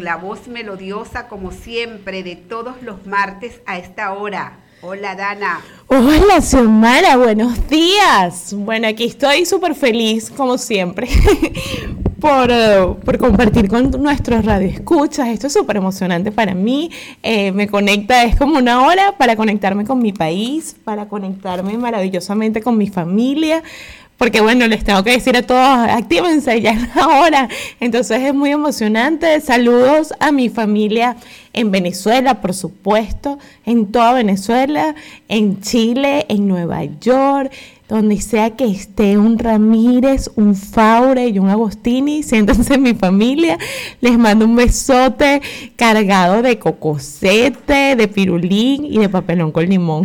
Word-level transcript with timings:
La 0.00 0.16
voz 0.16 0.48
melodiosa, 0.48 1.28
como 1.28 1.52
siempre, 1.52 2.22
de 2.22 2.34
todos 2.34 2.82
los 2.82 3.06
martes 3.06 3.60
a 3.66 3.76
esta 3.76 4.14
hora. 4.14 4.60
Hola, 4.80 5.14
Dana. 5.14 5.60
Hola, 5.88 6.40
Xiomara, 6.40 7.18
buenos 7.18 7.68
días. 7.68 8.54
Bueno, 8.56 8.88
aquí 8.88 9.04
estoy 9.04 9.44
súper 9.44 9.74
feliz, 9.74 10.30
como 10.30 10.56
siempre, 10.56 11.06
por, 12.18 12.50
eh, 12.50 12.94
por, 13.04 13.18
compartir 13.18 13.68
con 13.68 13.90
nuestros 13.90 14.42
radioescuchas. 14.42 15.28
Esto 15.28 15.48
es 15.48 15.52
súper 15.52 15.76
emocionante 15.76 16.32
para 16.32 16.54
mí. 16.54 16.90
Eh, 17.22 17.52
me 17.52 17.68
conecta, 17.68 18.24
es 18.24 18.36
como 18.36 18.56
una 18.56 18.86
hora 18.86 19.18
para 19.18 19.36
conectarme 19.36 19.84
con 19.84 20.00
mi 20.00 20.14
país, 20.14 20.76
para 20.82 21.08
conectarme 21.08 21.76
maravillosamente 21.76 22.62
con 22.62 22.78
mi 22.78 22.88
familia 22.88 23.62
porque 24.20 24.42
bueno, 24.42 24.66
les 24.68 24.84
tengo 24.84 25.02
que 25.02 25.12
decir 25.12 25.34
a 25.34 25.40
todos, 25.40 25.88
actívense 25.88 26.60
ya 26.60 26.76
ahora. 26.94 27.48
Entonces 27.80 28.20
es 28.20 28.34
muy 28.34 28.50
emocionante. 28.50 29.40
Saludos 29.40 30.12
a 30.20 30.30
mi 30.30 30.50
familia 30.50 31.16
en 31.54 31.70
Venezuela, 31.70 32.42
por 32.42 32.52
supuesto, 32.52 33.38
en 33.64 33.90
toda 33.90 34.12
Venezuela, 34.12 34.94
en 35.28 35.62
Chile, 35.62 36.26
en 36.28 36.48
Nueva 36.48 36.84
York, 36.84 37.50
donde 37.88 38.20
sea 38.20 38.50
que 38.50 38.66
esté 38.66 39.16
un 39.16 39.38
Ramírez, 39.38 40.30
un 40.36 40.54
Faure 40.54 41.26
y 41.26 41.38
un 41.38 41.48
Agostini, 41.48 42.22
siéntanse 42.22 42.74
en 42.74 42.82
mi 42.82 42.92
familia. 42.94 43.56
Les 44.02 44.18
mando 44.18 44.44
un 44.44 44.54
besote 44.54 45.40
cargado 45.76 46.42
de 46.42 46.58
cocosete, 46.58 47.96
de 47.96 48.06
pirulín 48.06 48.84
y 48.84 48.98
de 48.98 49.08
papelón 49.08 49.50
con 49.50 49.66
limón. 49.66 50.04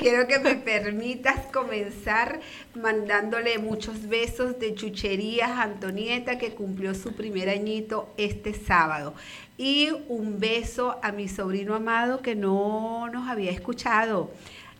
Quiero 0.00 0.26
que 0.26 0.40
me 0.40 0.56
permitas 0.56 1.36
comenzar 1.52 2.40
mandándole 2.76 3.58
muchos 3.58 4.08
besos 4.08 4.58
de 4.58 4.74
chucherías 4.74 5.50
a 5.50 5.62
Antonieta, 5.62 6.38
que 6.38 6.54
cumplió 6.54 6.94
su 6.94 7.12
primer 7.12 7.48
añito 7.48 8.08
este 8.16 8.54
sábado. 8.54 9.14
Y 9.56 9.90
un 10.08 10.40
beso 10.40 10.98
a 11.02 11.12
mi 11.12 11.28
sobrino 11.28 11.74
amado 11.74 12.20
que 12.20 12.34
no 12.34 13.08
nos 13.12 13.28
había 13.28 13.50
escuchado. 13.50 14.30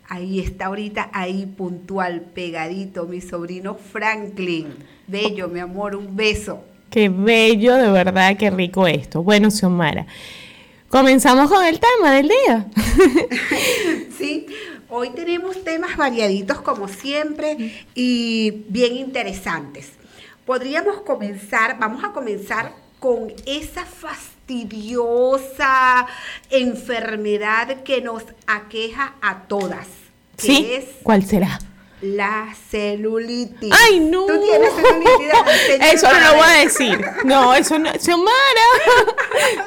Ahí 0.07 0.39
está 0.39 0.67
ahorita, 0.67 1.09
ahí 1.13 1.45
puntual, 1.45 2.21
pegadito, 2.21 3.05
mi 3.05 3.21
sobrino 3.21 3.75
Franklin. 3.75 4.75
Bello, 5.07 5.47
mi 5.47 5.59
amor, 5.59 5.95
un 5.95 6.15
beso. 6.15 6.63
Qué 6.89 7.09
bello, 7.09 7.75
de 7.75 7.89
verdad, 7.89 8.37
qué 8.37 8.51
rico 8.51 8.85
esto. 8.87 9.23
Bueno, 9.23 9.49
Xiomara, 9.49 10.05
comenzamos 10.89 11.49
con 11.49 11.65
el 11.65 11.79
tema 11.79 12.13
del 12.13 12.29
día. 12.29 12.67
sí, 14.17 14.45
hoy 14.95 15.09
tenemos 15.09 15.61
temas 15.63 15.97
variaditos 15.97 16.61
como 16.61 16.87
siempre 16.87 17.85
y 17.93 18.63
bien 18.69 18.95
interesantes. 18.95 19.91
Podríamos 20.45 21.01
comenzar, 21.01 21.77
vamos 21.77 22.01
a 22.03 22.13
comenzar 22.13 22.71
con 22.99 23.31
esa 23.45 23.85
fastidiosa 23.85 26.07
enfermedad 26.49 27.83
que 27.83 28.01
nos 28.01 28.23
aqueja 28.47 29.13
a 29.21 29.43
todas. 29.47 29.87
¿Sí? 30.37 30.67
Es 30.71 30.85
¿Cuál 31.03 31.25
será? 31.25 31.59
La 32.01 32.53
celulitis. 32.69 33.73
¡Ay, 33.73 33.99
no! 33.99 34.27
¿Tú 34.27 34.41
tienes 34.41 34.71
celulitis? 34.73 35.33
eso 35.93 36.11
no 36.11 36.19
lo 36.19 36.35
voy 36.35 36.47
a 36.47 36.59
decir. 36.63 37.05
No, 37.23 37.53
eso 37.53 37.79
no. 37.79 37.91
Xiomara. 37.93 38.31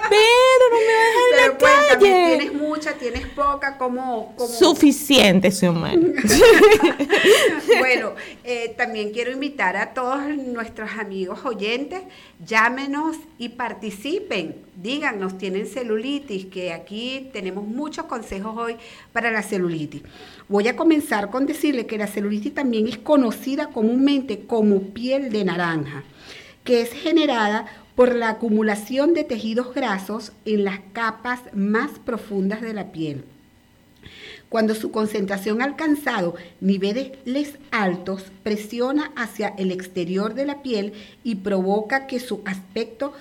Pero 0.09 0.69
no 0.71 0.79
me 0.79 0.95
vas 0.95 1.17
a 1.17 1.19
Pero 1.37 1.59
cuéntame, 1.59 2.39
¿tienes 2.39 2.53
mucha, 2.69 2.93
tienes 2.95 3.27
poca? 3.27 3.79
¿Cómo? 3.79 4.35
cómo? 4.37 4.49
Suficiente, 4.49 5.51
Xiomara. 5.51 5.97
bueno, 7.79 8.13
eh, 8.45 8.75
también 8.77 9.11
quiero 9.11 9.33
invitar 9.33 9.77
a 9.77 9.95
todos 9.95 10.21
nuestros 10.37 10.91
amigos 10.99 11.41
oyentes, 11.45 12.03
llámenos 12.45 13.17
y 13.39 13.51
participen. 13.51 14.57
Díganos, 14.77 15.39
¿tienen 15.39 15.67
celulitis? 15.67 16.47
Que 16.47 16.73
aquí 16.73 17.31
tenemos 17.33 17.65
muchos 17.65 18.05
consejos 18.05 18.55
hoy 18.57 18.77
para 19.13 19.31
la 19.31 19.43
celulitis. 19.43 20.03
Voy 20.49 20.69
a 20.69 20.77
comenzar 20.77 21.31
con 21.31 21.47
decirle 21.47 21.87
que 21.87 21.99
la 21.99 22.07
celulitis 22.07 22.55
también 22.55 22.87
es 22.87 22.99
conocida 22.99 23.69
comúnmente 23.69 24.47
como 24.47 24.81
piel 24.81 25.33
de 25.33 25.45
naranja, 25.45 26.05
que 26.65 26.83
es 26.83 26.93
generada 26.93 27.67
por 27.99 28.15
la 28.15 28.29
acumulación 28.29 29.13
de 29.13 29.25
tejidos 29.25 29.75
grasos 29.75 30.31
en 30.45 30.63
las 30.63 30.79
capas 30.93 31.41
más 31.53 31.99
profundas 31.99 32.61
de 32.61 32.73
la 32.73 32.93
piel. 32.93 33.25
Cuando 34.49 34.77
su 34.77 34.93
concentración 34.93 35.61
ha 35.61 35.65
alcanzado 35.65 36.37
niveles 36.61 37.59
altos, 37.73 38.27
presiona 38.45 39.11
hacia 39.17 39.49
el 39.59 39.73
exterior 39.73 40.35
de 40.35 40.47
la 40.47 40.63
piel 40.63 40.93
y 41.25 41.35
provoca 41.35 42.07
que 42.07 42.21
su 42.21 42.41
aspecto 42.45 43.15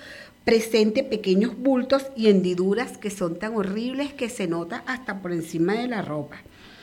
presente 0.44 1.02
pequeños 1.02 1.58
bultos 1.58 2.06
y 2.14 2.28
hendiduras 2.28 2.98
que 2.98 3.10
son 3.10 3.36
tan 3.36 3.56
horribles 3.56 4.12
que 4.12 4.28
se 4.28 4.46
nota 4.46 4.84
hasta 4.86 5.22
por 5.22 5.32
encima 5.32 5.72
de 5.72 5.88
la 5.88 6.02
ropa. 6.02 6.36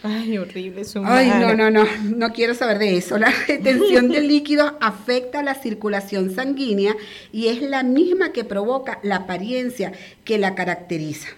Ay, 0.07 0.37
horrible 0.37 0.85
su 0.85 1.01
Ay, 1.03 1.29
no, 1.39 1.55
no, 1.55 1.71
no, 1.71 1.85
no 2.03 2.31
quiero 2.31 2.53
saber 2.53 2.77
de 2.77 2.95
eso. 2.95 3.17
La 3.17 3.31
retención 3.47 4.09
de 4.09 4.21
líquidos 4.21 4.73
afecta 4.79 5.41
la 5.41 5.55
circulación 5.55 6.33
sanguínea 6.33 6.95
y 7.31 7.47
es 7.47 7.61
la 7.61 7.81
misma 7.81 8.31
que 8.31 8.43
provoca 8.43 8.99
la 9.01 9.17
apariencia 9.17 9.93
que 10.23 10.37
la 10.37 10.53
caracteriza. 10.53 11.29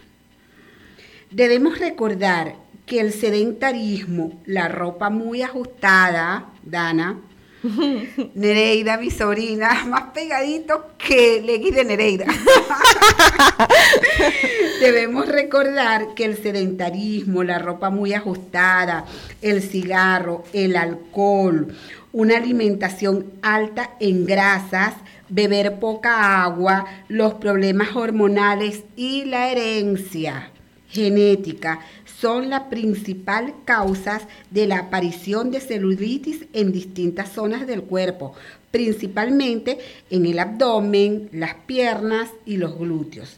Debemos 1.31 1.79
recordar 1.79 2.55
que 2.85 2.99
el 2.99 3.13
sedentarismo, 3.13 4.41
la 4.45 4.67
ropa 4.67 5.09
muy 5.09 5.41
ajustada, 5.43 6.47
Dana, 6.63 7.19
Nereida, 8.35 8.97
mi 8.97 9.09
sobrina, 9.09 9.85
más 9.85 10.11
pegadito 10.13 10.91
que 10.97 11.41
Legui 11.41 11.71
de 11.71 11.85
Nereida. 11.85 12.25
Debemos 14.81 15.27
recordar 15.27 16.13
que 16.13 16.25
el 16.25 16.37
sedentarismo, 16.37 17.43
la 17.43 17.59
ropa 17.59 17.89
muy 17.89 18.13
ajustada, 18.13 19.05
el 19.41 19.61
cigarro, 19.61 20.43
el 20.53 20.75
alcohol, 20.75 21.73
una 22.11 22.37
alimentación 22.37 23.25
alta 23.41 23.91
en 23.99 24.25
grasas, 24.25 24.93
beber 25.29 25.79
poca 25.79 26.43
agua, 26.43 26.85
los 27.07 27.35
problemas 27.35 27.95
hormonales 27.95 28.83
y 28.95 29.25
la 29.25 29.51
herencia 29.51 30.51
genética 30.89 31.79
son 32.19 32.49
las 32.49 32.63
principales 32.63 33.53
causas 33.65 34.23
de 34.49 34.67
la 34.67 34.79
aparición 34.79 35.51
de 35.51 35.59
celulitis 35.59 36.45
en 36.53 36.71
distintas 36.71 37.29
zonas 37.29 37.67
del 37.67 37.83
cuerpo, 37.83 38.33
principalmente 38.71 39.77
en 40.09 40.25
el 40.25 40.39
abdomen, 40.39 41.29
las 41.31 41.53
piernas 41.65 42.29
y 42.45 42.57
los 42.57 42.77
glúteos. 42.77 43.37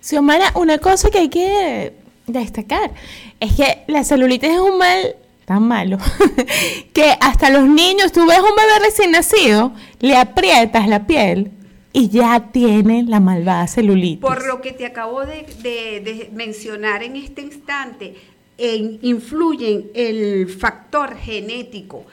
Xiomara, 0.00 0.52
una 0.54 0.78
cosa 0.78 1.10
que 1.10 1.18
hay 1.18 1.28
que 1.28 1.92
destacar 2.26 2.92
es 3.40 3.54
que 3.54 3.84
la 3.86 4.04
celulitis 4.04 4.50
es 4.50 4.58
un 4.58 4.78
mal 4.78 5.16
tan 5.46 5.62
malo 5.62 5.96
que 6.92 7.16
hasta 7.20 7.48
los 7.48 7.66
niños, 7.66 8.12
tú 8.12 8.26
ves 8.26 8.38
un 8.38 8.54
bebé 8.54 8.78
recién 8.84 9.12
nacido, 9.12 9.72
le 10.00 10.14
aprietas 10.16 10.86
la 10.86 11.06
piel 11.06 11.50
y 11.92 12.08
ya 12.08 12.50
tiene 12.52 13.02
la 13.04 13.20
malvada 13.20 13.66
celulitis. 13.66 14.20
Por 14.20 14.46
lo 14.46 14.60
que 14.60 14.72
te 14.72 14.86
acabo 14.86 15.24
de, 15.24 16.30
mencionar 16.32 17.02
en 17.02 17.16
este 17.16 17.42
instante, 17.42 18.14
en, 18.58 18.98
influyen 19.02 19.90
el 19.94 20.48
factor 20.48 21.16
genético. 21.16 22.04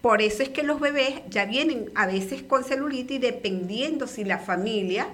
Por 0.00 0.22
eso 0.22 0.42
es 0.42 0.50
que 0.50 0.62
los 0.62 0.80
bebés 0.80 1.14
ya 1.30 1.46
vienen 1.46 1.90
a 1.94 2.06
veces 2.06 2.42
con 2.42 2.64
celulitis, 2.64 3.20
dependiendo 3.20 4.06
si 4.06 4.24
la 4.24 4.38
familia 4.38 5.08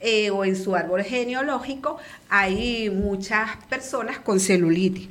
eh, 0.00 0.30
o 0.30 0.44
en 0.44 0.56
su 0.56 0.74
árbol 0.74 1.02
genealógico 1.02 1.98
hay 2.28 2.88
muchas 2.90 3.56
personas 3.68 4.18
con 4.18 4.40
celulitis. 4.40 5.08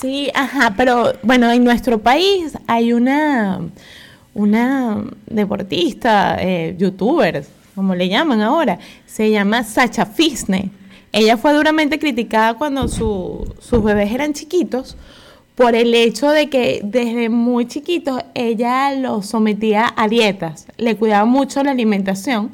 Sí, 0.00 0.30
ajá, 0.34 0.74
pero 0.76 1.12
bueno, 1.22 1.50
en 1.52 1.62
nuestro 1.62 1.98
país 1.98 2.56
hay 2.66 2.92
una 2.92 3.60
una 4.34 5.04
deportista, 5.26 6.36
eh, 6.40 6.74
youtuber, 6.78 7.44
como 7.74 7.94
le 7.94 8.08
llaman 8.08 8.40
ahora, 8.40 8.78
se 9.06 9.30
llama 9.30 9.64
Sacha 9.64 10.06
Fisne. 10.06 10.70
Ella 11.12 11.36
fue 11.36 11.54
duramente 11.54 11.98
criticada 11.98 12.54
cuando 12.54 12.88
sus 12.88 13.82
bebés 13.82 14.12
eran 14.12 14.32
chiquitos 14.32 14.96
por 15.54 15.76
el 15.76 15.94
hecho 15.94 16.30
de 16.30 16.50
que 16.50 16.80
desde 16.82 17.28
muy 17.28 17.66
chiquitos 17.66 18.20
ella 18.34 18.92
los 18.94 19.26
sometía 19.26 19.92
a 19.96 20.08
dietas, 20.08 20.66
le 20.76 20.96
cuidaba 20.96 21.24
mucho 21.24 21.62
la 21.62 21.70
alimentación. 21.70 22.50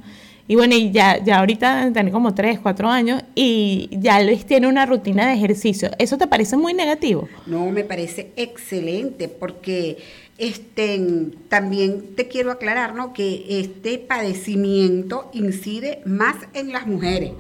Y 0.47 0.57
bueno, 0.57 0.75
y 0.75 0.91
ya, 0.91 1.23
ya 1.23 1.39
ahorita 1.39 1.93
tiene 1.93 2.11
como 2.11 2.35
3, 2.35 2.59
4 2.59 2.89
años 2.89 3.23
y 3.37 3.89
ya 3.93 4.19
les 4.19 4.45
tiene 4.45 4.67
una 4.67 4.85
rutina 4.85 5.29
de 5.29 5.35
ejercicio. 5.35 5.93
¿Eso 5.97 6.19
te 6.19 6.27
parece 6.27 6.57
muy 6.57 6.75
negativo? 6.75 7.29
No, 7.47 7.71
me 7.71 7.85
parece 7.85 8.33
excelente 8.35 9.29
porque 9.29 9.99
también 11.49 12.15
te 12.17 12.29
quiero 12.29 12.51
aclarar 12.51 12.95
¿no? 12.95 13.13
que 13.13 13.61
este 13.61 13.99
padecimiento 13.99 15.31
incide 15.35 16.01
más 16.07 16.37
en 16.55 16.73
las 16.73 16.87
mujeres. 16.87 17.33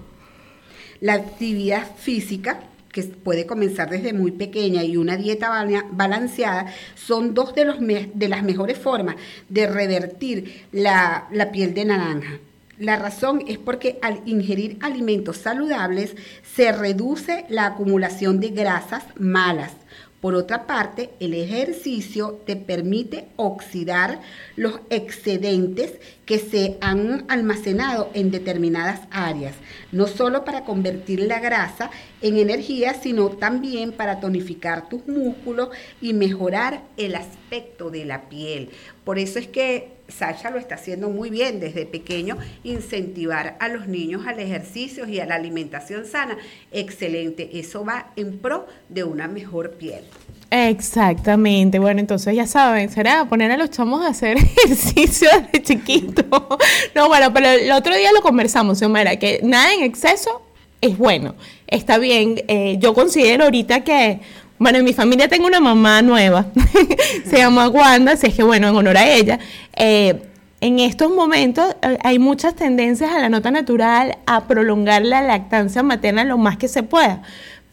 La 1.01 1.15
actividad 1.15 1.97
física, 1.97 2.61
que 2.93 3.03
puede 3.05 3.47
comenzar 3.47 3.89
desde 3.89 4.13
muy 4.13 4.33
pequeña, 4.33 4.85
y 4.85 4.97
una 4.97 5.17
dieta 5.17 5.67
balanceada, 5.93 6.67
son 6.95 7.33
dos 7.33 7.55
de, 7.55 7.65
los 7.65 7.77
de 7.81 8.29
las 8.29 8.43
mejores 8.43 8.77
formas 8.77 9.17
de 9.49 9.67
revertir 9.67 10.67
la, 10.73 11.27
la 11.33 11.53
piel 11.53 11.73
de 11.73 11.87
naranja. 11.87 12.39
La 12.79 12.97
razón 12.97 13.45
es 13.47 13.59
porque 13.59 13.99
al 14.03 14.21
ingerir 14.27 14.79
alimentos 14.81 15.37
saludables 15.37 16.17
se 16.43 16.73
reduce 16.73 17.45
la 17.49 17.67
acumulación 17.67 18.41
de 18.41 18.49
grasas 18.49 19.05
malas. 19.19 19.73
Por 20.21 20.35
otra 20.35 20.67
parte, 20.67 21.11
el 21.19 21.33
ejercicio 21.33 22.41
te 22.45 22.55
permite 22.55 23.29
oxidar 23.37 24.21
los 24.55 24.81
excedentes 24.91 25.95
que 26.31 26.39
se 26.39 26.77
han 26.81 27.25
almacenado 27.27 28.09
en 28.15 28.31
determinadas 28.31 29.01
áreas, 29.11 29.57
no 29.91 30.07
solo 30.07 30.45
para 30.45 30.63
convertir 30.63 31.19
la 31.19 31.41
grasa 31.41 31.91
en 32.23 32.37
energía, 32.37 32.95
sino 32.95 33.31
también 33.31 33.91
para 33.91 34.21
tonificar 34.21 34.89
tus 34.89 35.09
músculos 35.09 35.71
y 36.01 36.13
mejorar 36.13 36.85
el 36.97 37.17
aspecto 37.17 37.91
de 37.91 38.05
la 38.05 38.29
piel. 38.29 38.71
Por 39.03 39.19
eso 39.19 39.41
es 39.41 39.49
que 39.49 39.89
Sasha 40.07 40.51
lo 40.51 40.61
está 40.61 40.77
haciendo 40.77 41.11
muy 41.11 41.31
bien 41.31 41.59
desde 41.59 41.85
pequeño, 41.85 42.39
incentivar 42.63 43.57
a 43.59 43.67
los 43.67 43.89
niños 43.89 44.25
al 44.29 44.39
ejercicio 44.39 45.09
y 45.09 45.19
a 45.19 45.27
la 45.27 45.35
alimentación 45.35 46.07
sana. 46.07 46.39
Excelente, 46.71 47.59
eso 47.59 47.85
va 47.85 48.13
en 48.15 48.39
pro 48.39 48.69
de 48.89 49.03
una 49.03 49.27
mejor 49.27 49.73
piel. 49.73 50.05
Exactamente, 50.51 51.79
bueno, 51.79 52.01
entonces 52.01 52.35
ya 52.35 52.45
saben, 52.45 52.91
será 52.91 53.25
poner 53.29 53.53
a 53.53 53.57
los 53.57 53.71
chamos 53.71 54.05
a 54.05 54.09
hacer 54.09 54.37
ejercicio 54.65 55.29
desde 55.53 55.63
chiquito. 55.63 56.20
No, 56.95 57.09
bueno, 57.09 57.33
pero 57.33 57.49
el 57.49 57.71
otro 57.73 57.97
día 57.97 58.13
lo 58.13 58.21
conversamos, 58.21 58.79
Xiomara, 58.79 59.17
que 59.17 59.41
nada 59.43 59.73
en 59.75 59.83
exceso 59.83 60.43
es 60.81 60.97
bueno, 60.97 61.35
está 61.67 61.99
bien. 61.99 62.43
Eh, 62.49 62.77
yo 62.79 62.95
considero 62.95 63.45
ahorita 63.45 63.85
que 63.85 64.21
bueno, 64.61 64.77
en 64.77 64.85
mi 64.85 64.93
familia 64.93 65.27
tengo 65.27 65.47
una 65.47 65.59
mamá 65.59 66.03
nueva, 66.03 66.45
se 67.25 67.39
llama 67.39 67.69
Wanda, 67.69 68.13
así 68.13 68.27
es 68.27 68.35
que 68.35 68.43
bueno, 68.43 68.69
en 68.69 68.77
honor 68.77 68.99
a 68.99 69.09
ella. 69.09 69.39
Eh, 69.75 70.21
en 70.61 70.79
estos 70.79 71.11
momentos 71.11 71.75
eh, 71.81 71.97
hay 72.05 72.19
muchas 72.19 72.55
tendencias 72.55 73.11
a 73.11 73.19
la 73.19 73.31
nota 73.31 73.51
natural, 73.51 74.19
a 74.27 74.47
prolongar 74.47 75.03
la 75.03 75.23
lactancia 75.23 75.83
materna 75.83 76.25
lo 76.25 76.37
más 76.37 76.59
que 76.59 76.69
se 76.69 76.83
pueda. 76.83 77.23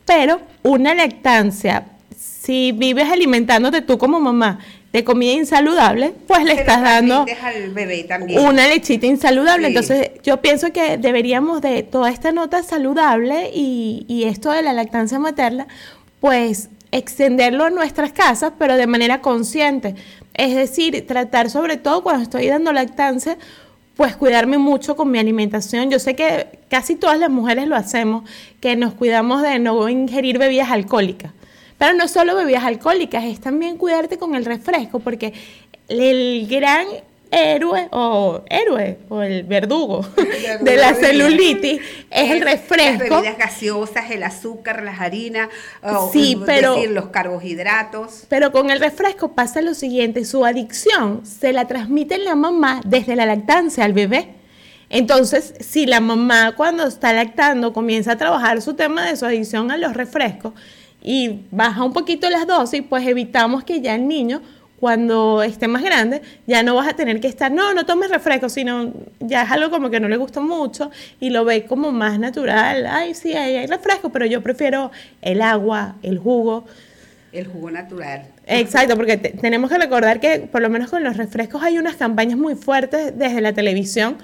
Pero 0.06 0.40
una 0.64 0.96
lactancia, 0.96 1.88
si 2.18 2.72
vives 2.72 3.10
alimentándote 3.10 3.82
tú 3.82 3.98
como 3.98 4.22
mamá 4.22 4.60
de 4.98 5.04
comida 5.04 5.34
insaludable, 5.34 6.14
pues 6.26 6.44
le 6.44 6.54
estás 6.54 6.82
dando 6.82 7.26
al 7.44 7.70
bebé 7.70 8.04
también. 8.04 8.40
una 8.40 8.68
lechita 8.68 9.06
insaludable. 9.06 9.68
Entonces 9.68 10.12
yo 10.24 10.42
pienso 10.42 10.74
que 10.74 10.98
deberíamos 10.98 11.62
de 11.62 11.84
toda 11.84 12.10
esta 12.10 12.32
nota 12.32 12.64
saludable 12.64 13.52
y, 13.54 14.06
y 14.08 14.24
esto 14.24 14.52
de 14.52 14.64
la 14.64 14.74
lactancia 14.74 15.20
materna, 15.20 15.68
pues 16.20 16.70
extenderlo 16.92 17.66
a 17.66 17.70
nuestras 17.70 18.12
casas, 18.12 18.54
pero 18.58 18.76
de 18.76 18.88
manera 18.88 19.22
consciente. 19.22 19.94
Es 20.34 20.56
decir, 20.56 21.06
tratar 21.06 21.52
sobre 21.52 21.78
todo 21.78 22.02
cuando 22.02 22.24
estoy 22.24 22.48
dando 22.48 22.74
lactancia, 22.74 23.38
pues 23.96 24.16
cuidarme 24.16 24.58
mucho 24.58 24.96
con 24.96 25.12
mi 25.12 25.20
alimentación. 25.20 25.92
Yo 25.92 26.00
sé 26.00 26.16
que 26.16 26.60
casi 26.70 26.96
todas 26.96 27.20
las 27.20 27.30
mujeres 27.30 27.68
lo 27.68 27.76
hacemos, 27.76 28.28
que 28.60 28.76
nos 28.76 28.96
cuidamos 28.96 29.44
de 29.44 29.60
no 29.60 29.90
ingerir 29.90 30.40
bebidas 30.40 30.72
alcohólicas. 30.72 31.34
Pero 31.78 31.94
no 31.94 32.08
solo 32.08 32.36
bebidas 32.36 32.64
alcohólicas, 32.64 33.24
es 33.24 33.40
también 33.40 33.78
cuidarte 33.78 34.18
con 34.18 34.36
el 34.36 34.46
refresco, 34.46 35.00
porque 35.00 35.34
el 35.88 36.48
gran 36.50 36.88
héroe 37.32 37.90
o 37.92 38.42
héroe 38.50 39.00
o 39.10 39.22
el 39.22 39.44
verdugo 39.44 40.06
de 40.62 40.78
la 40.78 40.94
celulitis 40.94 41.82
es 42.10 42.32
el 42.32 42.42
refresco. 42.42 43.04
Las 43.04 43.22
bebidas 43.22 43.38
gaseosas, 43.38 44.12
el 44.12 44.24
azúcar, 44.24 44.84
las 44.84 45.00
harinas, 45.02 45.50
sí, 46.12 46.40
pero, 46.46 46.84
los 46.86 47.08
carbohidratos. 47.08 48.24
Pero 48.30 48.52
con 48.52 48.70
el 48.70 48.80
refresco 48.80 49.34
pasa 49.34 49.62
lo 49.62 49.74
siguiente, 49.74 50.26
su 50.26 50.46
adicción 50.46 51.26
se 51.26 51.54
la 51.54 51.68
transmite 51.68 52.18
la 52.18 52.36
mamá 52.36 52.82
desde 52.86 53.16
la 53.16 53.26
lactancia 53.26 53.86
al 53.86 53.94
bebé. 53.94 54.30
Entonces, 54.90 55.54
si 55.60 55.86
la 55.86 56.00
mamá 56.00 56.54
cuando 56.56 56.88
está 56.88 57.12
lactando 57.12 57.74
comienza 57.74 58.14
a 58.14 58.18
trabajar 58.18 58.62
su 58.62 58.74
tema 58.74 59.06
de 59.06 59.18
su 59.18 59.26
adicción 59.26 59.70
a 59.70 59.78
los 59.78 59.94
refrescos 59.94 60.54
y 61.08 61.46
baja 61.52 61.86
un 61.86 61.94
poquito 61.94 62.30
las 62.30 62.46
dosis, 62.46 62.84
pues 62.88 63.08
evitamos 63.08 63.64
que 63.64 63.80
ya 63.80 63.96
el 63.96 64.10
niño 64.10 64.42
cuando 64.78 65.42
esté 65.42 65.70
más 65.70 65.82
grande, 65.82 66.22
ya 66.46 66.64
no 66.64 66.76
vas 66.76 66.90
a 66.90 66.94
tener 66.98 67.22
que 67.22 67.30
estar, 67.30 67.50
no, 67.50 67.74
no 67.74 67.86
tomes 67.86 68.12
refresco, 68.12 68.50
sino 68.50 68.92
ya 69.22 69.44
es 69.44 69.52
algo 69.52 69.72
como 69.72 69.90
que 69.90 70.02
no 70.02 70.10
le 70.10 70.18
gusta 70.18 70.42
mucho 70.42 70.92
y 71.22 71.30
lo 71.30 71.46
ve 71.46 71.66
como 71.66 71.94
más 71.94 72.20
natural. 72.20 72.86
Ay, 72.86 73.14
sí, 73.14 73.34
hay, 73.34 73.66
refresco, 73.68 74.10
pero 74.10 74.26
yo 74.26 74.44
prefiero 74.44 74.92
el 75.22 75.42
agua, 75.42 75.96
el 76.04 76.20
jugo. 76.20 76.66
El 77.32 77.48
jugo 77.48 77.72
natural. 77.72 78.28
Exacto, 78.46 78.98
porque 78.98 79.16
tenemos 79.16 79.72
que 79.72 79.78
recordar 79.78 80.20
que 80.20 80.42
por 80.42 80.62
lo 80.62 80.70
menos 80.70 80.90
con 80.90 81.06
los 81.06 81.16
refrescos 81.16 81.64
hay 81.64 81.80
unas 81.80 81.96
campañas 81.96 82.38
muy 82.38 82.56
fuertes 82.56 83.18
desde 83.18 83.40
la 83.40 83.54
televisión 83.54 84.18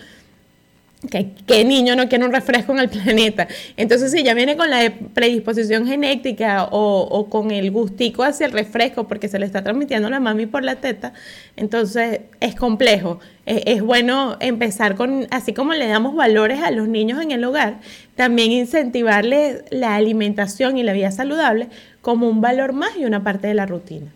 ¿Qué, 1.09 1.65
niño 1.65 1.95
no 1.95 2.07
quiere 2.07 2.25
un 2.25 2.31
refresco 2.31 2.71
en 2.71 2.79
el 2.79 2.89
planeta? 2.89 3.47
Entonces, 3.75 4.11
si 4.11 4.23
ya 4.23 4.33
viene 4.33 4.55
con 4.55 4.69
la 4.69 4.93
predisposición 5.13 5.85
genética 5.85 6.67
o, 6.71 7.27
con 7.29 7.51
el 7.51 7.71
gustico 7.71 8.23
hacia 8.23 8.45
el 8.45 8.51
refresco 8.51 9.07
porque 9.07 9.27
se 9.27 9.37
le 9.39 9.45
está 9.45 9.63
transmitiendo 9.63 10.09
la 10.09 10.19
mami 10.19 10.45
por 10.45 10.63
la 10.63 10.77
teta, 10.77 11.13
entonces 11.57 12.21
es 12.39 12.55
complejo. 12.55 13.19
Es, 13.45 13.63
es, 13.65 13.81
bueno 13.81 14.37
empezar 14.39 14.95
con, 14.95 15.27
así 15.29 15.53
como 15.53 15.73
le 15.73 15.87
damos 15.87 16.15
valores 16.15 16.61
a 16.61 16.71
los 16.71 16.87
niños 16.87 17.21
en 17.21 17.31
el 17.31 17.43
hogar, 17.43 17.81
también 18.15 18.51
incentivarles 18.51 19.63
la 19.69 19.95
alimentación 19.95 20.77
y 20.77 20.83
la 20.83 20.93
vida 20.93 21.11
saludable 21.11 21.67
como 22.01 22.29
un 22.29 22.39
valor 22.39 22.71
más 22.71 22.91
y 22.97 23.03
una 23.03 23.23
parte 23.23 23.47
de 23.47 23.53
la 23.53 23.65
rutina. 23.65 24.11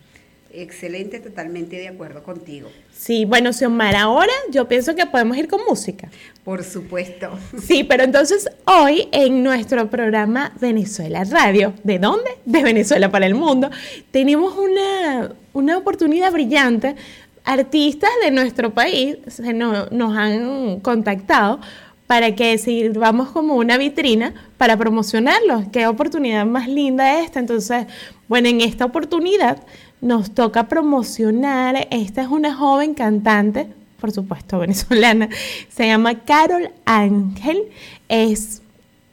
Excelente, 0.60 1.20
totalmente 1.20 1.76
de 1.76 1.88
acuerdo 1.88 2.24
contigo. 2.24 2.72
Sí, 2.92 3.26
bueno, 3.26 3.54
Xiomara, 3.54 4.02
ahora 4.02 4.34
yo 4.50 4.68
pienso 4.68 4.96
que 4.96 5.06
podemos 5.06 5.38
ir 5.38 5.48
con 5.48 5.62
música. 5.70 6.10
Por 6.48 6.64
supuesto. 6.64 7.38
Sí, 7.62 7.84
pero 7.84 8.06
entonces 8.06 8.50
hoy 8.64 9.10
en 9.12 9.44
nuestro 9.44 9.90
programa 9.90 10.54
Venezuela 10.62 11.26
Radio, 11.26 11.74
¿de 11.84 12.00
dónde? 12.00 12.38
De 12.46 12.64
Venezuela 12.64 13.12
para 13.12 13.26
el 13.26 13.36
mundo, 13.36 13.70
tenemos 14.12 14.56
una, 14.58 15.34
una 15.52 15.78
oportunidad 15.78 16.32
brillante. 16.32 16.96
Artistas 17.44 18.12
de 18.24 18.32
nuestro 18.32 18.74
país 18.74 19.18
se 19.28 19.52
nos 19.52 20.18
han 20.18 20.80
contactado 20.80 21.60
para 22.08 22.34
que 22.34 22.58
sirvamos 22.58 23.28
como 23.32 23.56
una 23.56 23.78
vitrina 23.78 24.34
para 24.58 24.78
promocionarlos. 24.78 25.66
Qué 25.74 25.86
oportunidad 25.86 26.46
más 26.46 26.70
linda 26.70 27.20
esta. 27.20 27.42
Entonces, 27.42 27.88
bueno, 28.30 28.48
en 28.48 28.62
esta 28.62 28.86
oportunidad 28.86 29.66
nos 30.00 30.34
toca 30.34 30.70
promocionar. 30.70 31.90
Esta 31.92 32.22
es 32.22 32.30
una 32.30 32.56
joven 32.56 32.94
cantante, 32.94 33.68
por 34.00 34.12
supuesto 34.12 34.60
venezolana, 34.60 35.30
se 35.70 35.88
llama 35.88 36.24
Carol 36.24 36.72
Ángel. 36.86 37.64
Es, 38.10 38.62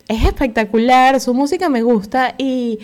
es 0.08 0.24
espectacular, 0.24 1.20
su 1.20 1.34
música 1.34 1.68
me 1.68 1.82
gusta 1.82 2.34
y 2.38 2.78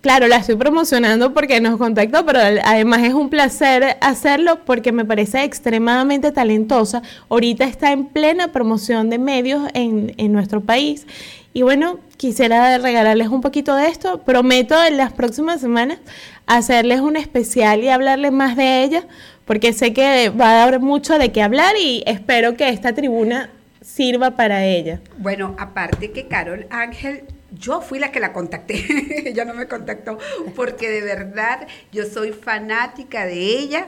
claro, 0.00 0.28
la 0.28 0.36
estoy 0.36 0.54
promocionando 0.54 1.34
porque 1.34 1.60
nos 1.60 1.78
contactó, 1.78 2.24
pero 2.24 2.38
además 2.38 3.02
es 3.02 3.12
un 3.12 3.28
placer 3.28 3.96
hacerlo 4.00 4.64
porque 4.64 4.92
me 4.92 5.04
parece 5.04 5.42
extremadamente 5.42 6.30
talentosa. 6.30 7.02
Ahorita 7.28 7.64
está 7.64 7.90
en 7.90 8.06
plena 8.06 8.52
promoción 8.52 9.10
de 9.10 9.18
medios 9.18 9.68
en, 9.74 10.14
en 10.16 10.32
nuestro 10.32 10.60
país. 10.60 11.06
Y 11.52 11.62
bueno, 11.62 11.98
quisiera 12.16 12.78
regalarles 12.78 13.28
un 13.28 13.40
poquito 13.40 13.74
de 13.74 13.88
esto. 13.88 14.20
Prometo 14.22 14.76
en 14.84 14.96
las 14.96 15.12
próximas 15.12 15.60
semanas 15.60 15.98
hacerles 16.46 17.00
un 17.00 17.16
especial 17.16 17.82
y 17.82 17.88
hablarles 17.88 18.30
más 18.30 18.56
de 18.56 18.84
ella, 18.84 19.04
porque 19.46 19.72
sé 19.72 19.92
que 19.92 20.28
va 20.28 20.50
a 20.50 20.64
haber 20.64 20.80
mucho 20.80 21.18
de 21.18 21.32
qué 21.32 21.42
hablar 21.42 21.76
y 21.80 22.02
espero 22.06 22.56
que 22.56 22.68
esta 22.68 22.94
tribuna 22.94 23.50
sirva 23.80 24.32
para 24.32 24.64
ella. 24.64 25.00
Bueno, 25.18 25.54
aparte 25.58 26.10
que 26.10 26.26
Carol 26.26 26.66
Ángel, 26.70 27.22
yo 27.52 27.80
fui 27.80 27.98
la 27.98 28.10
que 28.10 28.20
la 28.20 28.32
contacté, 28.32 28.84
ella 29.28 29.44
no 29.44 29.54
me 29.54 29.68
contactó, 29.68 30.18
porque 30.54 30.90
de 30.90 31.00
verdad 31.02 31.68
yo 31.92 32.04
soy 32.04 32.32
fanática 32.32 33.24
de 33.24 33.58
ella. 33.58 33.86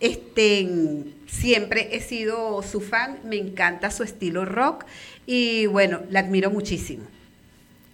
Este, 0.00 0.68
siempre 1.26 1.96
he 1.96 2.00
sido 2.00 2.62
su 2.62 2.80
fan, 2.80 3.18
me 3.24 3.36
encanta 3.36 3.90
su 3.90 4.04
estilo 4.04 4.44
rock 4.44 4.84
y 5.26 5.66
bueno, 5.66 6.02
la 6.10 6.20
admiro 6.20 6.50
muchísimo. 6.50 7.04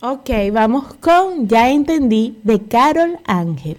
Ok, 0.03 0.29
vamos 0.53 0.93
con 0.95 1.49
Ya 1.49 1.71
entendí 1.71 2.39
de 2.43 2.61
Carol 2.61 3.21
Ángel. 3.25 3.79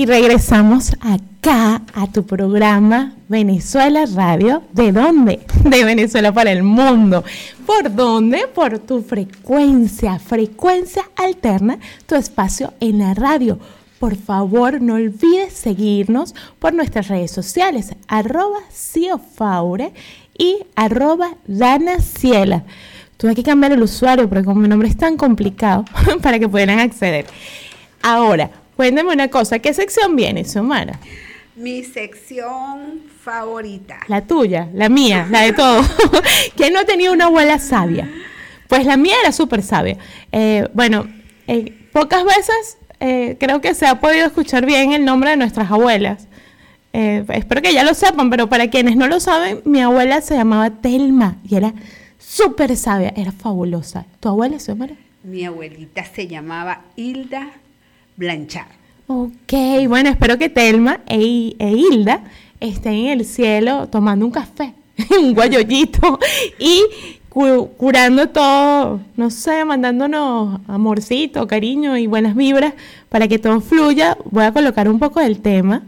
Y 0.00 0.06
regresamos 0.06 0.92
acá 1.02 1.82
a 1.92 2.06
tu 2.10 2.24
programa 2.24 3.16
Venezuela 3.28 4.06
Radio. 4.06 4.62
¿De 4.72 4.92
dónde? 4.92 5.40
De 5.62 5.84
Venezuela 5.84 6.32
para 6.32 6.52
el 6.52 6.62
mundo. 6.62 7.22
¿Por 7.66 7.94
dónde? 7.94 8.46
Por 8.46 8.78
tu 8.78 9.02
frecuencia, 9.02 10.18
frecuencia 10.18 11.02
alterna, 11.16 11.78
tu 12.06 12.14
espacio 12.14 12.72
en 12.80 13.00
la 13.00 13.12
radio. 13.12 13.58
Por 13.98 14.16
favor, 14.16 14.80
no 14.80 14.94
olvides 14.94 15.52
seguirnos 15.52 16.34
por 16.58 16.72
nuestras 16.72 17.08
redes 17.08 17.30
sociales, 17.30 17.94
arroba 18.08 18.60
Ciofaure 18.72 19.92
y 20.38 20.60
arroba 20.76 21.34
Dana 21.46 22.00
Ciela. 22.00 22.64
Tuve 23.18 23.34
que 23.34 23.42
cambiar 23.42 23.72
el 23.72 23.82
usuario 23.82 24.30
porque 24.30 24.46
como 24.46 24.62
mi 24.62 24.68
nombre 24.68 24.88
es 24.88 24.96
tan 24.96 25.18
complicado 25.18 25.84
para 26.22 26.38
que 26.38 26.48
puedan 26.48 26.78
acceder. 26.78 27.26
Ahora, 28.02 28.50
Cuéntame 28.80 29.12
una 29.12 29.28
cosa, 29.28 29.58
¿qué 29.58 29.74
sección 29.74 30.16
viene, 30.16 30.42
Xiomara? 30.42 30.98
Mi 31.54 31.84
sección 31.84 33.02
favorita. 33.22 34.00
La 34.08 34.26
tuya, 34.26 34.70
la 34.72 34.88
mía, 34.88 35.28
la 35.30 35.42
de 35.42 35.52
todos. 35.52 35.86
¿Quién 36.56 36.72
no 36.72 36.86
tenía 36.86 37.12
una 37.12 37.26
abuela 37.26 37.58
sabia? 37.58 38.10
Pues 38.68 38.86
la 38.86 38.96
mía 38.96 39.16
era 39.22 39.32
súper 39.32 39.62
sabia. 39.62 39.98
Eh, 40.32 40.66
bueno, 40.72 41.06
eh, 41.46 41.74
pocas 41.92 42.24
veces 42.24 42.78
eh, 43.00 43.36
creo 43.38 43.60
que 43.60 43.74
se 43.74 43.86
ha 43.86 44.00
podido 44.00 44.24
escuchar 44.24 44.64
bien 44.64 44.92
el 44.92 45.04
nombre 45.04 45.28
de 45.28 45.36
nuestras 45.36 45.70
abuelas. 45.70 46.26
espero 46.94 47.60
que 47.60 47.74
ya 47.74 47.84
lo 47.84 47.92
sepan, 47.92 48.30
pero 48.30 48.48
para 48.48 48.70
quienes 48.70 48.96
no 48.96 49.08
lo 49.08 49.20
saben, 49.20 49.60
mi 49.66 49.82
abuela 49.82 50.22
se 50.22 50.36
llamaba 50.36 50.70
Telma 50.70 51.36
y 51.46 51.56
era 51.56 51.74
súper 52.16 52.74
sabia, 52.78 53.12
era 53.14 53.32
fabulosa. 53.32 54.06
¿Tu 54.20 54.28
abuela, 54.30 54.58
Xiomara? 54.58 54.94
Mi 55.22 55.44
abuelita 55.44 56.02
se 56.02 56.28
llamaba 56.28 56.80
Hilda 56.96 57.50
Blanchard. 58.20 58.68
Ok, 59.06 59.54
bueno, 59.88 60.10
espero 60.10 60.36
que 60.36 60.50
Telma 60.50 61.00
e, 61.06 61.56
e, 61.58 61.70
Hilda 61.72 62.22
estén 62.60 62.92
en 62.92 63.18
el 63.18 63.24
cielo 63.24 63.88
tomando 63.88 64.26
un 64.26 64.30
café, 64.30 64.74
un 65.18 65.32
guayollito 65.32 66.18
y 66.58 66.82
curando 67.30 68.28
todo, 68.28 69.00
no 69.16 69.30
sé, 69.30 69.64
mandándonos 69.64 70.60
amorcito, 70.68 71.46
cariño 71.46 71.96
y 71.96 72.06
buenas 72.06 72.36
vibras 72.36 72.74
para 73.08 73.26
que 73.26 73.38
todo 73.38 73.60
fluya. 73.62 74.18
Voy 74.30 74.44
a 74.44 74.52
colocar 74.52 74.88
un 74.88 74.98
poco 74.98 75.20
del 75.20 75.40
tema 75.40 75.82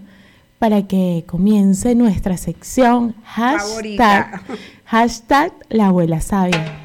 para 0.59 0.87
que 0.89 1.25
comience 1.27 1.95
nuestra 1.95 2.39
sección 2.39 3.15
hashtag, 3.25 4.41
hashtag 4.87 5.53
la 5.69 5.89
abuela 5.89 6.21
sabia. 6.23 6.82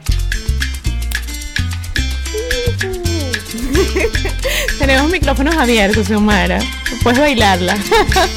Tenemos 4.87 5.11
micrófonos 5.11 5.53
abiertos, 5.57 6.07
Xiomara. 6.07 6.59
Puedes 7.03 7.19
bailarla. 7.19 7.75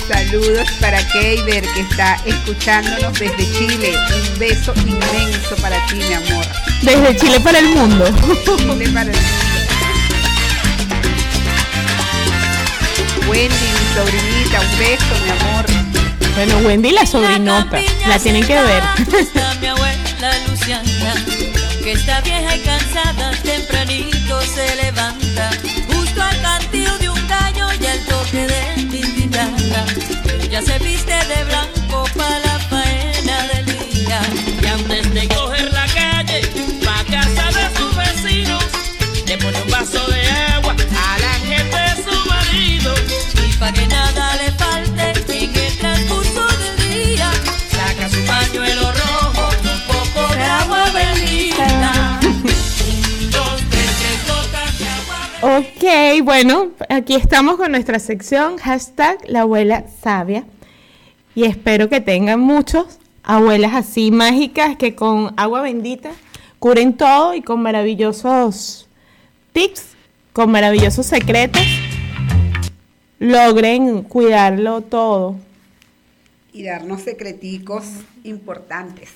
Saludos 0.09 0.69
para 0.81 0.99
Keiber 1.07 1.63
que 1.63 1.81
está 1.83 2.17
escuchándonos 2.27 3.17
desde 3.21 3.53
Chile. 3.53 3.93
Un 4.33 4.39
beso 4.41 4.75
inmenso 4.85 5.55
para 5.63 5.77
ti, 5.87 5.95
mi 5.95 6.13
amor. 6.13 6.45
Desde 6.83 7.17
Chile 7.17 7.39
para 7.39 7.61
el 7.61 7.67
mundo. 7.67 8.05
Chile 8.05 8.89
para 8.93 9.13
el 9.13 9.17
mundo. 9.17 9.29
Wendy, 13.29 13.55
mi 13.55 13.95
sobrinita, 13.95 14.61
un 14.61 14.79
beso, 14.81 15.15
mi 15.23 15.31
amor. 15.31 15.67
Bueno, 16.35 16.59
Wendy 16.67 16.91
la 16.91 17.07
sobrinota, 17.07 17.79
la 18.09 18.19
tienen 18.19 18.45
que 18.45 18.61
ver. 18.61 18.83
mi 19.61 19.67
abuela 19.69 20.33
Luciana, 20.49 21.15
que 21.85 21.93
está 21.93 22.21
vieja 22.23 22.57
y 22.57 22.61
cansada, 22.63 23.31
tempranito 23.45 24.41
se 24.43 24.75
levanta 24.83 25.20
Se 30.65 30.79
viste 30.79 31.13
de 31.13 31.45
blanco 31.45 32.05
para 32.17 32.39
la 32.41 32.59
faena 32.69 33.47
del 33.49 33.67
día. 33.67 34.21
Y 34.63 34.67
antes 34.67 35.15
de 35.15 35.29
coger 35.29 35.73
la 35.73 35.87
calle, 35.87 36.43
pa' 36.85 37.05
casa 37.05 37.47
de 37.59 37.77
sus 37.77 37.97
vecinos, 37.97 38.65
le 39.27 39.39
pone 39.39 39.63
un 39.63 39.71
vaso 39.71 40.07
de 40.09 40.31
agua 40.55 40.75
a 40.75 41.19
la 41.19 41.33
gente 41.51 41.77
de 41.77 42.05
su 42.05 42.29
marido. 42.29 42.95
Y 43.49 43.53
pa' 43.55 43.73
que 43.73 43.87
nada 43.87 44.37
le 44.37 44.53
falte 44.53 45.13
en 45.43 45.57
el 45.57 45.79
transcurso 45.79 46.47
del 46.59 46.77
día, 46.91 47.31
saca 47.71 48.09
su 48.11 48.23
pañuelo 48.27 48.90
Ok, 55.43 56.23
bueno, 56.23 56.73
aquí 56.91 57.15
estamos 57.15 57.57
con 57.57 57.71
nuestra 57.73 57.99
sección 57.99 58.59
hashtag 58.59 59.19
la 59.27 59.41
abuela 59.41 59.87
sabia 60.03 60.45
y 61.35 61.45
espero 61.45 61.89
que 61.89 62.03
tengan 62.03 62.41
muchos 62.41 62.99
abuelas 63.23 63.73
así 63.75 64.11
mágicas 64.11 64.77
que 64.77 64.95
con 64.95 65.33
agua 65.39 65.63
bendita 65.63 66.11
curen 66.59 66.95
todo 66.95 67.33
y 67.33 67.41
con 67.41 67.63
maravillosos 67.63 68.87
tips, 69.55 69.95
con 70.35 70.51
maravillosos 70.51 71.07
secretos 71.07 71.63
logren 73.19 74.03
cuidarlo 74.03 74.83
todo. 74.83 75.37
Y 76.53 76.65
darnos 76.65 77.01
secreticos 77.01 77.87
importantes. 78.25 79.09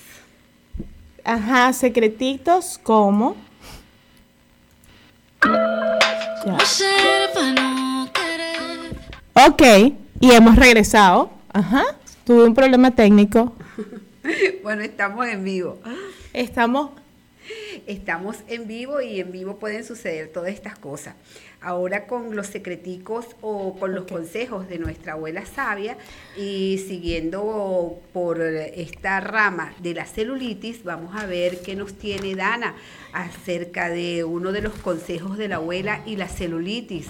Ajá, 1.23 1.71
secretitos 1.71 2.79
como 2.81 3.35
Ok, 9.33 9.61
y 10.19 10.31
hemos 10.31 10.55
regresado. 10.55 11.29
Ajá, 11.53 11.83
tuve 12.25 12.43
un 12.45 12.53
problema 12.53 12.91
técnico. 12.91 13.53
bueno, 14.63 14.81
estamos 14.81 15.27
en 15.27 15.43
vivo. 15.43 15.79
Estamos 16.33 16.91
Estamos 17.87 18.37
en 18.47 18.67
vivo 18.67 19.01
y 19.01 19.19
en 19.19 19.31
vivo 19.31 19.57
pueden 19.57 19.83
suceder 19.83 20.29
todas 20.29 20.53
estas 20.53 20.77
cosas. 20.77 21.15
Ahora 21.61 22.07
con 22.07 22.35
los 22.35 22.47
secreticos 22.47 23.25
o 23.41 23.75
con 23.75 23.95
los 23.95 24.05
consejos 24.05 24.67
de 24.67 24.79
nuestra 24.79 25.13
abuela 25.13 25.45
sabia 25.45 25.97
y 26.37 26.79
siguiendo 26.87 27.99
por 28.13 28.41
esta 28.41 29.19
rama 29.19 29.73
de 29.81 29.93
la 29.93 30.05
celulitis, 30.05 30.83
vamos 30.83 31.15
a 31.15 31.25
ver 31.25 31.61
qué 31.61 31.75
nos 31.75 31.93
tiene 31.93 32.35
Dana 32.35 32.75
acerca 33.13 33.89
de 33.89 34.23
uno 34.23 34.51
de 34.51 34.61
los 34.61 34.73
consejos 34.73 35.37
de 35.37 35.47
la 35.47 35.55
abuela 35.55 36.01
y 36.05 36.15
la 36.15 36.27
celulitis. 36.27 37.07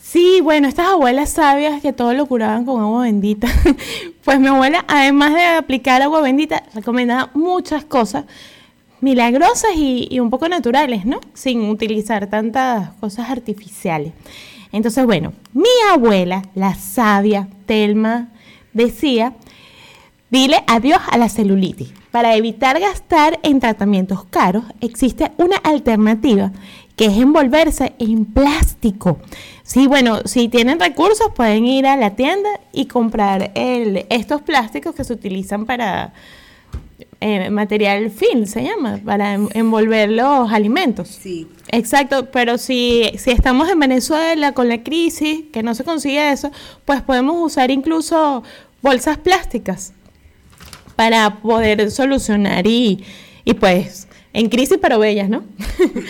Sí, 0.00 0.40
bueno, 0.42 0.68
estas 0.68 0.88
abuelas 0.88 1.30
sabias 1.30 1.80
que 1.80 1.94
todo 1.94 2.12
lo 2.12 2.26
curaban 2.26 2.66
con 2.66 2.80
agua 2.80 3.02
bendita. 3.04 3.48
Pues 4.24 4.40
mi 4.40 4.46
abuela, 4.46 4.86
además 4.88 5.34
de 5.34 5.44
aplicar 5.44 6.00
agua 6.00 6.22
bendita, 6.22 6.62
recomendaba 6.74 7.30
muchas 7.34 7.84
cosas 7.84 8.24
milagrosas 9.04 9.70
y, 9.76 10.18
un 10.18 10.30
poco 10.30 10.48
naturales, 10.48 11.04
¿no? 11.04 11.20
Sin 11.34 11.68
utilizar 11.68 12.26
tantas 12.28 12.90
cosas 12.94 13.28
artificiales. 13.28 14.14
Entonces, 14.72 15.04
bueno, 15.04 15.34
mi 15.52 15.68
abuela, 15.92 16.42
la 16.54 16.74
sabia 16.74 17.48
Telma, 17.66 18.30
decía, 18.72 19.34
dile 20.30 20.64
adiós 20.66 21.00
a 21.10 21.18
la 21.18 21.28
celulitis. 21.28 21.92
Para 22.10 22.34
evitar 22.34 22.80
gastar 22.80 23.38
en 23.42 23.60
tratamientos 23.60 24.24
caros, 24.24 24.64
existe 24.80 25.32
una 25.36 25.56
alternativa 25.58 26.50
que 26.96 27.06
es 27.06 27.18
envolverse 27.18 27.92
en 27.98 28.24
plástico. 28.24 29.18
Sí, 29.64 29.86
bueno, 29.86 30.20
si 30.24 30.48
tienen 30.48 30.80
recursos 30.80 31.28
pueden 31.34 31.66
ir 31.66 31.86
a 31.86 31.96
la 31.96 32.10
tienda 32.10 32.48
y 32.72 32.86
comprar 32.86 33.52
estos 33.54 34.40
plásticos 34.42 34.94
que 34.94 35.04
se 35.04 35.12
utilizan 35.12 35.66
para 35.66 36.14
eh, 37.26 37.48
material 37.48 38.10
film, 38.10 38.44
se 38.44 38.64
llama, 38.64 39.00
para 39.02 39.32
envolver 39.54 40.10
los 40.10 40.52
alimentos. 40.52 41.08
Sí. 41.08 41.48
Exacto, 41.68 42.30
pero 42.30 42.58
si, 42.58 43.12
si 43.16 43.30
estamos 43.30 43.70
en 43.70 43.78
Venezuela 43.78 44.52
con 44.52 44.68
la 44.68 44.82
crisis, 44.82 45.44
que 45.50 45.62
no 45.62 45.74
se 45.74 45.84
consigue 45.84 46.32
eso, 46.32 46.50
pues 46.84 47.00
podemos 47.00 47.36
usar 47.40 47.70
incluso 47.70 48.42
bolsas 48.82 49.16
plásticas 49.16 49.94
para 50.96 51.40
poder 51.40 51.90
solucionar 51.90 52.66
y, 52.66 53.02
y 53.46 53.54
pues 53.54 54.06
en 54.34 54.50
crisis 54.50 54.76
pero 54.78 54.98
bellas, 54.98 55.30
¿no? 55.30 55.44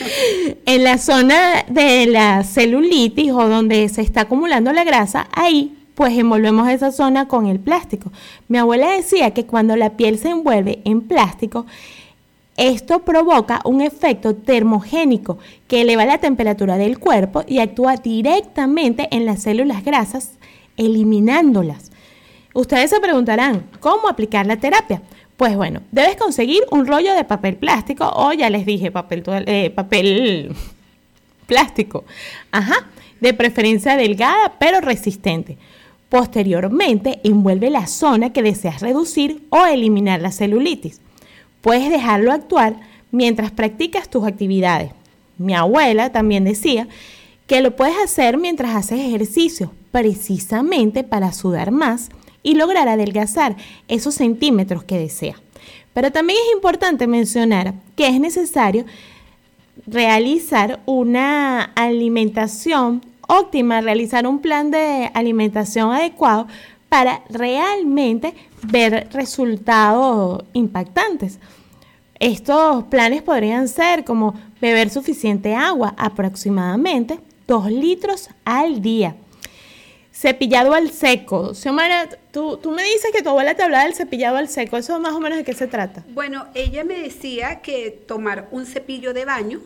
en 0.66 0.82
la 0.82 0.98
zona 0.98 1.64
de 1.68 2.06
la 2.06 2.42
celulitis 2.42 3.30
o 3.30 3.48
donde 3.48 3.88
se 3.88 4.02
está 4.02 4.22
acumulando 4.22 4.72
la 4.72 4.82
grasa, 4.82 5.28
ahí 5.30 5.76
pues 5.94 6.16
envolvemos 6.18 6.68
esa 6.68 6.92
zona 6.92 7.28
con 7.28 7.46
el 7.46 7.60
plástico. 7.60 8.12
Mi 8.48 8.58
abuela 8.58 8.90
decía 8.90 9.32
que 9.32 9.46
cuando 9.46 9.76
la 9.76 9.90
piel 9.90 10.18
se 10.18 10.30
envuelve 10.30 10.80
en 10.84 11.02
plástico, 11.02 11.66
esto 12.56 13.00
provoca 13.00 13.60
un 13.64 13.80
efecto 13.80 14.34
termogénico 14.34 15.38
que 15.66 15.80
eleva 15.80 16.04
la 16.04 16.18
temperatura 16.18 16.76
del 16.76 16.98
cuerpo 16.98 17.42
y 17.46 17.58
actúa 17.58 17.96
directamente 17.96 19.08
en 19.10 19.26
las 19.26 19.42
células 19.42 19.84
grasas, 19.84 20.32
eliminándolas. 20.76 21.90
Ustedes 22.52 22.90
se 22.90 23.00
preguntarán, 23.00 23.66
¿cómo 23.80 24.08
aplicar 24.08 24.46
la 24.46 24.56
terapia? 24.56 25.02
Pues 25.36 25.56
bueno, 25.56 25.80
debes 25.90 26.16
conseguir 26.16 26.62
un 26.70 26.86
rollo 26.86 27.12
de 27.14 27.24
papel 27.24 27.56
plástico 27.56 28.08
o 28.14 28.32
ya 28.32 28.50
les 28.50 28.64
dije, 28.64 28.92
papel, 28.92 29.24
eh, 29.46 29.70
papel 29.70 30.54
plástico. 31.46 32.04
Ajá, 32.52 32.86
de 33.20 33.34
preferencia 33.34 33.96
delgada 33.96 34.54
pero 34.58 34.80
resistente 34.80 35.58
Posteriormente, 36.14 37.18
envuelve 37.24 37.70
la 37.70 37.88
zona 37.88 38.32
que 38.32 38.44
deseas 38.44 38.80
reducir 38.80 39.42
o 39.50 39.66
eliminar 39.66 40.20
la 40.20 40.30
celulitis. 40.30 41.00
Puedes 41.60 41.90
dejarlo 41.90 42.30
actuar 42.30 42.76
mientras 43.10 43.50
practicas 43.50 44.08
tus 44.08 44.24
actividades. 44.24 44.92
Mi 45.38 45.54
abuela 45.54 46.12
también 46.12 46.44
decía 46.44 46.86
que 47.48 47.60
lo 47.60 47.74
puedes 47.74 47.96
hacer 47.98 48.38
mientras 48.38 48.76
haces 48.76 49.00
ejercicio, 49.00 49.72
precisamente 49.90 51.02
para 51.02 51.32
sudar 51.32 51.72
más 51.72 52.10
y 52.44 52.54
lograr 52.54 52.88
adelgazar 52.88 53.56
esos 53.88 54.14
centímetros 54.14 54.84
que 54.84 54.98
deseas. 55.00 55.38
Pero 55.94 56.12
también 56.12 56.38
es 56.46 56.54
importante 56.54 57.08
mencionar 57.08 57.74
que 57.96 58.06
es 58.06 58.20
necesario 58.20 58.84
realizar 59.84 60.78
una 60.86 61.64
alimentación 61.74 63.02
óptima, 63.28 63.80
realizar 63.80 64.26
un 64.26 64.40
plan 64.40 64.70
de 64.70 65.10
alimentación 65.14 65.92
adecuado 65.92 66.46
para 66.88 67.22
realmente 67.28 68.34
ver 68.62 69.08
resultados 69.12 70.44
impactantes. 70.52 71.38
Estos 72.20 72.84
planes 72.84 73.22
podrían 73.22 73.68
ser 73.68 74.04
como 74.04 74.34
beber 74.60 74.90
suficiente 74.90 75.54
agua, 75.54 75.94
aproximadamente 75.98 77.18
2 77.46 77.70
litros 77.70 78.30
al 78.44 78.80
día. 78.80 79.16
Cepillado 80.12 80.72
al 80.72 80.90
seco. 80.90 81.54
Xiomara, 81.54 82.08
tú, 82.30 82.58
tú 82.58 82.70
me 82.70 82.84
dices 82.84 83.10
que 83.12 83.22
tu 83.22 83.30
abuela 83.30 83.54
te 83.54 83.64
hablaba 83.64 83.84
del 83.84 83.94
cepillado 83.94 84.36
al 84.36 84.48
seco. 84.48 84.76
¿Eso 84.76 84.98
más 85.00 85.12
o 85.12 85.20
menos 85.20 85.38
de 85.38 85.44
qué 85.44 85.52
se 85.52 85.66
trata? 85.66 86.04
Bueno, 86.14 86.46
ella 86.54 86.84
me 86.84 87.00
decía 87.00 87.60
que 87.60 87.90
tomar 87.90 88.46
un 88.52 88.64
cepillo 88.64 89.12
de 89.12 89.24
baño 89.24 89.60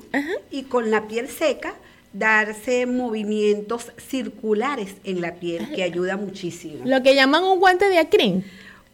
y 0.51 0.63
con 0.63 0.91
la 0.91 1.07
piel 1.07 1.29
seca 1.29 1.75
darse 2.13 2.87
movimientos 2.87 3.93
circulares 3.97 4.95
en 5.05 5.21
la 5.21 5.35
piel, 5.35 5.73
que 5.75 5.83
ayuda 5.83 6.17
muchísimo. 6.17 6.85
Lo 6.85 7.03
que 7.03 7.15
llaman 7.15 7.45
un 7.45 7.59
guante 7.59 7.89
de 7.89 7.99
acrín. 7.99 8.45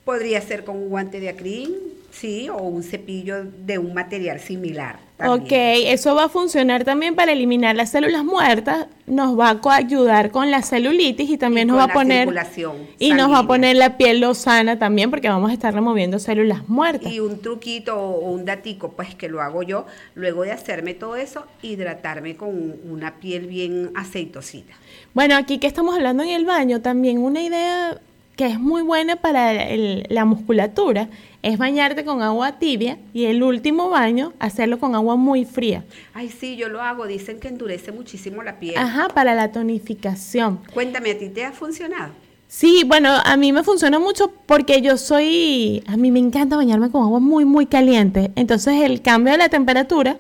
Podría 0.05 0.41
ser 0.41 0.65
con 0.65 0.77
un 0.77 0.89
guante 0.89 1.21
de 1.21 1.29
acrín, 1.31 1.75
sí, 2.11 2.49
o 2.49 2.59
un 2.59 2.83
cepillo 2.83 3.45
de 3.45 3.79
un 3.79 3.95
material 3.95 4.41
similar. 4.41 4.99
Ok, 5.23 5.53
eso 5.53 6.17
va 6.17 6.25
a 6.25 6.29
funcionar 6.29 6.83
también 6.83 7.15
para 7.15 7.31
eliminar 7.31 7.77
las 7.77 7.91
células 7.93 8.25
muertas, 8.25 8.89
nos 9.07 9.39
va 9.39 9.51
a 9.51 9.77
ayudar 9.77 10.33
con 10.33 10.51
la 10.51 10.61
celulitis 10.61 11.31
y 11.31 11.39
también 11.39 11.69
nos 11.69 11.79
va 11.79 11.85
a 11.85 11.93
poner 11.93 12.29
y 12.99 13.13
nos 13.13 13.31
va 13.31 13.39
a 13.41 13.47
poner 13.47 13.77
la 13.77 13.97
piel 13.97 14.21
lozana 14.21 14.77
también 14.77 15.11
porque 15.11 15.29
vamos 15.29 15.51
a 15.51 15.53
estar 15.53 15.73
removiendo 15.73 16.19
células 16.19 16.69
muertas. 16.69 17.13
Y 17.13 17.21
un 17.21 17.41
truquito 17.41 17.97
o 17.97 18.31
un 18.31 18.45
datico, 18.45 18.91
pues 18.93 19.15
que 19.15 19.29
lo 19.29 19.41
hago 19.41 19.63
yo, 19.63 19.87
luego 20.17 20.43
de 20.43 20.51
hacerme 20.51 20.95
todo 20.95 21.15
eso, 21.15 21.47
hidratarme 21.63 22.37
con 22.37 22.75
una 22.85 23.15
piel 23.21 23.47
bien 23.47 23.93
aceitosita. 23.95 24.75
Bueno, 25.15 25.37
aquí 25.37 25.59
que 25.59 25.69
estamos 25.69 25.95
hablando 25.95 26.25
en 26.25 26.31
el 26.31 26.45
baño, 26.45 26.81
también 26.81 27.19
una 27.19 27.41
idea 27.41 28.01
que 28.35 28.47
es 28.47 28.59
muy 28.59 28.83
buena 28.83 29.15
para 29.15 29.53
la 30.09 30.25
musculatura 30.25 31.09
es 31.45 31.59
bañarte 31.59 32.07
con 32.07 32.23
agua 32.23 32.59
tibia 32.59 32.97
y 33.13 33.27
el 33.27 33.43
último 33.43 33.91
baño 33.91 34.33
hacerlo 34.39 34.79
con 34.79 34.95
agua 34.95 35.17
muy 35.17 35.45
fría. 35.45 35.85
Ay, 36.15 36.31
sí, 36.31 36.57
yo 36.57 36.71
lo 36.71 36.81
hago. 36.81 37.07
Dicen 37.07 37.39
que 37.39 37.49
endurece 37.49 37.93
muchísimo 37.93 38.43
la 38.43 38.59
piel. 38.59 38.79
Ajá, 38.79 39.09
para 39.09 39.35
la 39.35 39.53
tonificación. 39.53 40.61
Cuéntame, 40.73 41.11
¿a 41.11 41.19
ti 41.19 41.29
te 41.29 41.45
ha 41.45 41.53
funcionado? 41.53 42.15
Sí, 42.49 42.83
bueno, 42.87 43.11
a 43.23 43.37
mí 43.37 43.53
me 43.53 43.63
funciona 43.63 43.99
mucho 43.99 44.33
porque 44.47 44.81
yo 44.81 44.97
soy, 44.97 45.85
a 45.87 45.99
mí 45.99 46.11
me 46.11 46.19
encanta 46.19 46.57
bañarme 46.57 46.91
con 46.91 47.03
agua 47.03 47.21
muy, 47.21 47.45
muy 47.45 47.67
caliente. 47.67 48.31
Entonces 48.37 48.81
el 48.81 49.03
cambio 49.03 49.33
de 49.33 49.39
la 49.39 49.51
temperatura, 49.51 50.17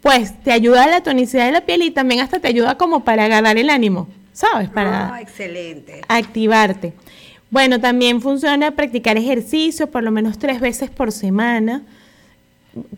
pues 0.00 0.40
te 0.44 0.52
ayuda 0.52 0.84
a 0.84 0.88
la 0.88 1.02
tonicidad 1.02 1.46
de 1.46 1.52
la 1.52 1.62
piel 1.62 1.82
y 1.82 1.90
también 1.90 2.20
hasta 2.20 2.38
te 2.38 2.46
ayuda 2.46 2.78
como 2.78 3.02
para 3.02 3.26
ganar 3.26 3.56
el 3.56 3.68
ánimo, 3.68 4.06
¿sabes? 4.32 4.68
Para 4.68 5.12
ah, 5.12 5.20
excelente. 5.20 6.02
activarte. 6.06 6.92
Bueno, 7.52 7.78
también 7.82 8.22
funciona 8.22 8.70
practicar 8.70 9.18
ejercicio 9.18 9.90
por 9.90 10.02
lo 10.02 10.10
menos 10.10 10.38
tres 10.38 10.58
veces 10.58 10.88
por 10.88 11.12
semana, 11.12 11.82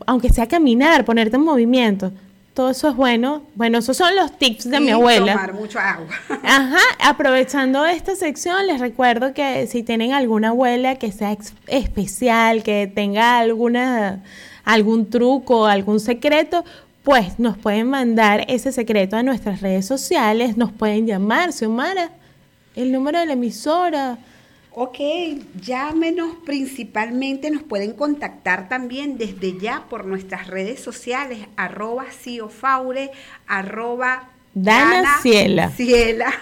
aunque 0.07 0.29
sea 0.29 0.47
caminar, 0.47 1.05
ponerte 1.05 1.35
en 1.35 1.43
movimiento. 1.43 2.13
Todo 2.55 2.71
eso 2.71 2.89
es 2.89 2.95
bueno. 2.95 3.43
Bueno, 3.57 3.79
esos 3.79 3.97
son 3.97 4.15
los 4.15 4.39
tips 4.39 4.71
de 4.71 4.79
mi 4.79 4.91
abuela. 4.91 5.33
Tomar 5.33 5.55
mucho 5.55 5.81
agua. 5.81 6.07
Ajá, 6.45 6.79
aprovechando 7.01 7.85
esta 7.85 8.15
sección, 8.15 8.69
les 8.69 8.79
recuerdo 8.79 9.35
que 9.35 9.67
si 9.67 9.83
tienen 9.83 10.13
alguna 10.13 10.51
abuela 10.51 10.95
que 11.01 11.11
sea 11.11 11.37
especial, 11.67 12.63
que 12.63 12.87
tenga 12.87 13.41
alguna 13.41 14.23
algún 14.63 15.11
truco, 15.11 15.67
algún 15.67 15.99
secreto, 15.99 16.65
pues 17.03 17.41
nos 17.41 17.59
pueden 17.59 17.91
mandar 17.91 18.45
ese 18.47 18.71
secreto 18.71 19.17
a 19.17 19.25
nuestras 19.25 19.63
redes 19.63 19.85
sociales, 19.85 20.57
nos 20.57 20.71
pueden 20.71 21.09
llamar, 21.09 21.53
Xiomara, 21.53 22.11
el 22.77 22.93
número 22.93 23.19
de 23.19 23.27
la 23.27 23.33
emisora. 23.33 24.17
Ok, 24.77 24.99
llámenos 25.61 26.35
principalmente, 26.45 27.49
nos 27.53 27.63
pueden 27.63 27.93
contactar 27.93 28.69
también 28.69 29.19
desde 29.19 29.57
ya 29.57 29.85
por 29.89 30.05
nuestras 30.05 30.49
redes 30.49 30.81
sociales, 30.81 31.47
arroba 31.57 32.07
ciofaure, 32.11 33.13
arroba 33.47 34.31
Dana, 34.53 35.19
Ciela. 35.23 35.71
Ciela. 35.71 36.33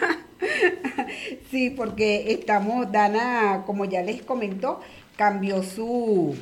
sí, 1.50 1.68
porque 1.68 2.32
estamos, 2.32 2.90
Dana, 2.90 3.64
como 3.66 3.84
ya 3.84 4.00
les 4.00 4.22
comentó, 4.22 4.80
cambió 5.16 5.62
su, 5.62 6.34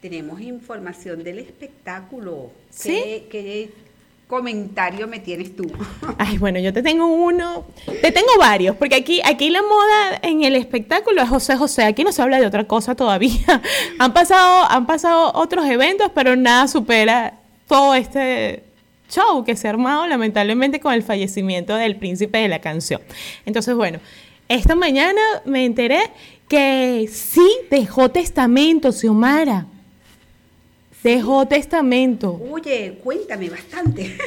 tenemos 0.08 0.40
información 0.40 1.24
del 1.24 1.40
espectáculo. 1.40 2.52
¿Sí? 2.70 3.24
¿Qué, 3.28 3.72
comentario 4.26 5.06
me 5.06 5.20
tienes 5.20 5.54
tú? 5.54 5.70
Ay, 6.18 6.38
bueno, 6.38 6.58
yo 6.58 6.72
te 6.72 6.82
tengo 6.82 7.06
uno, 7.06 7.64
te 7.84 8.12
tengo 8.12 8.28
varios, 8.38 8.76
porque 8.76 8.96
aquí, 8.96 9.20
aquí 9.24 9.50
la 9.50 9.62
moda 9.62 10.18
en 10.22 10.42
el 10.42 10.56
espectáculo 10.56 11.22
es 11.22 11.28
José 11.28 11.56
José, 11.56 11.84
aquí 11.84 12.04
no 12.04 12.12
se 12.12 12.22
habla 12.22 12.40
de 12.40 12.46
otra 12.46 12.64
cosa 12.64 12.94
todavía. 12.94 13.62
han, 13.98 14.12
pasado, 14.12 14.66
han 14.68 14.86
pasado 14.86 15.32
otros 15.34 15.66
eventos, 15.66 16.10
pero 16.14 16.36
nada 16.36 16.68
supera 16.68 17.38
todo 17.68 17.94
este 17.94 18.64
show 19.08 19.44
que 19.44 19.56
se 19.56 19.68
ha 19.68 19.70
armado 19.70 20.06
lamentablemente 20.06 20.80
con 20.80 20.92
el 20.92 21.02
fallecimiento 21.02 21.76
del 21.76 21.96
príncipe 21.96 22.38
de 22.38 22.48
la 22.48 22.60
canción. 22.60 23.00
Entonces, 23.44 23.74
bueno, 23.74 24.00
esta 24.48 24.74
mañana 24.74 25.20
me 25.44 25.64
enteré 25.64 26.00
que 26.48 27.08
sí 27.12 27.46
dejó 27.70 28.10
testamento, 28.10 28.92
Xiomara. 28.92 29.66
Dejó 31.06 31.46
testamento. 31.46 32.40
Oye, 32.50 32.98
cuéntame 33.04 33.48
bastante. 33.48 34.18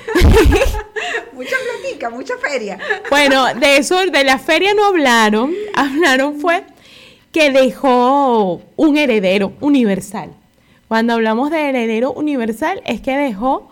mucha 1.33 1.55
platica, 1.81 2.09
mucha 2.09 2.37
feria. 2.37 2.79
bueno, 3.09 3.53
de 3.53 3.75
eso, 3.75 3.97
de 4.05 4.23
la 4.23 4.39
feria 4.39 4.73
no 4.73 4.85
hablaron. 4.85 5.53
Hablaron 5.73 6.39
fue 6.39 6.63
que 7.33 7.51
dejó 7.51 8.61
un 8.77 8.97
heredero 8.97 9.51
universal. 9.59 10.29
Cuando 10.87 11.11
hablamos 11.15 11.51
de 11.51 11.67
heredero 11.67 12.13
universal 12.13 12.81
es 12.85 13.01
que 13.01 13.17
dejó 13.17 13.69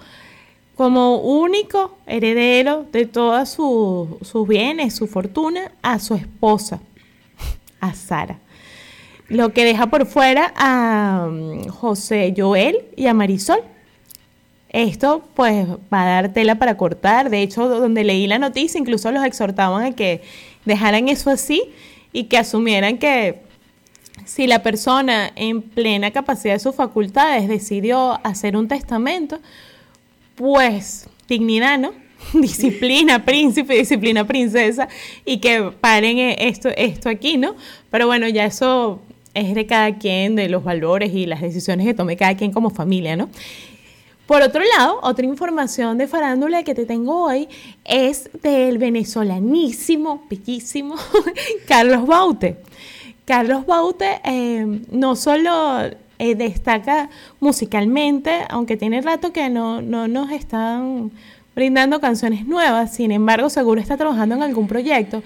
como 0.75 1.19
único 1.21 1.97
heredero 2.07 2.87
de 2.91 3.05
todos 3.05 3.47
sus 3.47 4.47
bienes, 4.49 4.93
su 4.93 5.07
fortuna, 5.07 5.71
a 5.81 5.99
su 5.99 6.13
esposa, 6.13 6.81
a 7.79 7.93
Sara 7.93 8.37
lo 9.29 9.53
que 9.53 9.65
deja 9.65 9.87
por 9.87 10.05
fuera 10.05 10.53
a 10.55 11.27
mm, 11.29 11.67
José 11.67 12.33
Joel 12.35 12.85
y 12.95 13.07
a 13.07 13.13
Marisol. 13.13 13.59
Esto 14.69 15.23
pues 15.33 15.67
va 15.91 16.03
a 16.03 16.05
dar 16.05 16.33
tela 16.33 16.55
para 16.55 16.77
cortar. 16.77 17.29
De 17.29 17.41
hecho, 17.41 17.67
donde 17.67 18.03
leí 18.03 18.27
la 18.27 18.39
noticia, 18.39 18.79
incluso 18.79 19.11
los 19.11 19.23
exhortaban 19.25 19.83
a 19.83 19.91
que 19.95 20.21
dejaran 20.65 21.07
eso 21.09 21.29
así 21.29 21.63
y 22.11 22.25
que 22.25 22.37
asumieran 22.37 22.97
que 22.97 23.41
si 24.25 24.47
la 24.47 24.63
persona 24.63 25.31
en 25.35 25.61
plena 25.61 26.11
capacidad 26.11 26.53
de 26.53 26.59
sus 26.59 26.75
facultades 26.75 27.47
decidió 27.47 28.19
hacer 28.25 28.57
un 28.57 28.67
testamento, 28.67 29.39
pues 30.35 31.07
dignidad, 31.27 31.77
¿no? 31.77 31.93
disciplina 32.33 33.23
príncipe, 33.23 33.75
disciplina 33.75 34.25
princesa 34.25 34.87
y 35.25 35.37
que 35.37 35.71
paren 35.79 36.17
eh, 36.17 36.35
esto, 36.39 36.69
esto 36.75 37.09
aquí, 37.09 37.37
¿no? 37.37 37.55
Pero 37.89 38.07
bueno, 38.07 38.27
ya 38.27 38.45
eso 38.45 39.01
es 39.37 39.53
de 39.53 39.65
cada 39.67 39.97
quien, 39.97 40.35
de 40.35 40.49
los 40.49 40.63
valores 40.63 41.13
y 41.13 41.25
las 41.25 41.41
decisiones 41.41 41.85
que 41.85 41.93
tome 41.93 42.17
cada 42.17 42.35
quien 42.35 42.51
como 42.51 42.69
familia, 42.69 43.15
¿no? 43.15 43.29
Por 44.25 44.41
otro 44.41 44.61
lado, 44.77 44.99
otra 45.03 45.25
información 45.25 45.97
de 45.97 46.07
farándula 46.07 46.63
que 46.63 46.75
te 46.75 46.85
tengo 46.85 47.23
hoy 47.23 47.47
es 47.85 48.29
del 48.41 48.77
venezolanísimo, 48.77 50.27
piquísimo, 50.27 50.95
Carlos 51.67 52.05
Baute. 52.05 52.57
Carlos 53.25 53.65
Baute 53.65 54.19
eh, 54.25 54.81
no 54.91 55.15
solo 55.15 55.83
eh, 56.19 56.35
destaca 56.35 57.09
musicalmente, 57.39 58.39
aunque 58.49 58.75
tiene 58.75 59.01
rato 59.01 59.31
que 59.31 59.49
no, 59.49 59.81
no 59.81 60.07
nos 60.07 60.31
están 60.31 61.11
brindando 61.55 62.01
canciones 62.01 62.45
nuevas, 62.45 62.95
sin 62.95 63.11
embargo 63.11 63.49
seguro 63.49 63.79
está 63.79 63.97
trabajando 63.97 64.35
en 64.35 64.43
algún 64.43 64.67
proyecto. 64.67 65.23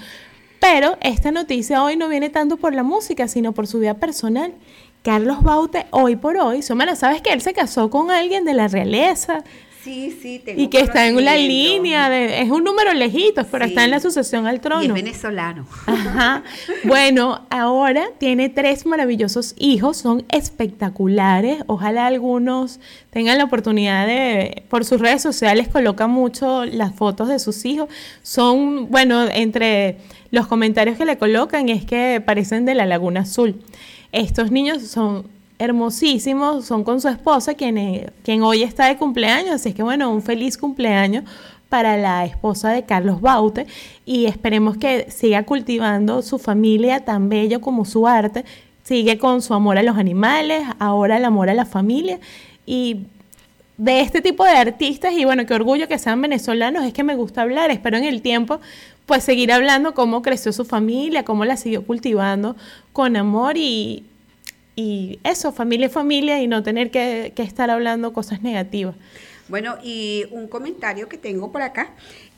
Pero 0.61 0.95
esta 1.01 1.31
noticia 1.31 1.83
hoy 1.83 1.97
no 1.97 2.07
viene 2.07 2.29
tanto 2.29 2.55
por 2.55 2.75
la 2.75 2.83
música, 2.83 3.27
sino 3.27 3.51
por 3.51 3.65
su 3.65 3.79
vida 3.79 3.95
personal. 3.95 4.53
Carlos 5.01 5.41
Baute, 5.41 5.87
hoy 5.89 6.15
por 6.15 6.37
hoy, 6.37 6.61
Somara, 6.61 6.95
¿sabes 6.95 7.23
que 7.23 7.33
él 7.33 7.41
se 7.41 7.53
casó 7.53 7.89
con 7.89 8.11
alguien 8.11 8.45
de 8.45 8.53
la 8.53 8.67
realeza? 8.67 9.43
Sí, 9.83 10.15
sí, 10.21 10.39
tengo 10.45 10.61
Y 10.61 10.67
que 10.67 10.79
está 10.79 11.07
en 11.07 11.15
conocimiento. 11.15 11.47
línea, 11.83 12.09
de, 12.09 12.41
es 12.41 12.51
un 12.51 12.63
número 12.63 12.93
lejitos, 12.93 13.47
pero 13.49 13.65
Sí. 13.65 13.71
está 13.71 13.83
en 13.83 13.89
la 13.91 13.99
sucesión 13.99 14.45
al 14.45 14.61
trono. 14.61 14.83
Y 14.83 14.87
es 14.87 14.93
venezolano. 14.93 15.65
Ajá. 15.87 16.43
Bueno, 16.83 17.47
ahora 17.49 18.05
tiene 18.19 18.49
tres 18.49 18.85
maravillosos 18.85 19.55
hijos, 19.57 19.97
son 19.97 20.23
espectaculares. 20.29 21.63
Ojalá 21.67 22.05
algunos 22.07 22.79
tengan 23.09 23.37
la 23.37 23.43
oportunidad 23.45 24.05
de, 24.07 24.63
por 24.69 24.85
sus 24.85 24.99
redes 25.01 25.21
sociales, 25.21 25.67
coloca 25.67 26.07
mucho 26.07 26.65
las 26.65 26.93
fotos 26.93 27.27
de 27.27 27.39
sus 27.39 27.65
hijos. 27.65 27.89
Son, 28.21 28.89
bueno, 28.89 29.23
entre 29.33 29.97
los 30.31 30.47
comentarios 30.47 30.97
que 30.97 31.05
le 31.05 31.17
colocan 31.17 31.69
es 31.69 31.85
que 31.85 32.21
parecen 32.25 32.65
de 32.65 32.75
la 32.75 32.85
Laguna 32.85 33.21
Azul. 33.21 33.55
Estos 34.11 34.51
niños 34.51 34.83
son 34.83 35.27
hermosísimos, 35.61 36.65
son 36.65 36.83
con 36.83 36.99
su 36.99 37.07
esposa, 37.07 37.53
quien, 37.53 37.77
eh, 37.77 38.09
quien 38.23 38.41
hoy 38.41 38.63
está 38.63 38.87
de 38.87 38.97
cumpleaños, 38.97 39.51
así 39.51 39.73
que 39.73 39.83
bueno, 39.83 40.09
un 40.09 40.23
feliz 40.23 40.57
cumpleaños 40.57 41.23
para 41.69 41.97
la 41.97 42.25
esposa 42.25 42.71
de 42.71 42.83
Carlos 42.83 43.21
Baute 43.21 43.67
y 44.03 44.25
esperemos 44.25 44.77
que 44.77 45.09
siga 45.11 45.43
cultivando 45.43 46.23
su 46.23 46.39
familia 46.39 47.05
tan 47.05 47.29
bello 47.29 47.61
como 47.61 47.85
su 47.85 48.07
arte, 48.07 48.43
sigue 48.83 49.19
con 49.19 49.43
su 49.43 49.53
amor 49.53 49.77
a 49.77 49.83
los 49.83 49.97
animales, 49.97 50.63
ahora 50.79 51.17
el 51.17 51.25
amor 51.25 51.49
a 51.51 51.53
la 51.53 51.65
familia 51.65 52.19
y 52.65 53.05
de 53.77 54.01
este 54.01 54.21
tipo 54.21 54.43
de 54.43 54.51
artistas 54.51 55.13
y 55.13 55.25
bueno, 55.25 55.45
qué 55.45 55.53
orgullo 55.53 55.87
que 55.87 55.99
sean 55.99 56.21
venezolanos, 56.21 56.85
es 56.85 56.93
que 56.93 57.03
me 57.03 57.15
gusta 57.15 57.43
hablar, 57.43 57.69
espero 57.69 57.97
en 57.97 58.05
el 58.05 58.23
tiempo 58.23 58.59
pues 59.05 59.23
seguir 59.23 59.51
hablando 59.51 59.93
cómo 59.93 60.23
creció 60.23 60.51
su 60.53 60.65
familia, 60.65 61.23
cómo 61.23 61.45
la 61.45 61.55
siguió 61.55 61.85
cultivando 61.85 62.55
con 62.93 63.15
amor 63.15 63.57
y, 63.57 64.05
y 64.75 65.19
eso, 65.23 65.51
familia 65.51 65.89
familia 65.89 66.41
y 66.41 66.47
no 66.47 66.63
tener 66.63 66.91
que 66.91 67.33
estar 67.37 67.69
hablando 67.69 68.13
cosas 68.13 68.41
negativas. 68.41 68.95
Bueno, 69.47 69.77
y 69.83 70.25
un 70.31 70.47
comentario 70.47 71.09
que 71.09 71.17
tengo 71.17 71.51
por 71.51 71.61
acá 71.61 71.89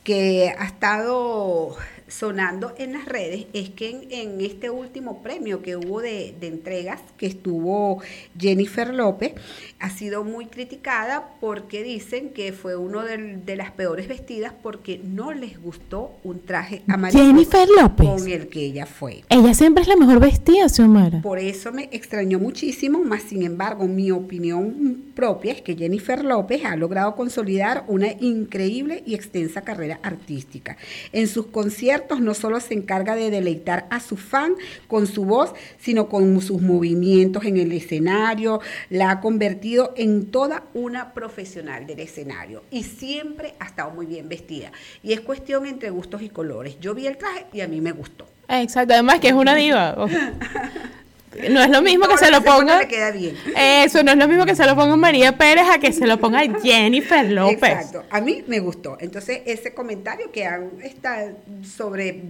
que 0.02 0.52
ha 0.58 0.64
estado 0.64 1.76
sonando 2.08 2.74
en 2.78 2.92
las 2.92 3.06
redes 3.06 3.46
es 3.52 3.70
que 3.70 3.90
en, 3.90 4.06
en 4.10 4.40
este 4.40 4.70
último 4.70 5.22
premio 5.22 5.62
que 5.62 5.76
hubo 5.76 6.00
de, 6.00 6.34
de 6.38 6.48
entregas 6.48 7.00
que 7.16 7.26
estuvo 7.26 8.02
Jennifer 8.38 8.92
López 8.92 9.34
ha 9.80 9.90
sido 9.90 10.24
muy 10.24 10.46
criticada 10.46 11.30
porque 11.40 11.82
dicen 11.82 12.30
que 12.30 12.52
fue 12.52 12.76
uno 12.76 13.02
de, 13.02 13.56
las 13.56 13.70
peores 13.70 14.08
vestidas 14.08 14.52
porque 14.62 15.00
no 15.02 15.32
les 15.32 15.60
gustó 15.60 16.12
un 16.24 16.40
traje 16.40 16.82
amarillo 16.88 17.24
Jennifer 17.24 17.68
López. 17.80 18.06
con 18.06 18.28
el 18.28 18.48
que 18.48 18.60
ella 18.64 18.86
fue. 18.86 19.22
Ella 19.28 19.54
siempre 19.54 19.82
es 19.82 19.88
la 19.88 19.96
mejor 19.96 20.20
vestida, 20.20 20.68
Xiomara. 20.68 21.22
Por 21.22 21.38
eso 21.38 21.72
me 21.72 21.88
extrañó 21.92 22.38
muchísimo, 22.38 22.98
más 23.04 23.22
sin 23.22 23.42
embargo, 23.42 23.86
mi 23.86 24.10
opinión 24.10 25.04
propia 25.14 25.52
es 25.52 25.62
que 25.62 25.76
Jennifer 25.76 26.24
López 26.24 26.64
ha 26.64 26.76
logrado 26.76 27.14
consolidar 27.14 27.84
una 27.86 28.08
increíble 28.20 29.02
y 29.06 29.14
extensa 29.14 29.62
carrera 29.62 30.00
artística. 30.02 30.76
En 31.12 31.28
sus 31.28 31.46
conciertos 31.46 31.93
no 32.20 32.34
solo 32.34 32.60
se 32.60 32.74
encarga 32.74 33.14
de 33.16 33.30
deleitar 33.30 33.86
a 33.90 34.00
su 34.00 34.16
fan 34.16 34.54
con 34.88 35.06
su 35.06 35.24
voz, 35.24 35.52
sino 35.78 36.08
con 36.08 36.40
sus 36.40 36.60
movimientos 36.60 37.44
en 37.44 37.56
el 37.56 37.72
escenario, 37.72 38.60
la 38.90 39.10
ha 39.10 39.20
convertido 39.20 39.94
en 39.96 40.26
toda 40.26 40.64
una 40.74 41.12
profesional 41.14 41.86
del 41.86 42.00
escenario 42.00 42.62
y 42.70 42.84
siempre 42.84 43.54
ha 43.58 43.66
estado 43.66 43.90
muy 43.90 44.06
bien 44.06 44.28
vestida. 44.28 44.72
Y 45.02 45.12
es 45.12 45.20
cuestión 45.20 45.66
entre 45.66 45.90
gustos 45.90 46.22
y 46.22 46.28
colores. 46.28 46.78
Yo 46.80 46.94
vi 46.94 47.06
el 47.06 47.16
traje 47.16 47.46
y 47.52 47.60
a 47.60 47.68
mí 47.68 47.80
me 47.80 47.92
gustó. 47.92 48.26
Exacto, 48.48 48.94
además 48.94 49.20
que 49.20 49.28
es 49.28 49.34
una 49.34 49.54
diva. 49.54 49.96
No 51.50 51.60
es 51.62 51.70
lo 51.70 51.82
mismo 51.82 52.06
que 52.08 52.16
se 52.18 52.30
lo 52.30 52.42
ponga. 52.42 52.78
le 52.80 52.88
queda 52.88 53.10
bien. 53.10 53.36
Eso 53.56 54.02
no 54.02 54.12
es 54.12 54.16
lo 54.18 54.28
mismo 54.28 54.44
que 54.46 54.54
se 54.54 54.64
lo 54.66 54.74
ponga 54.76 54.96
María 54.96 55.36
Pérez 55.36 55.64
a 55.70 55.78
que 55.78 55.92
se 55.92 56.06
lo 56.06 56.18
ponga 56.18 56.40
Jennifer 56.62 57.30
López. 57.30 57.56
Exacto, 57.62 58.04
a 58.10 58.20
mí 58.20 58.44
me 58.46 58.60
gustó. 58.60 58.96
Entonces, 59.00 59.40
ese 59.46 59.74
comentario 59.74 60.30
que 60.32 60.46
han, 60.46 60.70
está 60.82 61.32
sobre 61.76 62.22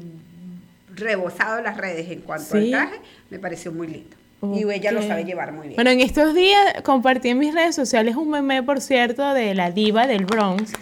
rebosado 0.94 1.60
las 1.62 1.76
redes 1.76 2.10
en 2.10 2.20
cuanto 2.20 2.52
Sí. 2.58 2.72
al 2.72 2.88
traje, 2.88 3.00
me 3.30 3.38
pareció 3.38 3.72
muy 3.72 3.86
lindo. 3.88 4.16
Y 4.54 4.70
ella 4.70 4.92
lo 4.92 5.00
sabe 5.02 5.24
llevar 5.24 5.52
muy 5.52 5.68
bien. 5.68 5.74
Bueno, 5.76 5.90
en 5.90 6.00
estos 6.00 6.34
días 6.34 6.82
compartí 6.82 7.30
en 7.30 7.38
mis 7.38 7.54
redes 7.54 7.74
sociales 7.74 8.14
un 8.14 8.28
meme, 8.30 8.62
por 8.62 8.82
cierto, 8.82 9.32
de 9.32 9.54
la 9.54 9.70
diva 9.70 10.06
del 10.06 10.26
Bronx, 10.26 10.72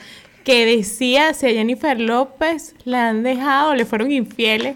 que 0.42 0.66
decía 0.66 1.32
si 1.32 1.46
a 1.46 1.50
Jennifer 1.50 2.00
López 2.00 2.74
la 2.85 3.08
han 3.11 3.22
dejado, 3.22 3.76
le 3.76 3.85
fueron 3.85 4.11
infieles. 4.11 4.74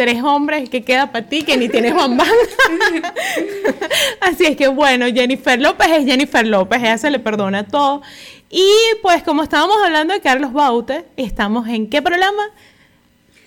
Tres 0.00 0.22
hombres 0.22 0.70
que 0.70 0.82
queda 0.82 1.12
para 1.12 1.26
ti 1.26 1.42
que 1.42 1.58
ni 1.58 1.68
tienes 1.68 1.94
bambán. 1.94 2.26
Así 4.22 4.46
es 4.46 4.56
que 4.56 4.66
bueno, 4.66 5.04
Jennifer 5.12 5.60
López 5.60 5.88
es 5.90 6.06
Jennifer 6.06 6.46
López, 6.46 6.80
ella 6.80 6.96
se 6.96 7.10
le 7.10 7.18
perdona 7.18 7.66
todo. 7.66 8.00
Y 8.48 8.66
pues 9.02 9.22
como 9.22 9.42
estábamos 9.42 9.76
hablando 9.84 10.14
de 10.14 10.22
Carlos 10.22 10.54
Baute, 10.54 11.04
estamos 11.18 11.68
en 11.68 11.90
qué 11.90 12.00
programa? 12.00 12.44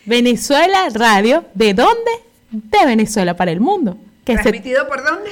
Venezuela 0.05 0.89
Radio. 0.93 1.43
¿De 1.55 1.73
dónde? 1.73 2.11
De 2.51 2.85
Venezuela 2.85 3.35
para 3.35 3.49
el 3.49 3.59
mundo. 3.59 3.97
Que 4.23 4.33
se 4.37 4.43
¿Transmitido 4.43 4.87
por 4.87 5.03
dónde? 5.03 5.31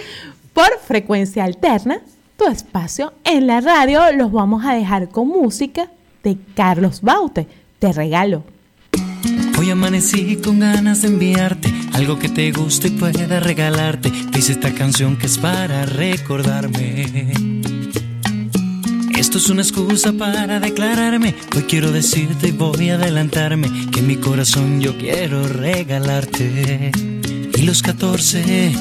por 0.53 0.79
frecuencia 0.79 1.43
alterna, 1.43 2.01
tu 2.35 2.47
espacio 2.47 3.13
en 3.25 3.45
la 3.45 3.61
radio 3.61 4.11
los 4.13 4.31
vamos 4.31 4.65
a 4.65 4.73
dejar 4.73 5.09
con 5.09 5.27
música 5.27 5.87
de 6.23 6.35
Carlos 6.55 7.01
Baute. 7.03 7.45
Te 7.77 7.93
regalo. 7.93 8.43
Hoy 9.61 9.69
amanecí 9.69 10.37
con 10.37 10.57
ganas 10.57 11.03
de 11.03 11.09
enviarte 11.09 11.71
algo 11.93 12.17
que 12.17 12.29
te 12.29 12.51
guste 12.51 12.87
y 12.87 12.91
pueda 12.91 13.39
regalarte. 13.39 14.11
Dice 14.31 14.53
esta 14.53 14.73
canción 14.73 15.17
que 15.17 15.27
es 15.27 15.37
para 15.37 15.85
recordarme. 15.85 17.31
Esto 19.15 19.37
es 19.37 19.49
una 19.49 19.61
excusa 19.61 20.13
para 20.13 20.59
declararme. 20.59 21.35
Hoy 21.55 21.61
quiero 21.69 21.91
decirte 21.91 22.47
y 22.47 22.51
voy 22.53 22.89
a 22.89 22.95
adelantarme 22.95 23.69
que 23.91 24.01
mi 24.01 24.15
corazón 24.15 24.81
yo 24.81 24.97
quiero 24.97 25.47
regalarte. 25.47 26.91
Y 27.55 27.61
los 27.61 27.83
14 27.83 28.73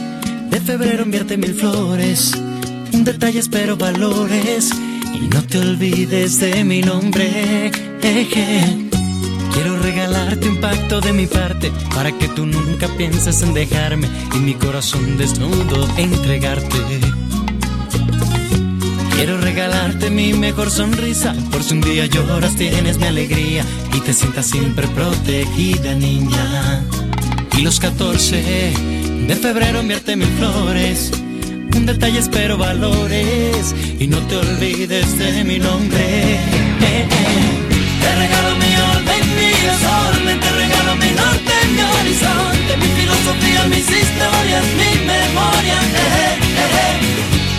de 0.51 0.61
febrero 0.63 1.03
enviarte 1.03 1.37
mil 1.37 1.53
flores. 1.53 2.33
Un 2.95 3.05
detalle 3.05 3.41
espero 3.41 3.77
valores. 3.77 4.71
Y 5.15 5.29
no 5.29 5.43
te 5.43 5.59
olvides 5.59 6.41
de 6.41 6.65
mi 6.65 6.81
nombre. 6.81 7.71
Eje. 8.03 9.00
Quiero 9.53 9.77
regalarte 9.79 10.49
un 10.49 10.61
pacto 10.61 11.01
de 11.01 11.13
mi 11.13 11.27
parte 11.27 11.73
para 11.95 12.13
que 12.13 12.29
tú 12.29 12.47
nunca 12.47 12.89
pienses 12.97 13.43
en 13.43 13.55
dejarme 13.55 14.09
y 14.35 14.39
mi 14.39 14.55
corazón 14.55 15.17
desnudo 15.17 15.89
entregarte. 15.97 16.77
Quiero 19.17 19.37
regalarte 19.39 20.09
mi 20.09 20.33
mejor 20.33 20.71
sonrisa 20.71 21.35
por 21.51 21.63
si 21.63 21.75
un 21.75 21.83
día 21.83 22.07
lloras 22.07 22.57
tienes 22.57 22.97
mi 22.99 23.05
alegría 23.05 23.65
y 23.95 24.01
te 24.01 24.15
sientas 24.15 24.47
siempre 24.47 24.89
protegida 24.89 25.95
niña. 25.95 26.83
Y 27.59 27.63
los 27.63 27.79
14 27.81 28.73
de 29.27 29.37
febrero 29.37 29.81
enviarte 29.81 30.17
mil 30.17 30.29
flores. 30.39 31.13
Un 31.77 31.87
detalle 31.87 32.19
espero 32.19 32.57
valores 32.57 33.75
y 33.99 34.07
no 34.07 34.19
te 34.27 34.37
olvides 34.37 35.19
de 35.19 35.45
mi 35.45 35.59
nombre. 35.59 36.01
Eh, 36.01 36.39
eh. 36.81 37.09
Te 38.01 38.40
te 40.41 40.51
regalo 40.53 40.97
mi 40.97 41.11
norte, 41.11 41.53
mi 41.75 41.83
horizonte, 41.83 42.77
mi 42.79 42.89
filosofía, 42.99 43.65
mis 43.65 43.87
historias, 43.91 44.65
mi 44.81 45.07
memoria. 45.07 45.79
Eh, 45.95 46.39
eh, 46.57 46.79
eh. 46.83 46.97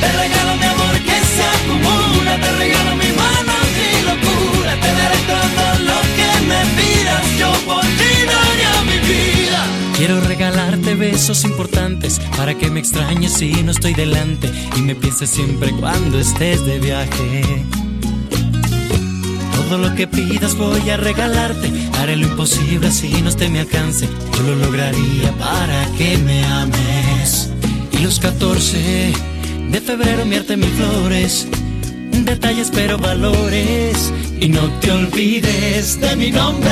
Te 0.02 0.08
regalo 0.12 0.56
mi 0.58 0.66
amor 0.66 0.96
que 1.08 1.18
se 1.34 1.44
acumula, 1.58 2.38
te 2.38 2.52
regalo 2.58 2.96
mi 2.96 3.12
mano, 3.22 3.54
mi 3.78 3.92
locura, 4.10 4.72
te 4.84 4.90
daré 5.00 5.20
todo 5.32 5.80
lo 5.90 6.00
que 6.18 6.30
me 6.50 6.62
pidas, 6.78 7.24
yo 7.38 7.52
por 7.66 7.82
ti 7.82 8.12
daría 8.32 8.82
mi 8.90 8.98
vida. 9.08 9.68
Quiero 9.96 10.22
regalarte 10.22 10.96
besos 10.96 11.44
importantes 11.44 12.20
para 12.36 12.56
que 12.56 12.70
me 12.72 12.80
extrañes 12.80 13.34
si 13.34 13.52
no 13.64 13.72
estoy 13.72 13.94
delante 13.94 14.52
y 14.76 14.82
me 14.82 14.96
pienses 14.96 15.30
siempre 15.30 15.72
cuando 15.72 16.20
estés 16.20 16.66
de 16.66 16.80
viaje. 16.80 17.66
Todo 19.62 19.78
lo 19.78 19.96
que 19.96 20.08
pidas 20.08 20.56
voy 20.56 20.90
a 20.90 20.98
regalarte. 20.98 21.72
Haré 22.00 22.16
lo 22.16 22.28
imposible 22.28 22.88
así 22.88 23.10
no 23.22 23.30
esté 23.30 23.48
me 23.48 23.60
alcance. 23.60 24.10
Yo 24.36 24.44
lo 24.44 24.56
lograría 24.56 25.32
para 25.38 25.86
que 25.98 26.18
me 26.18 26.44
ames. 26.46 27.52
Y 27.92 28.00
los 28.00 28.20
14 28.20 29.14
de 29.70 29.82
febrero 29.82 30.26
mierte 30.26 30.58
mil 30.58 30.72
flores. 30.72 31.48
Detalles 32.12 32.72
pero 32.74 32.98
valores. 32.98 34.12
Y 34.40 34.50
no 34.50 34.68
te 34.82 34.92
olvides 34.92 36.02
de 36.02 36.16
mi 36.16 36.32
nombre. 36.32 36.72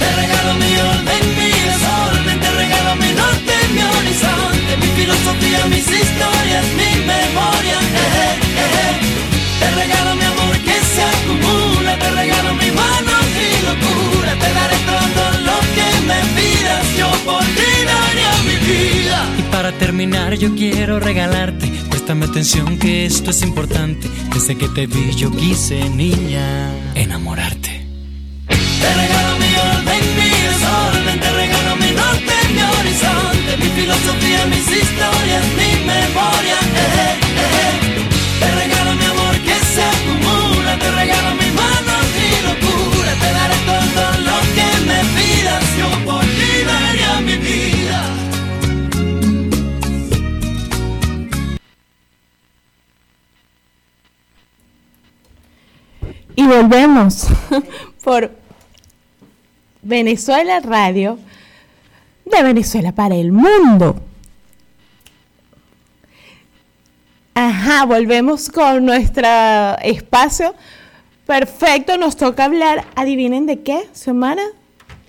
Te 0.00 0.08
regalo 0.22 0.54
mi 0.54 0.72
orden, 0.92 1.22
mi 1.38 1.50
desorden. 1.68 2.40
Te 2.40 2.50
regalo 2.62 2.96
mi 2.96 3.12
norte, 3.12 3.54
mi 3.74 3.82
horizonte. 3.82 4.72
Mi 4.80 4.88
filosofía, 5.00 5.66
mis 5.66 5.86
historias, 5.86 6.64
mi 6.80 6.92
memoria. 7.04 7.78
Te 9.60 9.70
regalo 9.82 10.16
mi 10.16 10.29
se 11.00 11.06
acumula, 11.16 11.98
te 11.98 12.10
regalo 12.10 12.54
mi 12.54 12.70
mano 12.82 13.12
y 13.44 13.48
locura, 13.68 14.32
te 14.42 14.52
daré 14.58 14.76
todo 14.92 15.24
lo 15.48 15.56
que 15.76 15.88
me 16.08 16.20
pidas, 16.36 16.84
yo 16.98 17.10
por 17.24 17.44
ti 17.58 17.70
daría 17.90 18.32
mi 18.48 18.56
vida. 18.66 19.18
Y 19.38 19.42
para 19.50 19.72
terminar 19.72 20.34
yo 20.34 20.54
quiero 20.54 21.00
regalarte, 21.00 21.66
préstame 21.88 22.26
atención 22.26 22.78
que 22.78 23.06
esto 23.06 23.30
es 23.30 23.42
importante, 23.42 24.08
desde 24.34 24.56
que 24.56 24.68
te 24.68 24.86
vi 24.86 25.14
yo 25.14 25.30
quise 25.30 25.88
niña 25.88 26.70
enamorarte. 26.94 27.70
Te 28.48 28.94
regalo 29.02 29.38
mi 29.38 29.52
orden, 29.72 30.02
mi 30.18 30.30
desorden, 30.48 31.20
te 31.20 31.30
regalo 31.42 31.76
mi 31.76 31.90
norte, 32.02 32.34
mi 32.54 32.62
horizonte, 32.76 33.50
mi 33.62 33.68
filosofía, 33.80 34.46
mis 34.46 34.66
historias, 34.82 35.44
mi 35.58 35.70
memoria. 35.86 36.58
Eh, 36.76 36.90
eh, 36.96 37.86
eh. 37.86 37.89
Y. 41.00 41.30
Y 56.36 56.46
volvemos 56.46 57.26
por 58.04 58.30
Venezuela 59.82 60.60
Radio, 60.60 61.18
de 62.24 62.42
Venezuela 62.42 62.92
para 62.92 63.14
el 63.14 63.32
mundo. 63.32 64.02
Ajá, 67.34 67.84
volvemos 67.86 68.48
con 68.48 68.84
nuestro 68.84 69.26
espacio. 69.82 70.54
Perfecto, 71.30 71.96
nos 71.96 72.16
toca 72.16 72.46
hablar, 72.46 72.84
adivinen 72.96 73.46
de 73.46 73.60
qué, 73.60 73.88
semana, 73.92 74.42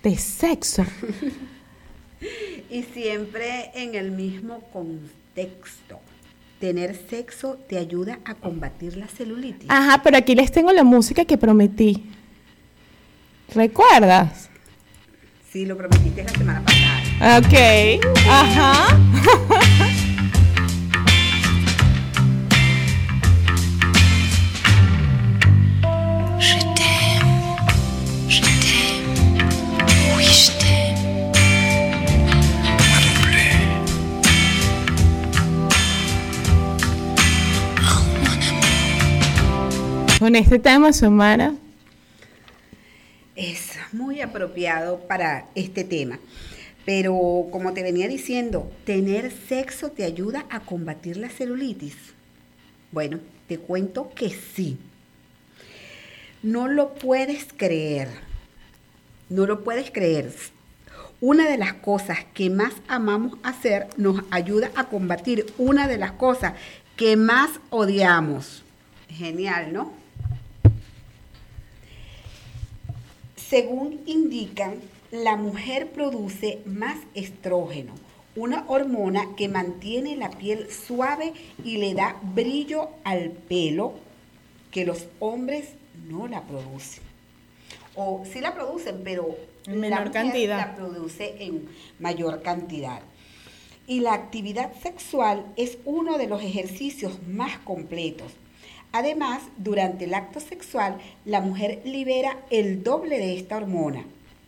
de 0.03 0.17
sexo. 0.17 0.85
Y 2.69 2.83
siempre 2.83 3.71
en 3.73 3.95
el 3.95 4.11
mismo 4.11 4.61
contexto. 4.71 5.99
Tener 6.59 6.95
sexo 7.09 7.57
te 7.67 7.79
ayuda 7.79 8.19
a 8.23 8.35
combatir 8.35 8.95
la 8.97 9.07
celulitis. 9.07 9.67
Ajá, 9.67 10.01
pero 10.03 10.15
aquí 10.15 10.35
les 10.35 10.51
tengo 10.51 10.71
la 10.71 10.83
música 10.83 11.25
que 11.25 11.39
prometí. 11.39 12.05
¿Recuerdas? 13.55 14.49
Sí, 15.51 15.65
lo 15.65 15.75
prometiste 15.75 16.23
la 16.23 16.29
semana 16.29 16.63
pasada. 16.63 17.39
Ok, 17.39 18.05
ajá. 18.29 18.99
Con 40.31 40.37
este 40.37 40.59
tema, 40.59 40.93
semana. 40.93 41.57
Es 43.35 43.73
muy 43.91 44.21
apropiado 44.21 45.01
para 45.01 45.47
este 45.55 45.83
tema. 45.83 46.19
Pero 46.85 47.49
como 47.51 47.73
te 47.73 47.83
venía 47.83 48.07
diciendo, 48.07 48.71
tener 48.85 49.29
sexo 49.29 49.91
te 49.91 50.05
ayuda 50.05 50.45
a 50.49 50.61
combatir 50.61 51.17
la 51.17 51.27
celulitis. 51.27 51.97
Bueno, 52.93 53.19
te 53.49 53.57
cuento 53.57 54.09
que 54.15 54.29
sí. 54.29 54.77
No 56.41 56.69
lo 56.69 56.93
puedes 56.93 57.47
creer. 57.57 58.07
No 59.27 59.45
lo 59.45 59.65
puedes 59.65 59.91
creer. 59.91 60.33
Una 61.19 61.49
de 61.49 61.57
las 61.57 61.73
cosas 61.73 62.19
que 62.33 62.49
más 62.49 62.71
amamos 62.87 63.37
hacer 63.43 63.87
nos 63.97 64.23
ayuda 64.31 64.71
a 64.77 64.85
combatir 64.85 65.47
una 65.57 65.89
de 65.89 65.97
las 65.97 66.13
cosas 66.13 66.53
que 66.95 67.17
más 67.17 67.49
odiamos. 67.69 68.63
Genial, 69.09 69.73
¿no? 69.73 70.00
Según 73.51 73.99
indican, 74.05 74.75
la 75.11 75.35
mujer 75.35 75.91
produce 75.91 76.61
más 76.65 76.97
estrógeno, 77.15 77.93
una 78.33 78.63
hormona 78.69 79.35
que 79.35 79.49
mantiene 79.49 80.15
la 80.15 80.29
piel 80.29 80.71
suave 80.71 81.33
y 81.61 81.75
le 81.75 81.93
da 81.93 82.15
brillo 82.23 82.91
al 83.03 83.31
pelo 83.31 83.95
que 84.71 84.85
los 84.85 85.07
hombres 85.19 85.73
no 86.07 86.29
la 86.29 86.43
producen. 86.43 87.03
O 87.93 88.23
sí 88.23 88.39
la 88.39 88.55
producen, 88.55 89.01
pero 89.03 89.35
En 89.65 89.73
la 89.73 89.81
menor 89.81 89.99
mujer 90.07 90.13
cantidad. 90.13 90.57
la 90.57 90.75
produce 90.77 91.35
en 91.43 91.67
mayor 91.99 92.43
cantidad. 92.43 93.01
Y 93.85 93.99
la 93.99 94.13
actividad 94.13 94.71
sexual 94.81 95.45
es 95.57 95.77
uno 95.83 96.17
de 96.17 96.27
los 96.27 96.41
ejercicios 96.41 97.21
más 97.27 97.57
completos. 97.57 98.31
Además, 98.93 99.41
durante 99.57 100.05
el 100.05 100.13
acto 100.13 100.41
sexual, 100.41 100.97
la 101.23 101.39
mujer 101.39 101.81
libera 101.85 102.37
el 102.49 102.83
doble 102.83 103.19
de 103.19 103.37
esta 103.37 103.57
hormona. 103.57 104.05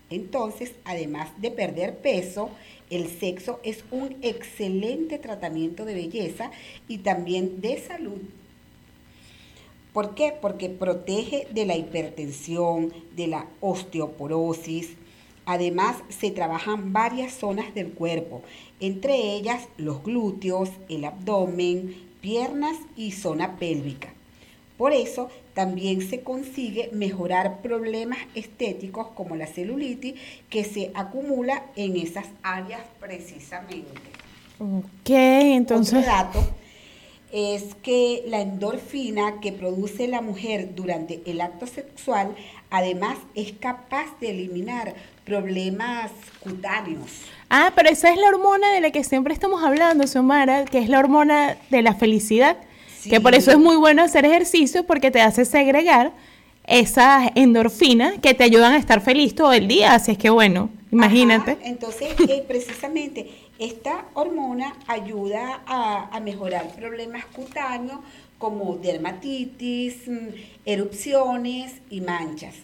Entonces, 0.10 0.74
además 0.84 1.30
de 1.38 1.50
perder 1.50 1.98
peso, 2.00 2.50
el 2.90 3.08
sexo 3.08 3.60
es 3.64 3.86
un 3.90 4.18
excelente 4.22 5.18
tratamiento 5.18 5.86
de 5.86 5.96
belleza 5.96 6.52
y 6.88 7.00
también 7.00 7.62
de 7.62 7.80
salud. 7.80 8.20
¿Por 9.94 10.14
qué? 10.14 10.34
Porque 10.40 10.70
protege 10.70 11.48
de 11.52 11.66
la 11.66 11.78
hipertensión, 11.78 12.92
de 13.16 13.28
la 13.28 13.48
osteoporosis. 13.62 14.90
Además, 15.46 15.98
se 16.10 16.32
trabajan 16.32 16.94
varias 16.94 17.34
zonas 17.34 17.74
del 17.74 17.92
cuerpo, 17.92 18.42
entre 18.80 19.36
ellas 19.36 19.68
los 19.78 20.04
glúteos, 20.04 20.70
el 20.90 21.06
abdomen, 21.06 21.96
piernas 22.22 22.78
y 22.96 23.12
zona 23.12 23.58
pélvica. 23.58 24.14
Por 24.78 24.94
eso, 24.94 25.30
también 25.54 26.02
se 26.08 26.22
consigue 26.22 26.90
mejorar 26.92 27.62
problemas 27.62 28.20
estéticos 28.36 29.08
como 29.16 29.36
la 29.36 29.48
celulitis 29.48 30.16
que 30.50 30.64
se 30.64 30.92
acumula 30.96 31.64
en 31.76 31.96
esas 31.98 32.26
áreas 32.42 32.82
precisamente. 33.00 34.02
Ok, 34.60 35.10
entonces. 35.10 36.00
Otro 36.00 36.12
dato 36.12 36.40
es 37.32 37.76
que 37.82 38.24
la 38.28 38.42
endorfina 38.42 39.40
que 39.42 39.52
produce 39.52 40.08
la 40.08 40.22
mujer 40.22 40.76
durante 40.76 41.22
el 41.26 41.42
acto 41.42 41.66
sexual 41.66 42.36
además 42.70 43.18
es 43.34 43.54
capaz 43.54 44.20
de 44.20 44.30
eliminar 44.30 44.94
problemas 45.26 46.12
cutáneos. 46.44 47.10
Ah, 47.50 47.72
pero 47.76 47.90
esa 47.90 48.12
es 48.12 48.18
la 48.18 48.28
hormona 48.28 48.72
de 48.72 48.82
la 48.82 48.92
que 48.92 49.04
siempre 49.04 49.34
estamos 49.34 49.64
hablando, 49.64 50.06
Xiomara, 50.06 50.66
que 50.66 50.80
es 50.80 50.90
la 50.90 51.00
hormona 51.00 51.58
de 51.70 51.82
la 51.82 51.96
felicidad. 51.96 52.58
Que 53.10 53.22
por 53.22 53.36
eso 53.36 53.52
es 53.52 53.58
muy 53.58 53.76
bueno 53.76 54.04
hacer 54.04 54.26
ejercicio 54.26 54.86
porque 54.86 55.12
te 55.12 55.22
hace 55.22 55.46
segregar 55.46 56.14
esas 56.66 57.32
endorfinas 57.36 58.20
que 58.20 58.34
te 58.34 58.44
ayudan 58.44 58.74
a 58.74 58.78
estar 58.78 59.02
feliz 59.02 59.36
todo 59.36 59.54
el 59.54 59.68
día. 59.68 59.94
Así 59.94 60.12
es 60.12 60.18
que 60.18 60.30
bueno, 60.30 60.70
imagínate. 60.92 61.52
Ajá, 61.52 61.62
entonces, 61.64 62.14
eh, 62.28 62.44
precisamente, 62.48 63.30
esta 63.60 64.06
hormona 64.14 64.76
ayuda 64.88 65.62
a, 65.66 66.16
a 66.16 66.20
mejorar 66.20 66.74
problemas 66.76 67.26
cutáneos 67.26 68.00
como 68.38 68.76
dermatitis, 68.78 70.08
mm, 70.08 70.28
erupciones 70.66 71.74
y 71.90 72.02
manchas. 72.02 72.56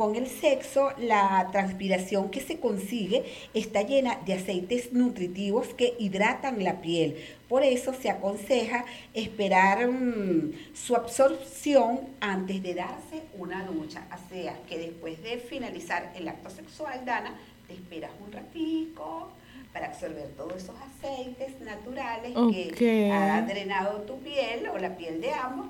Con 0.00 0.16
el 0.16 0.28
sexo, 0.28 0.92
la 0.96 1.46
transpiración 1.52 2.30
que 2.30 2.40
se 2.40 2.58
consigue 2.58 3.22
está 3.52 3.82
llena 3.82 4.18
de 4.24 4.32
aceites 4.32 4.94
nutritivos 4.94 5.74
que 5.74 5.94
hidratan 5.98 6.64
la 6.64 6.80
piel. 6.80 7.22
Por 7.50 7.64
eso 7.64 7.92
se 7.92 8.08
aconseja 8.08 8.86
esperar 9.12 9.86
mm, 9.88 10.52
su 10.72 10.96
absorción 10.96 12.00
antes 12.18 12.62
de 12.62 12.76
darse 12.76 13.24
una 13.36 13.62
ducha. 13.66 14.06
O 14.10 14.34
sea, 14.34 14.56
que 14.66 14.78
después 14.78 15.22
de 15.22 15.36
finalizar 15.36 16.14
el 16.16 16.28
acto 16.28 16.48
sexual, 16.48 17.04
Dana, 17.04 17.34
te 17.68 17.74
esperas 17.74 18.12
un 18.24 18.32
ratico 18.32 19.28
para 19.70 19.88
absorber 19.88 20.28
todos 20.28 20.54
esos 20.54 20.76
aceites 20.80 21.60
naturales 21.60 22.32
que 22.74 23.12
ha 23.12 23.42
drenado 23.42 24.00
tu 24.04 24.18
piel 24.20 24.66
o 24.70 24.78
la 24.78 24.96
piel 24.96 25.20
de 25.20 25.34
ambos 25.34 25.66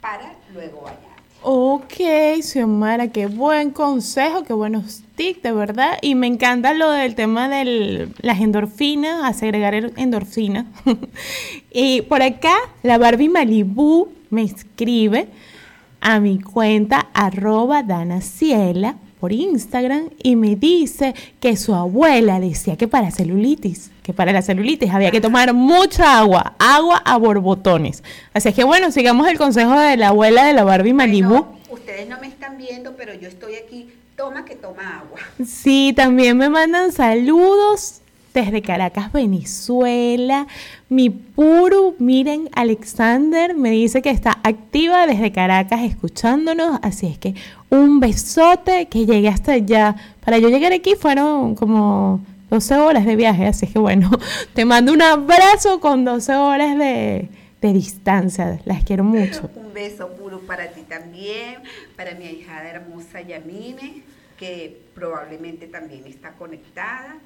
para 0.00 0.34
luego 0.54 0.80
bañarte. 0.80 1.09
Ok, 1.42 1.94
Xiomara, 2.42 3.08
qué 3.08 3.24
buen 3.24 3.70
consejo, 3.70 4.44
qué 4.44 4.52
buenos 4.52 5.02
tips, 5.16 5.42
de 5.42 5.52
verdad. 5.52 5.96
Y 6.02 6.14
me 6.14 6.26
encanta 6.26 6.74
lo 6.74 6.90
del 6.90 7.14
tema 7.14 7.48
de 7.48 8.12
las 8.20 8.40
endorfinas, 8.40 9.24
a 9.24 9.32
segregar 9.32 9.74
endorfinas. 9.96 10.66
y 11.72 12.02
por 12.02 12.20
acá, 12.20 12.54
la 12.82 12.98
Barbie 12.98 13.30
Malibu 13.30 14.08
me 14.28 14.42
escribe 14.42 15.28
a 16.02 16.20
mi 16.20 16.40
cuenta 16.40 17.08
arroba 17.14 17.82
danaciela 17.82 18.96
por 19.20 19.32
Instagram 19.32 20.08
y 20.22 20.34
me 20.34 20.56
dice 20.56 21.14
que 21.40 21.56
su 21.56 21.74
abuela 21.74 22.40
decía 22.40 22.76
que 22.76 22.88
para 22.88 23.10
celulitis, 23.10 23.90
que 24.02 24.14
para 24.14 24.32
la 24.32 24.40
celulitis 24.40 24.90
había 24.90 25.10
que 25.10 25.20
tomar 25.20 25.52
mucha 25.52 26.18
agua, 26.18 26.54
agua 26.58 27.02
a 27.04 27.18
borbotones. 27.18 28.02
Así 28.32 28.48
es 28.48 28.54
que 28.54 28.64
bueno, 28.64 28.90
sigamos 28.90 29.28
el 29.28 29.36
consejo 29.36 29.78
de 29.78 29.98
la 29.98 30.08
abuela 30.08 30.44
de 30.44 30.54
la 30.54 30.64
Barbie 30.64 30.94
Malibu. 30.94 31.28
Bueno, 31.28 31.58
ustedes 31.70 32.08
no 32.08 32.18
me 32.18 32.28
están 32.28 32.56
viendo, 32.56 32.96
pero 32.96 33.12
yo 33.14 33.28
estoy 33.28 33.56
aquí. 33.56 33.90
Toma 34.16 34.44
que 34.44 34.54
toma 34.54 34.98
agua. 34.98 35.18
Sí, 35.46 35.94
también 35.96 36.36
me 36.36 36.50
mandan 36.50 36.92
saludos 36.92 37.99
desde 38.32 38.62
Caracas, 38.62 39.12
Venezuela. 39.12 40.46
Mi 40.88 41.10
puro, 41.10 41.94
miren, 41.98 42.48
Alexander 42.54 43.54
me 43.54 43.70
dice 43.70 44.02
que 44.02 44.10
está 44.10 44.38
activa 44.42 45.06
desde 45.06 45.32
Caracas 45.32 45.82
escuchándonos. 45.82 46.78
Así 46.82 47.06
es 47.06 47.18
que 47.18 47.34
un 47.70 48.00
besote 48.00 48.86
que 48.86 49.06
llegue 49.06 49.28
hasta 49.28 49.52
allá. 49.52 49.96
Para 50.24 50.38
yo 50.38 50.48
llegar 50.48 50.72
aquí 50.72 50.94
fueron 50.94 51.54
como 51.54 52.20
12 52.50 52.74
horas 52.76 53.06
de 53.06 53.16
viaje. 53.16 53.46
Así 53.46 53.66
es 53.66 53.72
que 53.72 53.78
bueno, 53.78 54.10
te 54.54 54.64
mando 54.64 54.92
un 54.92 55.02
abrazo 55.02 55.80
con 55.80 56.04
12 56.04 56.34
horas 56.34 56.78
de, 56.78 57.28
de 57.60 57.72
distancia. 57.72 58.60
Las 58.64 58.84
quiero 58.84 59.04
mucho. 59.04 59.50
Un 59.54 59.72
beso 59.72 60.08
puro 60.14 60.40
para 60.40 60.68
ti 60.68 60.82
también, 60.82 61.56
para 61.96 62.14
mi 62.14 62.26
ahijada 62.26 62.68
hermosa 62.68 63.20
Yamine, 63.20 64.02
que 64.38 64.80
probablemente 64.94 65.66
también 65.66 66.06
está 66.06 66.32
conectada. 66.32 67.16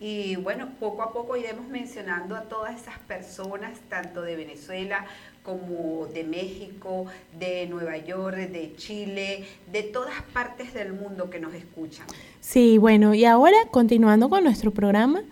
Y 0.00 0.36
bueno, 0.36 0.68
poco 0.78 1.02
a 1.02 1.12
poco 1.12 1.36
iremos 1.36 1.66
mencionando 1.68 2.36
a 2.36 2.42
todas 2.42 2.80
esas 2.80 2.98
personas, 3.00 3.78
tanto 3.88 4.22
de 4.22 4.36
Venezuela 4.36 5.04
como 5.42 6.06
de 6.06 6.22
México, 6.24 7.06
de 7.38 7.66
Nueva 7.66 7.96
York, 7.96 8.36
de 8.36 8.76
Chile, 8.76 9.44
de 9.72 9.82
todas 9.82 10.22
partes 10.32 10.72
del 10.72 10.92
mundo 10.92 11.30
que 11.30 11.40
nos 11.40 11.52
escuchan. 11.54 12.06
Sí, 12.40 12.78
bueno, 12.78 13.12
y 13.14 13.24
ahora 13.24 13.56
continuando 13.72 14.28
con 14.28 14.44
nuestro 14.44 14.70
programa, 14.70 15.22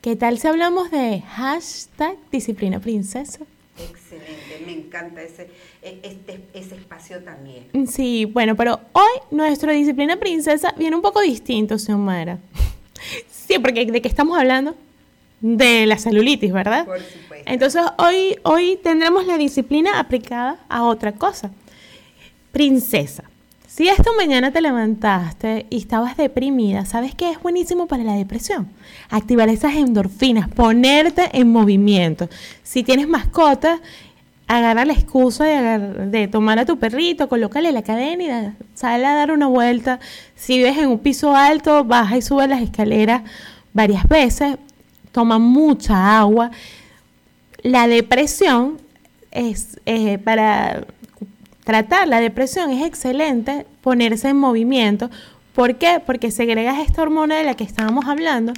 ¿qué 0.00 0.16
tal 0.16 0.38
si 0.38 0.48
hablamos 0.48 0.90
de 0.90 1.20
hashtag 1.20 2.16
disciplina 2.32 2.80
princesa? 2.80 3.40
Excelente, 3.78 4.62
me 4.64 4.72
encanta 4.72 5.22
ese, 5.22 5.50
e- 5.82 6.00
este, 6.02 6.40
ese 6.54 6.74
espacio 6.74 7.22
también. 7.22 7.66
Sí, 7.86 8.24
bueno, 8.24 8.56
pero 8.56 8.80
hoy 8.92 9.20
nuestra 9.30 9.72
disciplina 9.72 10.16
princesa 10.16 10.74
viene 10.76 10.96
un 10.96 11.02
poco 11.02 11.20
distinto, 11.20 11.78
Xiomara. 11.78 12.38
Sí, 13.28 13.58
porque 13.58 13.86
¿de 13.86 14.02
qué 14.02 14.08
estamos 14.08 14.38
hablando? 14.38 14.74
De 15.40 15.86
la 15.86 15.98
celulitis, 15.98 16.52
¿verdad? 16.52 16.86
Por 16.86 17.00
supuesto. 17.00 17.50
Entonces 17.50 17.82
hoy, 17.98 18.36
hoy 18.42 18.78
tendremos 18.82 19.26
la 19.26 19.38
disciplina 19.38 20.00
aplicada 20.00 20.58
a 20.68 20.84
otra 20.84 21.12
cosa. 21.12 21.50
Princesa, 22.52 23.24
si 23.76 23.88
esta 23.88 24.10
mañana 24.16 24.52
te 24.52 24.62
levantaste 24.62 25.66
y 25.68 25.76
estabas 25.76 26.16
deprimida, 26.16 26.86
¿sabes 26.86 27.14
qué 27.14 27.30
es 27.30 27.42
buenísimo 27.42 27.86
para 27.86 28.04
la 28.04 28.14
depresión? 28.14 28.70
Activar 29.10 29.50
esas 29.50 29.74
endorfinas, 29.74 30.48
ponerte 30.48 31.28
en 31.34 31.52
movimiento. 31.52 32.30
Si 32.62 32.82
tienes 32.82 33.06
mascotas, 33.06 33.80
agarra 34.48 34.84
la 34.84 34.92
excusa 34.92 35.44
de, 35.44 36.28
tomar 36.28 36.58
a 36.58 36.64
tu 36.66 36.78
perrito, 36.78 37.28
colócale 37.28 37.72
la 37.72 37.82
cadena 37.82 38.22
y 38.22 38.52
sale 38.74 39.04
a 39.06 39.14
dar 39.14 39.32
una 39.32 39.46
vuelta. 39.48 39.98
Si 40.36 40.58
vives 40.58 40.78
en 40.78 40.86
un 40.88 40.98
piso 41.00 41.34
alto, 41.34 41.84
baja 41.84 42.16
y 42.16 42.22
sube 42.22 42.46
las 42.46 42.62
escaleras 42.62 43.22
varias 43.72 44.06
veces. 44.08 44.56
Toma 45.12 45.38
mucha 45.38 46.18
agua. 46.18 46.50
La 47.62 47.88
depresión 47.88 48.78
es 49.32 49.80
eh, 49.86 50.18
para 50.18 50.86
tratar 51.64 52.06
la 52.06 52.20
depresión 52.20 52.70
es 52.70 52.86
excelente 52.86 53.66
ponerse 53.80 54.28
en 54.28 54.36
movimiento. 54.36 55.10
¿Por 55.54 55.76
qué? 55.76 56.00
Porque 56.04 56.30
segregas 56.30 56.78
esta 56.78 57.02
hormona 57.02 57.36
de 57.36 57.44
la 57.44 57.54
que 57.54 57.64
estábamos 57.64 58.04
hablando, 58.06 58.52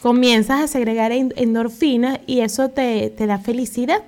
comienzas 0.00 0.62
a 0.62 0.68
segregar 0.68 1.12
en- 1.12 1.34
endorfinas 1.36 2.20
y 2.26 2.40
eso 2.40 2.70
te, 2.70 3.10
te 3.10 3.26
da 3.26 3.38
felicidad. 3.38 4.02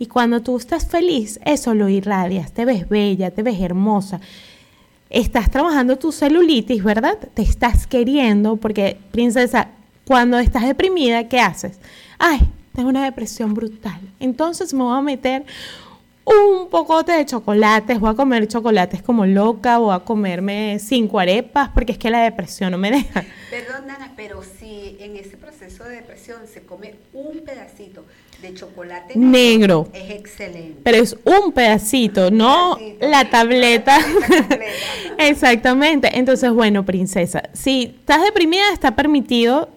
Y 0.00 0.06
cuando 0.06 0.40
tú 0.40 0.56
estás 0.56 0.86
feliz, 0.86 1.38
eso 1.44 1.74
lo 1.74 1.90
irradias, 1.90 2.52
te 2.52 2.64
ves 2.64 2.88
bella, 2.88 3.32
te 3.32 3.42
ves 3.42 3.60
hermosa. 3.60 4.18
Estás 5.10 5.50
trabajando 5.50 5.98
tu 5.98 6.10
celulitis, 6.10 6.82
¿verdad? 6.82 7.18
Te 7.34 7.42
estás 7.42 7.86
queriendo, 7.86 8.56
porque, 8.56 8.96
princesa, 9.12 9.68
cuando 10.06 10.38
estás 10.38 10.66
deprimida, 10.66 11.28
¿qué 11.28 11.38
haces? 11.38 11.78
Ay, 12.18 12.40
tengo 12.74 12.88
una 12.88 13.04
depresión 13.04 13.52
brutal. 13.52 14.00
Entonces 14.20 14.72
me 14.72 14.84
voy 14.84 14.96
a 14.96 15.02
meter 15.02 15.44
un 16.24 16.70
pocote 16.70 17.12
de 17.12 17.26
chocolates, 17.26 18.00
voy 18.00 18.10
a 18.10 18.14
comer 18.14 18.48
chocolates 18.48 19.02
como 19.02 19.26
loca, 19.26 19.76
voy 19.76 19.94
a 19.94 19.98
comerme 19.98 20.78
cinco 20.78 21.18
arepas, 21.18 21.68
porque 21.74 21.92
es 21.92 21.98
que 21.98 22.08
la 22.08 22.22
depresión 22.22 22.70
no 22.70 22.78
me 22.78 22.90
deja. 22.90 23.26
Perdón, 23.50 23.86
Dana, 23.86 24.14
pero 24.16 24.42
si 24.42 24.96
en 24.98 25.16
ese 25.16 25.36
proceso 25.36 25.84
de 25.84 25.96
depresión 25.96 26.38
se 26.46 26.62
come 26.62 26.94
un 27.12 27.40
pedacito 27.40 28.06
de 28.40 28.54
chocolate 28.54 29.16
Negro. 29.16 29.88
es 29.92 30.10
excelente. 30.10 30.80
Pero 30.82 30.98
es 30.98 31.16
un 31.24 31.52
pedacito, 31.52 32.30
no 32.30 32.76
pedacito. 32.76 33.08
la 33.08 33.30
tableta. 33.30 33.98
La 33.98 34.06
tableta 34.08 34.44
completa. 34.48 34.74
Exactamente. 35.18 36.18
Entonces, 36.18 36.52
bueno, 36.52 36.84
princesa, 36.84 37.42
si 37.52 37.94
estás 38.00 38.22
deprimida, 38.22 38.72
está 38.72 38.96
permitido. 38.96 39.68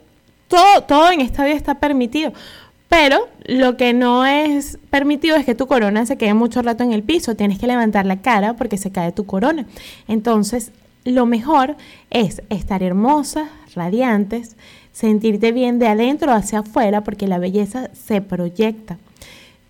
Todo, 0.48 0.84
todo 0.84 1.12
en 1.12 1.22
esta 1.22 1.46
vida 1.46 1.56
está 1.56 1.76
permitido. 1.76 2.34
Pero 2.90 3.28
lo 3.46 3.76
que 3.76 3.94
no 3.94 4.24
es 4.24 4.78
permitido 4.92 5.36
es 5.36 5.46
que 5.46 5.56
tu 5.56 5.66
corona 5.66 6.06
se 6.06 6.16
quede 6.16 6.36
mucho 6.36 6.62
rato 6.62 6.84
en 6.84 6.94
el 6.94 7.02
piso. 7.02 7.36
Tienes 7.36 7.58
que 7.58 7.66
levantar 7.66 8.06
la 8.06 8.22
cara 8.22 8.54
porque 8.54 8.78
se 8.78 8.92
cae 8.92 9.12
tu 9.12 9.26
corona. 9.26 9.66
Entonces, 10.08 10.72
lo 11.04 11.26
mejor 11.26 11.76
es 12.12 12.44
estar 12.50 12.84
hermosas, 12.84 13.50
radiantes, 13.76 14.56
sentirte 14.94 15.52
bien 15.52 15.80
de 15.80 15.88
adentro 15.88 16.32
hacia 16.32 16.60
afuera 16.60 17.04
porque 17.04 17.28
la 17.28 17.40
belleza 17.40 17.90
se 17.94 18.22
proyecta 18.22 18.98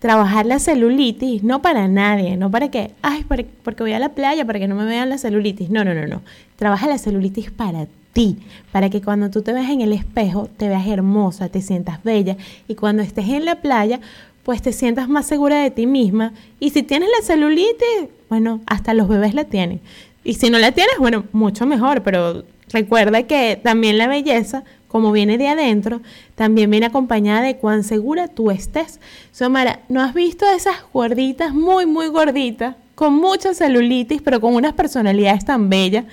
trabajar 0.04 0.44
la 0.44 0.58
celulitis, 0.58 1.42
no 1.42 1.62
para 1.62 1.88
nadie, 1.88 2.36
no 2.36 2.50
para 2.50 2.70
que, 2.70 2.90
ay, 3.00 3.24
porque 3.24 3.82
voy 3.82 3.94
a 3.94 3.98
la 3.98 4.10
playa 4.10 4.44
para 4.44 4.58
que 4.58 4.68
no 4.68 4.74
me 4.74 4.84
vean 4.84 5.08
la 5.08 5.16
celulitis. 5.16 5.70
No, 5.70 5.82
no, 5.82 5.94
no, 5.94 6.06
no. 6.06 6.20
Trabaja 6.56 6.86
la 6.86 6.98
celulitis 6.98 7.50
para 7.50 7.86
ti, 8.12 8.36
para 8.70 8.90
que 8.90 9.00
cuando 9.00 9.30
tú 9.30 9.40
te 9.40 9.54
veas 9.54 9.70
en 9.70 9.80
el 9.80 9.94
espejo 9.94 10.50
te 10.58 10.68
veas 10.68 10.86
hermosa, 10.86 11.48
te 11.48 11.62
sientas 11.62 12.04
bella 12.04 12.36
y 12.68 12.74
cuando 12.74 13.02
estés 13.02 13.30
en 13.30 13.46
la 13.46 13.62
playa, 13.62 13.98
pues 14.42 14.60
te 14.60 14.74
sientas 14.74 15.08
más 15.08 15.24
segura 15.24 15.62
de 15.62 15.70
ti 15.70 15.86
misma. 15.86 16.34
Y 16.60 16.68
si 16.68 16.82
tienes 16.82 17.08
la 17.08 17.24
celulitis, 17.24 18.10
bueno, 18.28 18.60
hasta 18.66 18.92
los 18.92 19.08
bebés 19.08 19.32
la 19.32 19.44
tienen. 19.44 19.80
Y 20.22 20.34
si 20.34 20.50
no 20.50 20.58
la 20.58 20.72
tienes, 20.72 20.98
bueno, 20.98 21.24
mucho 21.32 21.64
mejor, 21.64 22.02
pero 22.02 22.44
recuerda 22.70 23.22
que 23.22 23.58
también 23.62 23.96
la 23.96 24.06
belleza 24.06 24.64
como 24.94 25.10
viene 25.10 25.38
de 25.38 25.48
adentro, 25.48 26.02
también 26.36 26.70
viene 26.70 26.86
acompañada 26.86 27.42
de 27.42 27.56
cuán 27.56 27.82
segura 27.82 28.28
tú 28.28 28.52
estés. 28.52 29.00
Somara, 29.32 29.80
¿no 29.88 30.00
has 30.00 30.14
visto 30.14 30.46
esas 30.46 30.76
gorditas, 30.92 31.52
muy, 31.52 31.84
muy 31.84 32.06
gorditas, 32.06 32.76
con 32.94 33.12
mucha 33.14 33.54
celulitis, 33.54 34.22
pero 34.22 34.40
con 34.40 34.54
unas 34.54 34.74
personalidades 34.74 35.44
tan 35.44 35.68
bellas, 35.68 36.04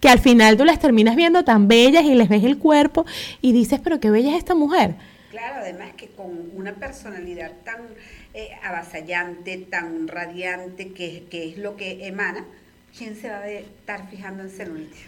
que 0.00 0.08
al 0.08 0.18
final 0.18 0.56
tú 0.56 0.64
las 0.64 0.80
terminas 0.80 1.14
viendo 1.14 1.44
tan 1.44 1.68
bellas 1.68 2.02
y 2.02 2.16
les 2.16 2.28
ves 2.28 2.42
el 2.42 2.58
cuerpo 2.58 3.06
y 3.40 3.52
dices, 3.52 3.78
pero 3.84 4.00
qué 4.00 4.10
bella 4.10 4.32
es 4.32 4.38
esta 4.38 4.56
mujer? 4.56 4.96
Claro, 5.30 5.60
además 5.60 5.92
que 5.96 6.08
con 6.08 6.50
una 6.56 6.74
personalidad 6.74 7.52
tan 7.64 7.82
eh, 8.34 8.48
avasallante, 8.64 9.58
tan 9.58 10.08
radiante, 10.08 10.88
que, 10.88 11.22
que 11.30 11.50
es 11.50 11.58
lo 11.58 11.76
que 11.76 12.08
emana, 12.08 12.44
¿quién 12.98 13.14
se 13.14 13.30
va 13.30 13.36
a 13.36 13.48
estar 13.48 14.10
fijando 14.10 14.42
en 14.42 14.50
celulitis? 14.50 15.02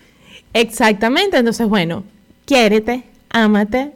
Exactamente, 0.52 1.38
entonces 1.38 1.66
bueno, 1.66 2.04
quiérete, 2.44 3.02
ámate. 3.36 3.92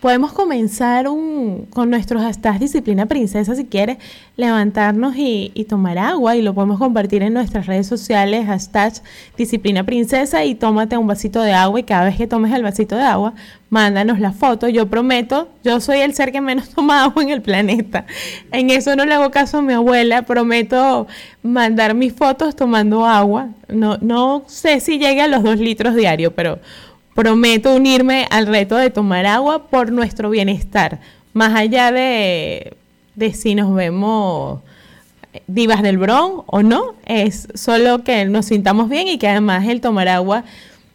Podemos 0.00 0.32
comenzar 0.32 1.06
con 1.06 1.88
nuestros 1.88 2.20
hashtags 2.20 2.60
disciplina 2.60 3.06
princesa 3.06 3.54
si 3.54 3.64
quieres 3.64 3.96
levantarnos 4.36 5.16
y, 5.16 5.50
y 5.54 5.64
tomar 5.64 5.96
agua 5.96 6.36
y 6.36 6.42
lo 6.42 6.52
podemos 6.52 6.78
compartir 6.78 7.22
en 7.22 7.32
nuestras 7.32 7.64
redes 7.64 7.86
sociales 7.86 8.44
hashtag 8.44 8.92
disciplina 9.38 9.84
princesa 9.84 10.44
y 10.44 10.56
tómate 10.56 10.98
un 10.98 11.06
vasito 11.06 11.40
de 11.40 11.54
agua 11.54 11.80
y 11.80 11.84
cada 11.84 12.04
vez 12.04 12.18
que 12.18 12.26
tomes 12.26 12.52
el 12.52 12.62
vasito 12.62 12.96
de 12.96 13.02
agua 13.02 13.32
mándanos 13.70 14.20
la 14.20 14.32
foto. 14.32 14.68
Yo 14.68 14.88
prometo, 14.88 15.48
yo 15.62 15.80
soy 15.80 16.00
el 16.00 16.12
ser 16.12 16.32
que 16.32 16.42
menos 16.42 16.68
toma 16.74 17.04
agua 17.04 17.22
en 17.22 17.30
el 17.30 17.40
planeta. 17.40 18.04
En 18.52 18.68
eso 18.70 18.94
no 18.96 19.06
le 19.06 19.14
hago 19.14 19.30
caso 19.30 19.58
a 19.58 19.62
mi 19.62 19.72
abuela, 19.72 20.22
prometo 20.22 21.06
mandar 21.42 21.94
mis 21.94 22.12
fotos 22.12 22.54
tomando 22.54 23.06
agua. 23.06 23.48
No, 23.68 23.96
no 24.02 24.42
sé 24.48 24.80
si 24.80 24.98
llegue 24.98 25.22
a 25.22 25.28
los 25.28 25.42
dos 25.42 25.58
litros 25.58 25.94
diarios, 25.94 26.32
pero 26.36 26.58
prometo 27.14 27.74
unirme 27.74 28.26
al 28.30 28.46
reto 28.46 28.76
de 28.76 28.90
tomar 28.90 29.26
agua 29.26 29.68
por 29.68 29.92
nuestro 29.92 30.30
bienestar, 30.30 31.00
más 31.32 31.54
allá 31.54 31.92
de, 31.92 32.76
de 33.14 33.32
si 33.32 33.54
nos 33.54 33.74
vemos 33.74 34.60
divas 35.46 35.82
del 35.82 35.98
Bronx 35.98 36.44
o 36.46 36.62
no, 36.62 36.94
es 37.06 37.48
solo 37.54 38.04
que 38.04 38.24
nos 38.26 38.46
sintamos 38.46 38.88
bien 38.88 39.08
y 39.08 39.18
que 39.18 39.28
además 39.28 39.66
el 39.66 39.80
tomar 39.80 40.08
agua 40.08 40.44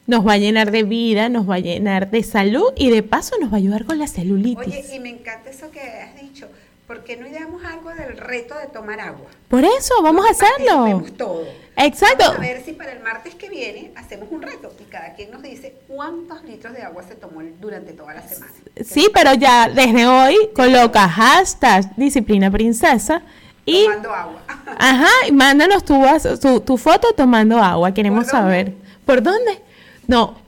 nos 0.08 0.26
va 0.26 0.34
a 0.34 0.38
llenar 0.38 0.72
de 0.72 0.84
vida, 0.84 1.30
nos 1.30 1.48
va 1.50 1.56
a 1.56 1.60
llenar 1.60 2.10
de 2.10 2.24
salud 2.24 2.66
y 2.76 2.90
de 2.90 3.04
paso 3.04 3.36
nos 3.40 3.52
va 3.52 3.56
a 3.56 3.60
ayudar 3.60 3.86
con 3.86 4.00
la 4.00 4.08
celulitis. 4.08 4.68
Oye, 4.68 4.96
y 4.96 5.00
me 5.00 5.10
encanta 5.10 5.50
eso 5.50 5.70
que 5.70 5.80
has 5.80 6.20
dicho. 6.20 6.48
¿Por 6.90 7.04
qué 7.04 7.18
no 7.18 7.28
ideamos 7.28 7.64
algo 7.64 7.92
del 7.92 8.18
reto 8.18 8.58
de 8.58 8.66
tomar 8.66 9.00
agua? 9.00 9.28
Por 9.48 9.64
eso, 9.64 9.94
vamos 10.02 10.26
a 10.26 10.32
hacerlo. 10.32 11.04
Todos. 11.16 11.48
Exacto. 11.78 12.24
Vamos 12.24 12.38
a 12.38 12.42
ver 12.42 12.66
si 12.66 12.74
para 12.74 12.94
el 12.94 13.04
martes 13.04 13.36
que 13.36 13.48
viene 13.48 13.92
hacemos 13.96 14.28
un 14.32 14.42
reto 14.42 14.74
y 14.80 14.86
cada 14.86 15.14
quien 15.14 15.30
nos 15.30 15.44
dice 15.44 15.76
cuántos 15.88 16.44
litros 16.46 16.74
de 16.74 16.82
agua 16.82 17.04
se 17.04 17.14
tomó 17.14 17.44
durante 17.62 17.94
toda 17.94 18.16
la 18.16 18.28
semana. 18.28 18.52
Sí, 18.84 19.08
pero 19.14 19.36
ya 19.36 19.70
desde 19.70 20.08
hoy 20.08 20.36
coloca 20.56 21.08
hashtag 21.08 21.96
disciplina 21.96 22.50
princesa 22.50 23.22
y 23.66 23.84
Tomando 23.84 24.12
agua. 24.12 24.42
ajá, 24.80 25.12
y 25.28 25.32
mándanos 25.32 25.86
tu, 25.86 26.02
tu, 26.42 26.62
tu 26.62 26.76
foto 26.76 27.14
tomando 27.14 27.60
agua. 27.60 27.94
Queremos 27.94 28.26
saber. 28.26 28.74
¿Por 29.06 29.22
dónde? 29.22 29.62
No, 30.08 30.40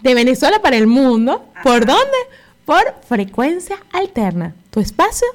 de 0.00 0.14
Venezuela 0.14 0.62
para 0.62 0.76
el 0.76 0.86
mundo. 0.86 1.44
¿Por 1.62 1.84
dónde? 1.84 2.16
Por 2.64 2.94
frecuencia 3.06 3.76
alterna. 3.92 4.54
Tu 4.70 4.80
espacio 4.80 5.26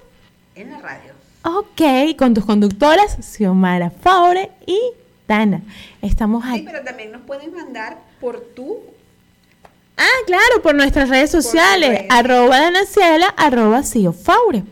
En 0.56 0.72
la 0.72 0.80
radio. 0.80 1.12
Ok, 1.44 2.18
con 2.18 2.34
tus 2.34 2.46
conductoras, 2.46 3.18
Xiomara 3.22 3.90
Faure 3.92 4.52
y 4.66 4.80
Dana. 5.28 5.62
Estamos 6.02 6.44
Sí, 6.44 6.50
aquí. 6.52 6.64
pero 6.66 6.84
también 6.84 7.12
nos 7.12 7.22
pueden 7.22 7.54
mandar 7.54 7.98
por 8.20 8.40
tu 8.56 8.78
Ah, 9.98 10.24
claro, 10.26 10.62
por 10.62 10.76
nuestras 10.76 11.08
redes 11.08 11.32
sociales, 11.32 11.90
redes. 11.90 12.08
arroba 12.10 12.60
Danaciela, 12.60 13.28
arroba 13.38 13.82
Cio 13.84 14.12
Faure. 14.12 14.64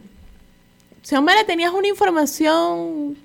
Xiomara, 1.01 1.45
¿tenías 1.45 1.71
una 1.71 1.88
información 1.88 3.17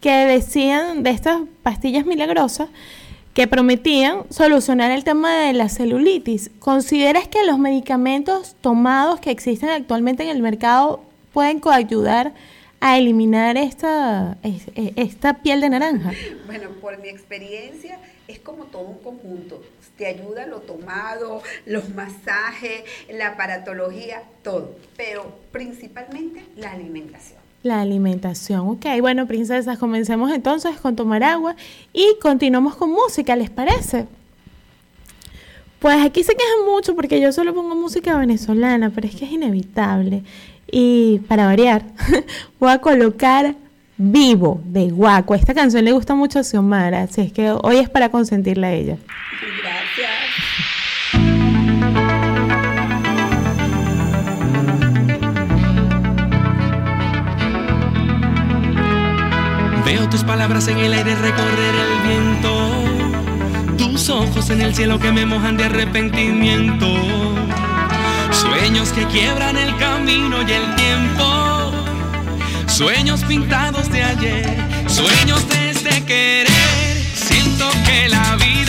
que 0.01 0.11
decían, 0.25 1.03
de 1.03 1.09
estas 1.11 1.41
pastillas 1.63 2.05
milagrosas, 2.05 2.69
que 3.37 3.45
prometían 3.47 4.23
solucionar 4.31 4.89
el 4.89 5.03
tema 5.03 5.31
de 5.43 5.53
la 5.53 5.69
celulitis. 5.69 6.49
¿Consideras 6.57 7.27
que 7.27 7.45
los 7.45 7.59
medicamentos 7.59 8.55
tomados 8.61 9.19
que 9.19 9.29
existen 9.29 9.69
actualmente 9.69 10.23
en 10.23 10.29
el 10.29 10.41
mercado 10.41 11.01
pueden 11.33 11.59
coayudar 11.59 12.33
a 12.79 12.97
eliminar 12.97 13.55
esta, 13.55 14.39
es- 14.41 14.67
e- 14.73 14.93
esta 14.95 15.35
piel 15.43 15.61
de 15.61 15.69
naranja? 15.69 16.13
Bueno, 16.47 16.71
por 16.81 16.97
mi 16.99 17.09
experiencia, 17.09 17.99
es 18.27 18.39
como 18.39 18.63
todo 18.65 18.81
un 18.81 18.97
conjunto. 19.03 19.61
Te 19.99 20.07
ayuda 20.07 20.47
lo 20.47 20.61
tomado, 20.61 21.43
los 21.67 21.89
masajes, 21.89 22.85
la 23.07 23.27
aparatología, 23.27 24.23
todo. 24.43 24.75
Pero 24.95 25.37
principalmente 25.51 26.43
la 26.55 26.71
alimentación. 26.71 27.37
La 27.67 27.81
alimentación, 27.81 28.65
ok. 28.65 28.85
Bueno, 29.01 29.27
princesas, 29.27 29.77
comencemos 29.77 30.31
entonces 30.31 30.79
con 30.79 30.95
tomar 30.95 31.21
agua 31.21 31.53
y 31.91 32.15
continuamos 32.21 32.75
con 32.77 32.89
música, 32.91 33.35
¿les 33.35 33.49
parece? 33.49 34.05
Pues 35.79 35.97
aquí 35.97 36.23
se 36.23 36.33
quejan 36.33 36.65
mucho 36.65 36.95
porque 36.95 37.19
yo 37.19 37.33
solo 37.33 37.53
pongo 37.53 37.75
música 37.75 38.17
venezolana, 38.17 38.89
pero 38.91 39.05
es 39.05 39.15
que 39.17 39.25
es 39.25 39.31
inevitable. 39.31 40.23
Y 40.71 41.19
para 41.27 41.45
variar, 41.45 41.83
voy 42.57 42.71
a 42.71 42.79
colocar 42.79 43.53
Vivo 43.97 44.61
de 44.63 44.89
Guaco. 44.89 45.35
Esta 45.35 45.53
canción 45.53 45.83
le 45.83 45.91
gusta 45.91 46.15
mucho 46.15 46.39
a 46.39 46.45
Xiomara, 46.45 47.01
así 47.01 47.19
es 47.19 47.33
que 47.33 47.51
hoy 47.51 47.79
es 47.79 47.89
para 47.89 48.07
consentirla 48.07 48.67
a 48.67 48.71
ella. 48.71 48.97
Gracias. 49.61 50.76
Tus 60.09 60.23
palabras 60.23 60.67
en 60.67 60.77
el 60.79 60.93
aire 60.93 61.15
recorrer 61.15 61.75
el 61.75 62.07
viento, 62.07 63.77
tus 63.77 64.09
ojos 64.09 64.49
en 64.49 64.61
el 64.61 64.73
cielo 64.73 64.99
que 64.99 65.11
me 65.11 65.25
mojan 65.25 65.57
de 65.57 65.65
arrepentimiento, 65.65 66.87
sueños 68.31 68.89
que 68.93 69.05
quiebran 69.07 69.57
el 69.57 69.75
camino 69.77 70.41
y 70.41 70.51
el 70.51 70.75
tiempo, 70.75 71.71
sueños 72.67 73.23
pintados 73.25 73.91
de 73.91 74.03
ayer, 74.03 74.57
sueños 74.87 75.47
de 75.49 75.69
este 75.71 76.03
querer. 76.05 76.97
Siento 77.13 77.69
que 77.85 78.09
la 78.09 78.35
vida 78.37 78.66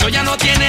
Pasó 0.00 0.08
ya 0.08 0.22
no 0.22 0.34
tiene 0.38 0.59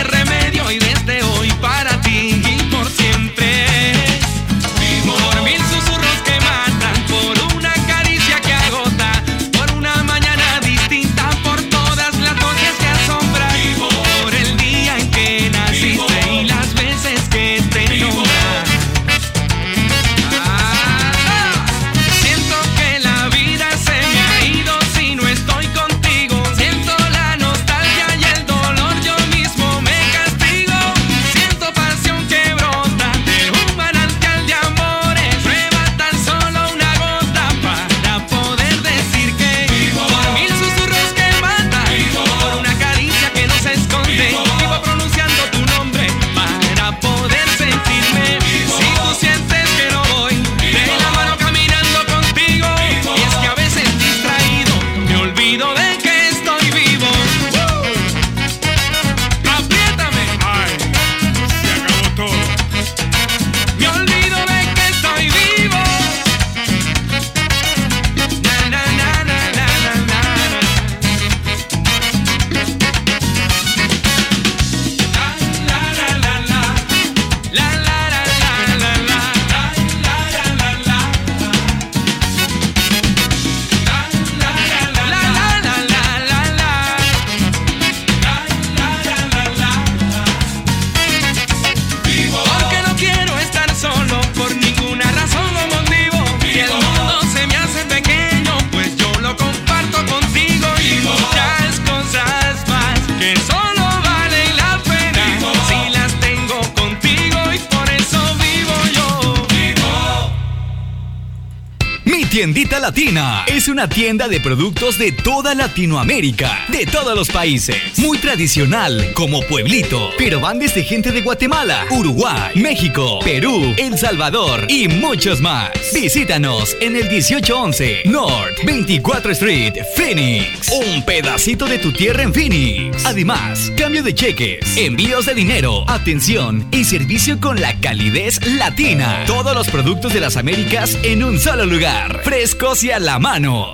latina. 112.91 113.45
Es 113.47 113.69
una 113.69 113.87
tienda 113.87 114.27
de 114.27 114.41
productos 114.41 114.97
de 114.97 115.13
toda 115.13 115.55
Latinoamérica, 115.55 116.65
de 116.67 116.85
todos 116.85 117.15
los 117.15 117.29
países. 117.29 117.77
Muy 117.95 118.17
tradicional, 118.17 119.13
como 119.13 119.41
pueblito. 119.43 120.09
Pero 120.17 120.41
van 120.41 120.59
desde 120.59 120.83
gente 120.83 121.13
de 121.13 121.21
Guatemala, 121.21 121.85
Uruguay, 121.91 122.51
México, 122.55 123.19
Perú, 123.23 123.73
El 123.77 123.97
Salvador 123.97 124.65
y 124.67 124.89
muchos 124.89 125.39
más. 125.39 125.71
Visítanos 125.93 126.75
en 126.81 126.97
el 126.97 127.03
1811 127.03 128.01
North 128.07 128.57
24 128.65 129.31
Street, 129.31 129.75
Phoenix. 129.95 130.69
Un 130.69 131.05
pedacito 131.05 131.67
de 131.67 131.79
tu 131.79 131.93
tierra 131.93 132.23
en 132.23 132.33
Phoenix. 132.33 133.05
Además, 133.05 133.71
cambio 133.77 134.03
de 134.03 134.13
cheques, 134.13 134.59
envíos 134.75 135.27
de 135.27 135.33
dinero, 135.33 135.85
atención 135.87 136.67
y 136.73 136.83
servicio 136.83 137.39
con 137.39 137.61
la 137.61 137.73
calidez 137.79 138.45
latina. 138.57 139.23
Todos 139.27 139.55
los 139.55 139.69
productos 139.69 140.13
de 140.13 140.19
las 140.19 140.35
Américas 140.35 140.97
en 141.03 141.23
un 141.23 141.39
solo 141.39 141.65
lugar. 141.65 142.19
Frescos 142.25 142.80
y 142.83 142.91
a 142.91 142.99
la 142.99 143.19
mano. 143.19 143.67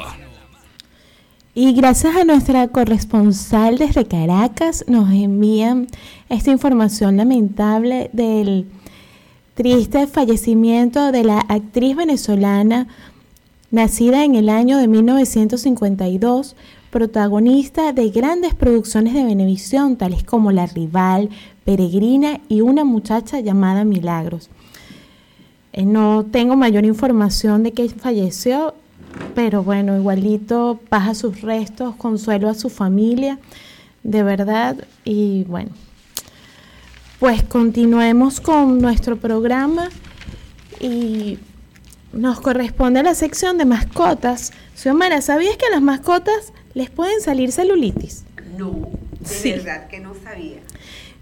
Y 1.54 1.74
gracias 1.74 2.16
a 2.16 2.24
nuestra 2.24 2.68
corresponsal 2.68 3.78
desde 3.78 4.06
Caracas 4.06 4.86
nos 4.88 5.12
envían 5.12 5.88
esta 6.30 6.52
información 6.52 7.18
lamentable 7.18 8.10
del 8.14 8.68
triste 9.54 10.08
fallecimiento 10.08 11.12
de 11.12 11.24
la 11.24 11.40
actriz 11.40 11.96
venezolana 11.96 12.88
nacida 13.72 14.24
en 14.24 14.36
el 14.36 14.50
año 14.50 14.78
de 14.78 14.88
1952, 14.88 16.56
protagonista 16.90 17.94
de 17.94 18.10
grandes 18.10 18.56
producciones 18.56 19.14
de 19.14 19.24
Venevisión 19.24 19.98
tales 19.98 20.24
como 20.24 20.52
La 20.52 20.66
Rival, 20.66 21.30
Peregrina 21.66 22.40
y 22.50 22.62
Una 22.62 22.84
muchacha 22.84 23.40
llamada 23.40 23.84
Milagros. 23.84 24.50
Eh, 25.74 25.86
no 25.86 26.26
tengo 26.26 26.56
mayor 26.56 26.86
información 26.86 27.64
de 27.64 27.72
que 27.72 27.90
falleció, 27.90 28.74
pero 29.36 29.64
bueno, 29.64 29.96
igualito 29.98 30.80
paz 30.90 31.10
a 31.10 31.16
sus 31.16 31.42
restos, 31.42 31.96
consuelo 31.96 32.50
a 32.50 32.54
su 32.54 32.70
familia, 32.70 33.40
de 34.04 34.24
verdad. 34.24 34.76
Y 35.04 35.44
bueno, 35.46 35.70
pues 37.20 37.44
continuemos 37.44 38.40
con 38.40 38.80
nuestro 38.80 39.18
programa 39.18 39.90
y 40.80 41.40
nos 42.14 42.40
corresponde 42.40 43.04
la 43.04 43.16
sección 43.16 43.58
de 43.58 43.66
mascotas. 43.66 44.52
Xiomara, 44.76 45.22
¿sabías 45.22 45.58
que 45.58 45.66
a 45.66 45.72
las 45.72 45.82
mascotas 45.82 46.54
les 46.74 46.90
pueden 46.90 47.22
salir 47.22 47.52
celulitis? 47.52 48.24
No, 48.58 48.72
de 49.20 49.28
Sí. 49.28 49.52
verdad 49.52 49.88
que 49.88 50.00
no 50.00 50.14
sabía. 50.24 50.58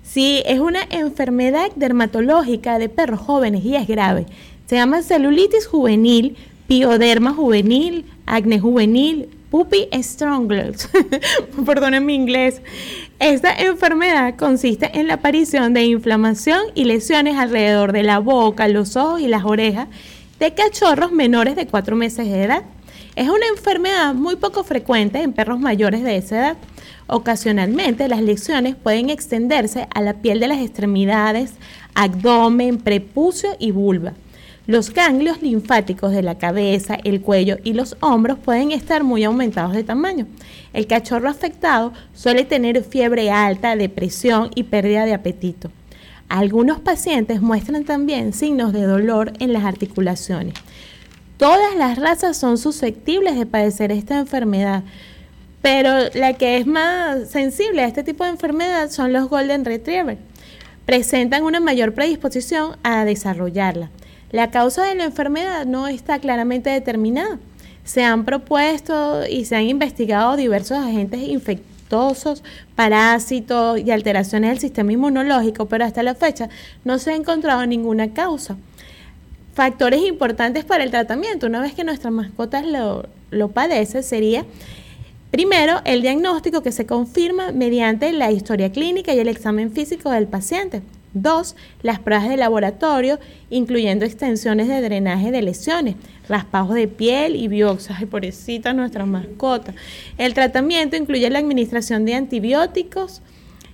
Sí, 0.03 0.43
es 0.45 0.59
una 0.59 0.81
enfermedad 0.89 1.71
dermatológica 1.75 2.77
de 2.79 2.87
perros 2.89 3.19
jóvenes 3.19 3.65
y 3.65 3.75
es 3.75 3.87
grave. 3.87 4.25
Se 4.67 4.75
llama 4.75 5.01
celulitis 5.01 5.67
juvenil, 5.67 6.37
pioderma 6.67 7.33
juvenil, 7.33 8.05
acné 8.25 8.59
juvenil, 8.59 9.29
puppy 9.49 9.87
stranglers. 10.01 10.89
Perdonen 11.65 12.05
mi 12.05 12.15
inglés. 12.15 12.61
Esta 13.19 13.53
enfermedad 13.53 14.35
consiste 14.35 14.91
en 14.99 15.07
la 15.07 15.15
aparición 15.15 15.73
de 15.73 15.85
inflamación 15.85 16.61
y 16.73 16.85
lesiones 16.85 17.37
alrededor 17.37 17.93
de 17.93 18.03
la 18.03 18.19
boca, 18.19 18.67
los 18.67 18.95
ojos 18.95 19.21
y 19.21 19.27
las 19.27 19.45
orejas 19.45 19.87
de 20.39 20.53
cachorros 20.53 21.11
menores 21.11 21.55
de 21.55 21.67
4 21.67 21.95
meses 21.95 22.27
de 22.27 22.43
edad. 22.43 22.63
Es 23.15 23.29
una 23.29 23.47
enfermedad 23.47 24.13
muy 24.13 24.35
poco 24.35 24.65
frecuente 24.65 25.21
en 25.21 25.31
perros 25.31 25.59
mayores 25.59 26.03
de 26.03 26.17
esa 26.17 26.35
edad. 26.35 26.57
Ocasionalmente 27.07 28.09
las 28.09 28.21
lesiones 28.21 28.75
pueden 28.75 29.09
extenderse 29.09 29.87
a 29.93 30.01
la 30.01 30.15
piel 30.15 30.41
de 30.41 30.49
las 30.49 30.59
extremidades, 30.59 31.53
abdomen, 31.93 32.77
prepucio 32.77 33.55
y 33.57 33.71
vulva. 33.71 34.13
Los 34.67 34.91
ganglios 34.91 35.43
linfáticos 35.43 36.11
de 36.11 36.23
la 36.23 36.39
cabeza, 36.39 36.97
el 37.03 37.21
cuello 37.21 37.57
y 37.63 37.73
los 37.73 37.97
hombros 37.99 38.39
pueden 38.39 38.71
estar 38.71 39.03
muy 39.03 39.23
aumentados 39.23 39.73
de 39.73 39.83
tamaño. 39.83 40.25
El 40.73 40.87
cachorro 40.87 41.29
afectado 41.29 41.93
suele 42.15 42.45
tener 42.45 42.83
fiebre 42.83 43.29
alta, 43.29 43.75
depresión 43.75 44.49
y 44.55 44.63
pérdida 44.63 45.05
de 45.05 45.13
apetito. 45.13 45.69
Algunos 46.29 46.79
pacientes 46.79 47.41
muestran 47.41 47.83
también 47.83 48.33
signos 48.33 48.73
de 48.73 48.81
dolor 48.81 49.33
en 49.39 49.53
las 49.53 49.65
articulaciones. 49.65 50.55
Todas 51.37 51.75
las 51.75 51.99
razas 51.99 52.35
son 52.35 52.57
susceptibles 52.57 53.37
de 53.37 53.45
padecer 53.45 53.91
esta 53.91 54.17
enfermedad, 54.17 54.83
pero 55.61 56.09
la 56.15 56.33
que 56.33 56.57
es 56.57 56.65
más 56.65 57.29
sensible 57.29 57.83
a 57.83 57.87
este 57.87 58.03
tipo 58.03 58.23
de 58.23 58.31
enfermedad 58.31 58.89
son 58.89 59.13
los 59.13 59.29
Golden 59.29 59.63
Retriever. 59.63 60.17
Presentan 60.87 61.43
una 61.43 61.59
mayor 61.59 61.93
predisposición 61.93 62.77
a 62.81 63.05
desarrollarla. 63.05 63.91
La 64.35 64.51
causa 64.51 64.83
de 64.83 64.95
la 64.95 65.05
enfermedad 65.05 65.65
no 65.65 65.87
está 65.87 66.19
claramente 66.19 66.69
determinada. 66.69 67.39
Se 67.85 68.03
han 68.03 68.25
propuesto 68.25 69.25
y 69.25 69.45
se 69.45 69.55
han 69.55 69.63
investigado 69.63 70.35
diversos 70.35 70.77
agentes 70.77 71.21
infecciosos, 71.21 72.43
parásitos 72.75 73.79
y 73.79 73.91
alteraciones 73.91 74.49
del 74.49 74.59
sistema 74.59 74.91
inmunológico, 74.91 75.67
pero 75.67 75.85
hasta 75.85 76.03
la 76.03 76.15
fecha 76.15 76.49
no 76.83 76.99
se 76.99 77.11
ha 77.11 77.15
encontrado 77.15 77.65
ninguna 77.65 78.13
causa 78.13 78.57
factores 79.53 80.01
importantes 80.01 80.65
para 80.65 80.83
el 80.83 80.91
tratamiento, 80.91 81.47
una 81.47 81.61
vez 81.61 81.73
que 81.73 81.85
nuestra 81.85 82.11
mascota 82.11 82.61
lo, 82.61 83.07
lo 83.31 83.51
padece, 83.51 84.03
sería 84.03 84.43
primero 85.31 85.79
el 85.85 86.01
diagnóstico 86.01 86.61
que 86.61 86.73
se 86.73 86.85
confirma 86.85 87.53
mediante 87.53 88.11
la 88.11 88.33
historia 88.33 88.73
clínica 88.73 89.13
y 89.13 89.19
el 89.19 89.29
examen 89.29 89.71
físico 89.71 90.11
del 90.11 90.27
paciente. 90.27 90.81
Dos, 91.15 91.55
las 91.81 91.97
pruebas 91.97 92.29
de 92.29 92.37
laboratorio, 92.37 93.19
incluyendo 93.49 94.05
extensiones 94.05 94.67
de 94.67 94.81
drenaje 94.81 95.31
de 95.31 95.41
lesiones, 95.41 95.95
raspados 96.29 96.75
de 96.75 96.87
piel 96.87 97.35
y 97.35 97.47
biopsias. 97.47 97.97
Ay, 97.97 98.05
pobrecita 98.05 98.73
nuestra 98.73 99.07
mascota. 99.07 99.73
El 100.19 100.35
tratamiento 100.35 100.95
incluye 100.95 101.27
la 101.31 101.39
administración 101.39 102.05
de 102.05 102.13
antibióticos 102.13 103.23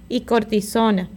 y 0.07 0.21
cortisona 0.21 1.09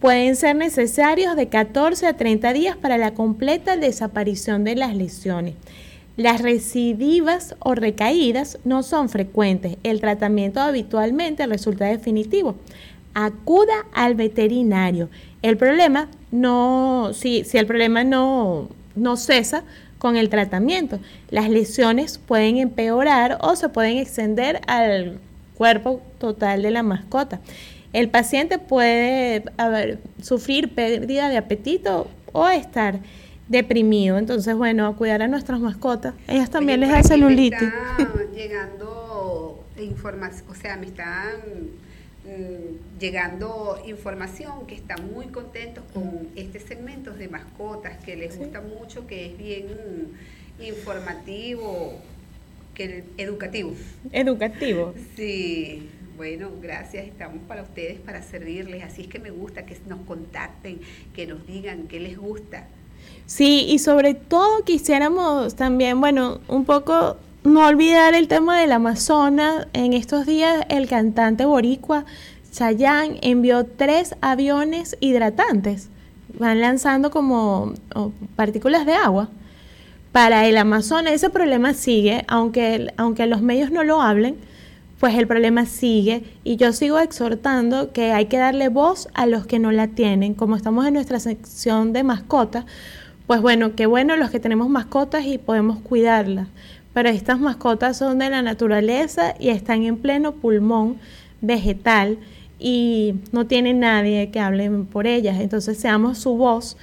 pueden 0.00 0.36
ser 0.36 0.56
necesarios 0.56 1.36
de 1.36 1.48
14 1.48 2.06
a 2.06 2.16
30 2.16 2.52
días 2.52 2.76
para 2.76 2.98
la 2.98 3.14
completa 3.14 3.76
desaparición 3.76 4.64
de 4.64 4.76
las 4.76 4.94
lesiones. 4.94 5.54
Las 6.16 6.42
recidivas 6.42 7.54
o 7.60 7.74
recaídas 7.74 8.58
no 8.64 8.82
son 8.82 9.08
frecuentes. 9.08 9.76
El 9.82 10.00
tratamiento 10.00 10.60
habitualmente 10.60 11.46
resulta 11.46 11.86
definitivo. 11.86 12.56
Acuda 13.14 13.86
al 13.92 14.14
veterinario. 14.14 15.08
El 15.42 15.56
problema 15.56 16.08
no, 16.30 17.10
si, 17.14 17.44
si 17.44 17.58
el 17.58 17.66
problema 17.66 18.04
no, 18.04 18.68
no 18.96 19.16
cesa 19.16 19.62
con 19.98 20.16
el 20.16 20.28
tratamiento, 20.28 21.00
las 21.30 21.48
lesiones 21.48 22.18
pueden 22.18 22.58
empeorar 22.58 23.38
o 23.40 23.56
se 23.56 23.68
pueden 23.68 23.98
extender 23.98 24.60
al 24.66 25.18
cuerpo 25.54 26.00
total 26.18 26.62
de 26.62 26.70
la 26.70 26.82
mascota. 26.82 27.40
El 27.92 28.08
paciente 28.10 28.58
puede 28.58 29.44
a 29.56 29.68
ver, 29.68 29.98
sufrir 30.22 30.74
pérdida 30.74 31.28
de 31.28 31.36
apetito 31.36 32.08
o 32.32 32.46
estar 32.48 33.00
deprimido. 33.48 34.18
Entonces, 34.18 34.54
bueno, 34.54 34.86
a 34.86 34.94
cuidar 34.94 35.22
a 35.22 35.28
nuestras 35.28 35.58
mascotas. 35.58 36.14
Ellas 36.28 36.50
también 36.50 36.80
Oye, 36.80 36.86
les 36.86 36.90
da 36.90 37.02
me 37.02 37.04
celulitis. 37.04 37.62
está 37.62 38.24
llegando 38.34 39.64
información, 39.78 40.44
o 40.50 40.54
sea, 40.54 40.76
me 40.76 40.86
están 40.86 41.40
mm, 42.28 42.98
llegando 43.00 43.82
información 43.86 44.66
que 44.66 44.74
están 44.74 45.12
muy 45.12 45.26
contentos 45.26 45.84
con 45.92 46.28
este 46.36 46.60
segmento 46.60 47.12
de 47.12 47.28
mascotas, 47.28 47.96
que 48.04 48.16
les 48.16 48.38
gusta 48.38 48.60
mucho, 48.60 49.06
que 49.06 49.26
es 49.26 49.38
bien 49.38 49.66
informativo, 50.60 51.98
que 52.74 53.04
educativo. 53.16 53.74
Educativo. 54.12 54.94
Sí, 55.16 55.88
bueno, 56.16 56.50
gracias, 56.60 57.06
estamos 57.06 57.42
para 57.46 57.62
ustedes, 57.62 58.00
para 58.00 58.22
servirles, 58.22 58.82
así 58.82 59.02
es 59.02 59.08
que 59.08 59.20
me 59.20 59.30
gusta 59.30 59.64
que 59.64 59.76
nos 59.86 60.00
contacten, 60.00 60.80
que 61.14 61.26
nos 61.26 61.46
digan 61.46 61.86
qué 61.86 62.00
les 62.00 62.18
gusta. 62.18 62.66
Sí, 63.26 63.66
y 63.68 63.78
sobre 63.78 64.14
todo 64.14 64.64
quisiéramos 64.64 65.54
también, 65.54 66.00
bueno, 66.00 66.40
un 66.48 66.64
poco 66.64 67.18
no 67.48 67.66
olvidar 67.66 68.14
el 68.14 68.28
tema 68.28 68.60
del 68.60 68.72
Amazonas. 68.72 69.66
En 69.72 69.92
estos 69.92 70.26
días 70.26 70.64
el 70.68 70.86
cantante 70.88 71.44
boricua 71.44 72.04
Chayanne 72.52 73.18
envió 73.22 73.64
tres 73.64 74.14
aviones 74.20 74.96
hidratantes. 75.00 75.88
Van 76.38 76.60
lanzando 76.60 77.10
como 77.10 77.72
partículas 78.36 78.84
de 78.86 78.94
agua 78.94 79.30
para 80.12 80.46
el 80.46 80.56
Amazonas. 80.58 81.14
Ese 81.14 81.30
problema 81.30 81.74
sigue, 81.74 82.24
aunque, 82.28 82.92
aunque 82.96 83.26
los 83.26 83.40
medios 83.40 83.70
no 83.70 83.82
lo 83.82 84.02
hablen, 84.02 84.36
pues 85.00 85.14
el 85.14 85.26
problema 85.26 85.64
sigue 85.64 86.24
y 86.44 86.56
yo 86.56 86.72
sigo 86.72 86.98
exhortando 86.98 87.92
que 87.92 88.12
hay 88.12 88.26
que 88.26 88.36
darle 88.36 88.68
voz 88.68 89.08
a 89.14 89.26
los 89.26 89.46
que 89.46 89.58
no 89.58 89.72
la 89.72 89.88
tienen. 89.88 90.34
Como 90.34 90.56
estamos 90.56 90.86
en 90.86 90.94
nuestra 90.94 91.18
sección 91.18 91.92
de 91.92 92.02
mascotas, 92.02 92.66
pues 93.26 93.40
bueno, 93.40 93.74
qué 93.74 93.86
bueno 93.86 94.16
los 94.16 94.30
que 94.30 94.40
tenemos 94.40 94.68
mascotas 94.68 95.24
y 95.24 95.38
podemos 95.38 95.78
cuidarlas. 95.80 96.48
Pero 96.98 97.10
estas 97.10 97.38
mascotas 97.38 97.96
son 97.96 98.18
de 98.18 98.28
la 98.28 98.42
naturaleza 98.42 99.32
y 99.38 99.50
están 99.50 99.84
en 99.84 99.98
pleno 99.98 100.32
pulmón 100.32 100.98
vegetal 101.40 102.18
y 102.58 103.14
no 103.30 103.46
tiene 103.46 103.72
nadie 103.72 104.32
que 104.32 104.40
hable 104.40 104.68
por 104.90 105.06
ellas. 105.06 105.38
Entonces 105.40 105.78
seamos 105.78 106.18
su 106.18 106.36
voz 106.36 106.76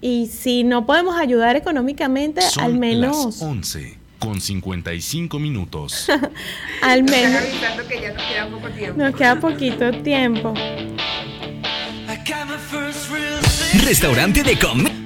y 0.00 0.28
si 0.28 0.64
no 0.64 0.86
podemos 0.86 1.18
ayudar 1.18 1.54
económicamente, 1.56 2.40
Son 2.40 2.64
al 2.64 2.78
menos... 2.78 3.26
las 3.26 3.42
11 3.42 3.98
con 4.18 4.30
con 4.30 4.40
55 4.40 5.38
minutos. 5.38 6.08
Al 6.80 7.00
Están 7.00 7.04
menos 7.04 7.42
avisando 7.42 7.86
que 7.86 8.00
ya 8.00 8.14
nos 8.14 8.22
queda 8.24 8.48
poco 8.48 8.68
tiempo. 8.70 9.02
nos 9.02 9.14
queda 9.14 9.38
poquito 9.38 9.92
tiempo. 10.02 10.54
Restaurante 13.84 14.42
de 14.42 14.58
comer. 14.58 14.97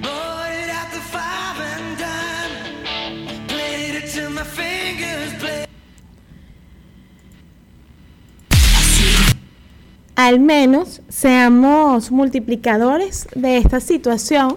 Al 10.16 10.40
menos 10.40 11.00
seamos 11.08 12.10
multiplicadores 12.10 13.26
de 13.34 13.56
esta 13.56 13.80
situación 13.80 14.56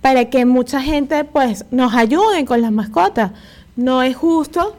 para 0.00 0.30
que 0.30 0.44
mucha 0.44 0.80
gente 0.80 1.24
pues 1.24 1.64
nos 1.70 1.94
ayude 1.94 2.44
con 2.44 2.62
las 2.62 2.72
mascotas. 2.72 3.32
No 3.76 4.02
es 4.02 4.16
justo 4.16 4.76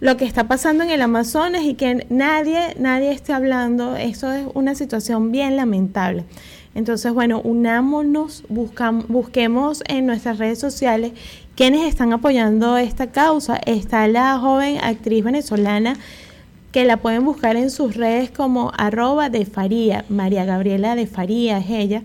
lo 0.00 0.16
que 0.16 0.24
está 0.24 0.48
pasando 0.48 0.82
en 0.84 0.90
el 0.90 1.02
Amazonas 1.02 1.62
y 1.62 1.74
que 1.74 2.06
nadie, 2.10 2.74
nadie 2.78 3.12
esté 3.12 3.32
hablando. 3.32 3.96
Eso 3.96 4.32
es 4.32 4.46
una 4.54 4.74
situación 4.74 5.30
bien 5.30 5.56
lamentable. 5.56 6.24
Entonces, 6.74 7.12
bueno, 7.12 7.40
unámonos, 7.44 8.44
busquemos 8.48 9.82
en 9.86 10.06
nuestras 10.06 10.38
redes 10.38 10.58
sociales 10.58 11.12
quienes 11.54 11.82
están 11.82 12.12
apoyando 12.12 12.78
esta 12.78 13.08
causa. 13.08 13.60
Está 13.66 14.08
la 14.08 14.38
joven 14.38 14.78
actriz 14.82 15.22
venezolana 15.22 15.96
que 16.72 16.84
la 16.84 16.96
pueden 16.96 17.24
buscar 17.24 17.56
en 17.56 17.70
sus 17.70 17.94
redes 17.94 18.30
como 18.30 18.72
arroba 18.76 19.28
de 19.28 19.44
Faría, 19.44 20.04
María 20.08 20.46
Gabriela 20.46 20.96
de 20.96 21.06
Faría 21.06 21.58
es 21.58 21.68
ella. 21.68 22.02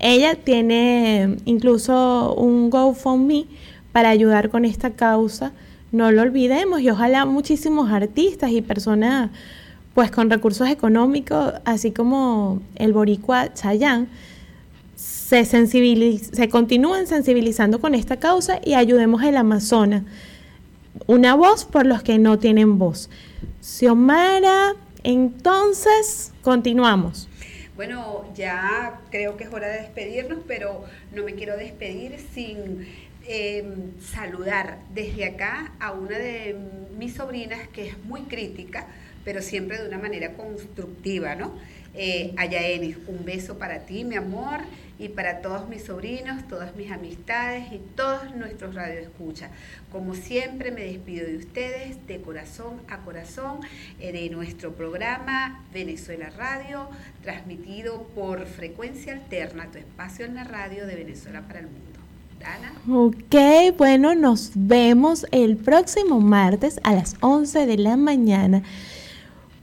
Ella 0.00 0.34
tiene 0.34 1.36
incluso 1.44 2.34
un 2.34 2.70
GoFundMe 2.70 3.46
para 3.92 4.10
ayudar 4.10 4.50
con 4.50 4.64
esta 4.64 4.90
causa. 4.90 5.52
No 5.92 6.10
lo 6.10 6.22
olvidemos 6.22 6.80
y 6.80 6.90
ojalá 6.90 7.24
muchísimos 7.24 7.90
artistas 7.90 8.50
y 8.50 8.62
personas 8.62 9.30
pues 9.94 10.10
con 10.10 10.30
recursos 10.30 10.68
económicos, 10.68 11.54
así 11.64 11.90
como 11.90 12.60
el 12.76 12.92
boricua 12.92 13.52
Chayán, 13.54 14.08
se, 14.96 15.44
se 15.44 16.48
continúen 16.48 17.06
sensibilizando 17.06 17.80
con 17.80 17.94
esta 17.94 18.18
causa 18.18 18.60
y 18.64 18.74
ayudemos 18.74 19.22
al 19.22 19.36
Amazonas. 19.36 20.02
Una 21.06 21.34
voz 21.34 21.64
por 21.64 21.86
los 21.86 22.02
que 22.02 22.18
no 22.18 22.38
tienen 22.38 22.78
voz. 22.78 23.10
Xiomara, 23.60 24.74
entonces 25.02 26.32
continuamos. 26.42 27.28
Bueno, 27.76 28.24
ya 28.34 29.00
creo 29.10 29.36
que 29.36 29.44
es 29.44 29.52
hora 29.52 29.68
de 29.68 29.80
despedirnos, 29.80 30.40
pero 30.46 30.84
no 31.14 31.24
me 31.24 31.34
quiero 31.34 31.56
despedir 31.56 32.16
sin 32.34 32.86
eh, 33.26 33.64
saludar 34.00 34.80
desde 34.92 35.24
acá 35.24 35.72
a 35.78 35.92
una 35.92 36.18
de 36.18 36.56
mis 36.98 37.14
sobrinas 37.14 37.68
que 37.68 37.88
es 37.88 38.04
muy 38.04 38.22
crítica, 38.22 38.86
pero 39.24 39.40
siempre 39.40 39.80
de 39.80 39.88
una 39.88 39.98
manera 39.98 40.34
constructiva, 40.34 41.34
¿no? 41.36 41.52
Eh, 41.94 42.34
un 43.08 43.24
beso 43.24 43.58
para 43.58 43.80
ti, 43.80 44.04
mi 44.04 44.16
amor, 44.16 44.60
y 45.00 45.08
para 45.08 45.40
todos 45.40 45.66
mis 45.66 45.84
sobrinos, 45.84 46.46
todas 46.46 46.76
mis 46.76 46.90
amistades 46.92 47.72
y 47.72 47.78
todos 47.96 48.36
nuestros 48.36 48.74
radioescuchas. 48.74 49.50
Como 49.90 50.14
siempre, 50.14 50.70
me 50.70 50.82
despido 50.82 51.26
de 51.26 51.38
ustedes 51.38 52.06
de 52.06 52.20
corazón 52.20 52.74
a 52.86 52.98
corazón 52.98 53.60
eh, 53.98 54.12
de 54.12 54.28
nuestro 54.28 54.74
programa 54.74 55.64
Venezuela 55.72 56.28
Radio, 56.36 56.86
transmitido 57.22 58.02
por 58.14 58.44
frecuencia 58.44 59.14
alterna, 59.14 59.68
tu 59.72 59.78
espacio 59.78 60.26
en 60.26 60.34
la 60.34 60.44
radio 60.44 60.86
de 60.86 60.96
Venezuela 60.96 61.40
para 61.48 61.60
el 61.60 61.66
mundo. 61.66 61.80
Dana. 62.38 62.72
Ok, 62.88 63.76
bueno, 63.76 64.14
nos 64.14 64.52
vemos 64.54 65.26
el 65.30 65.56
próximo 65.56 66.20
martes 66.20 66.80
a 66.84 66.94
las 66.94 67.16
11 67.20 67.66
de 67.66 67.76
la 67.76 67.96
mañana 67.96 68.62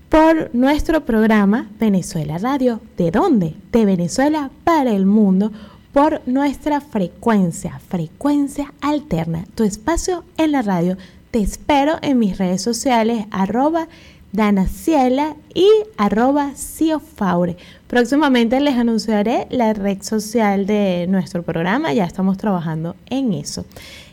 por 0.09 0.53
nuestro 0.53 1.05
programa 1.05 1.67
Venezuela 1.79 2.37
Radio. 2.37 2.79
¿De 2.97 3.11
dónde? 3.11 3.55
De 3.71 3.85
Venezuela 3.85 4.51
para 4.63 4.91
el 4.91 5.05
mundo 5.05 5.51
por 5.91 6.21
nuestra 6.27 6.79
frecuencia, 6.79 7.79
frecuencia 7.87 8.73
alterna, 8.81 9.45
tu 9.55 9.63
espacio 9.63 10.23
en 10.37 10.51
la 10.51 10.61
radio. 10.61 10.97
Te 11.31 11.39
espero 11.39 11.97
en 12.01 12.19
mis 12.19 12.37
redes 12.37 12.61
sociales 12.61 13.25
arroba 13.31 13.87
Danaciela 14.31 15.35
y 15.53 15.67
arroba 15.97 16.51
Ciofaure. 16.55 17.57
Próximamente 17.87 18.59
les 18.59 18.75
anunciaré 18.75 19.47
la 19.49 19.73
red 19.73 20.01
social 20.03 20.65
de 20.67 21.07
nuestro 21.09 21.43
programa, 21.43 21.93
ya 21.93 22.05
estamos 22.05 22.37
trabajando 22.37 22.95
en 23.09 23.33
eso. 23.33 23.65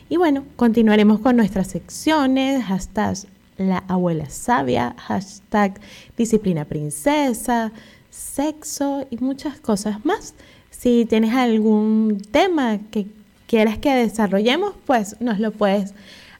Y 0.09 0.17
bueno, 0.17 0.43
continuaremos 0.55 1.19
con 1.19 1.35
nuestras 1.35 1.67
secciones, 1.67 2.63
hashtag 2.63 3.17
la 3.57 3.83
abuela 3.87 4.29
sabia, 4.29 4.95
hashtag 4.97 5.79
disciplina 6.17 6.65
princesa, 6.65 7.71
sexo 8.09 9.05
y 9.09 9.17
muchas 9.17 9.59
cosas 9.59 10.05
más. 10.05 10.33
Si 10.69 11.05
tienes 11.05 11.33
algún 11.33 12.21
tema 12.31 12.79
que 12.91 13.07
quieras 13.47 13.77
que 13.77 13.93
desarrollemos, 13.95 14.73
pues 14.85 15.19
nos 15.19 15.39
lo 15.39 15.51
puedes 15.51 15.93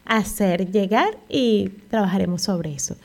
hacer 0.06 0.72
llegar 0.72 1.18
y 1.30 1.70
trabajaremos 1.90 2.44
sobre 2.44 2.74
eso. 2.74 2.96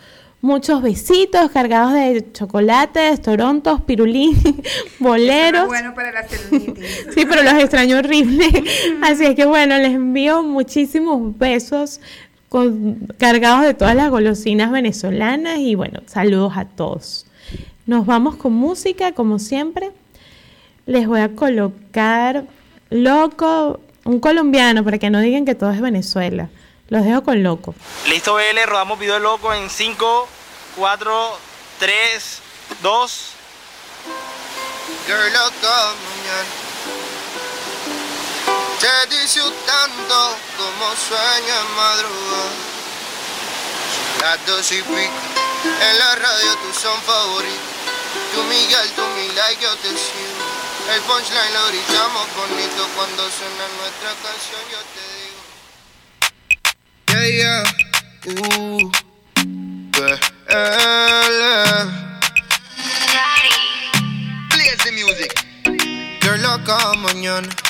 Muchos 0.42 0.80
besitos 0.80 1.50
cargados 1.50 1.92
de 1.92 2.32
chocolates, 2.32 3.20
torontos, 3.20 3.82
pirulín, 3.82 4.34
boleros. 4.98 5.66
Bueno 5.66 5.94
para 5.94 6.12
la 6.12 6.26
celulitis. 6.26 7.06
Sí, 7.14 7.26
pero 7.28 7.42
los 7.42 7.52
extraño 7.54 7.98
horrible. 7.98 8.46
Así 9.02 9.26
es 9.26 9.34
que 9.34 9.44
bueno, 9.44 9.76
les 9.76 9.92
envío 9.92 10.42
muchísimos 10.42 11.36
besos 11.38 12.00
con- 12.50 13.06
cargados 13.18 13.62
de 13.62 13.72
todas 13.72 13.94
las 13.94 14.10
golosinas 14.10 14.70
venezolanas 14.70 15.58
y 15.60 15.74
bueno, 15.76 16.00
saludos 16.06 16.52
a 16.56 16.66
todos. 16.66 17.24
Nos 17.86 18.04
vamos 18.04 18.36
con 18.36 18.52
música, 18.52 19.12
como 19.12 19.38
siempre. 19.38 19.90
Les 20.84 21.06
voy 21.06 21.20
a 21.20 21.34
colocar 21.34 22.44
loco, 22.90 23.80
un 24.04 24.20
colombiano, 24.20 24.84
para 24.84 24.98
que 24.98 25.08
no 25.08 25.20
digan 25.20 25.44
que 25.46 25.54
todo 25.54 25.70
es 25.70 25.80
Venezuela. 25.80 26.50
Los 26.88 27.04
dejo 27.04 27.22
con 27.22 27.42
loco. 27.42 27.74
Listo, 28.08 28.34
BL, 28.34 28.66
rodamos 28.66 28.98
video 28.98 29.18
loco 29.20 29.54
en 29.54 29.70
5, 29.70 30.28
4, 30.76 31.12
3, 31.78 32.42
2. 32.82 33.30
Girl, 35.06 35.32
loca 35.32 35.94
mañana 36.10 36.69
Te 38.80 38.88
dice 39.14 39.40
tanto 39.66 40.36
como 40.56 40.96
sueño 40.96 41.54
en 41.60 41.76
madrugada. 41.76 42.52
Son 43.92 44.16
las 44.22 44.46
dos 44.46 44.72
y 44.72 44.80
pico. 44.80 45.20
En 45.64 45.98
la 45.98 46.14
radio 46.16 46.56
tú 46.62 46.72
son 46.80 46.98
favoritos. 47.02 47.58
Tú 48.34 48.42
Miguel, 48.44 48.90
tú 48.96 49.02
mi 49.16 49.28
like, 49.34 49.62
yo 49.62 49.76
te 49.76 49.88
sigo. 49.88 50.60
El 50.94 51.00
punchline 51.02 51.52
lo 51.52 51.66
gritamos 51.68 52.26
bonito 52.34 52.88
Cuando 52.96 53.30
suena 53.30 53.68
nuestra 53.78 54.14
canción 54.24 54.62
yo 54.72 54.80
te 54.94 55.02
digo. 55.20 55.40
Yeah, 57.08 57.26
yeah, 57.28 57.62
uh, 58.26 58.90
Play 64.48 64.70
the 64.84 64.90
music. 64.92 65.32
Girl, 66.22 66.40
loca 66.40 66.94
mañana. 66.96 67.69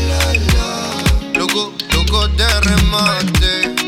Loco, 1.53 1.73
loco 1.93 2.27
de 2.29 2.47
remate. 2.61 3.80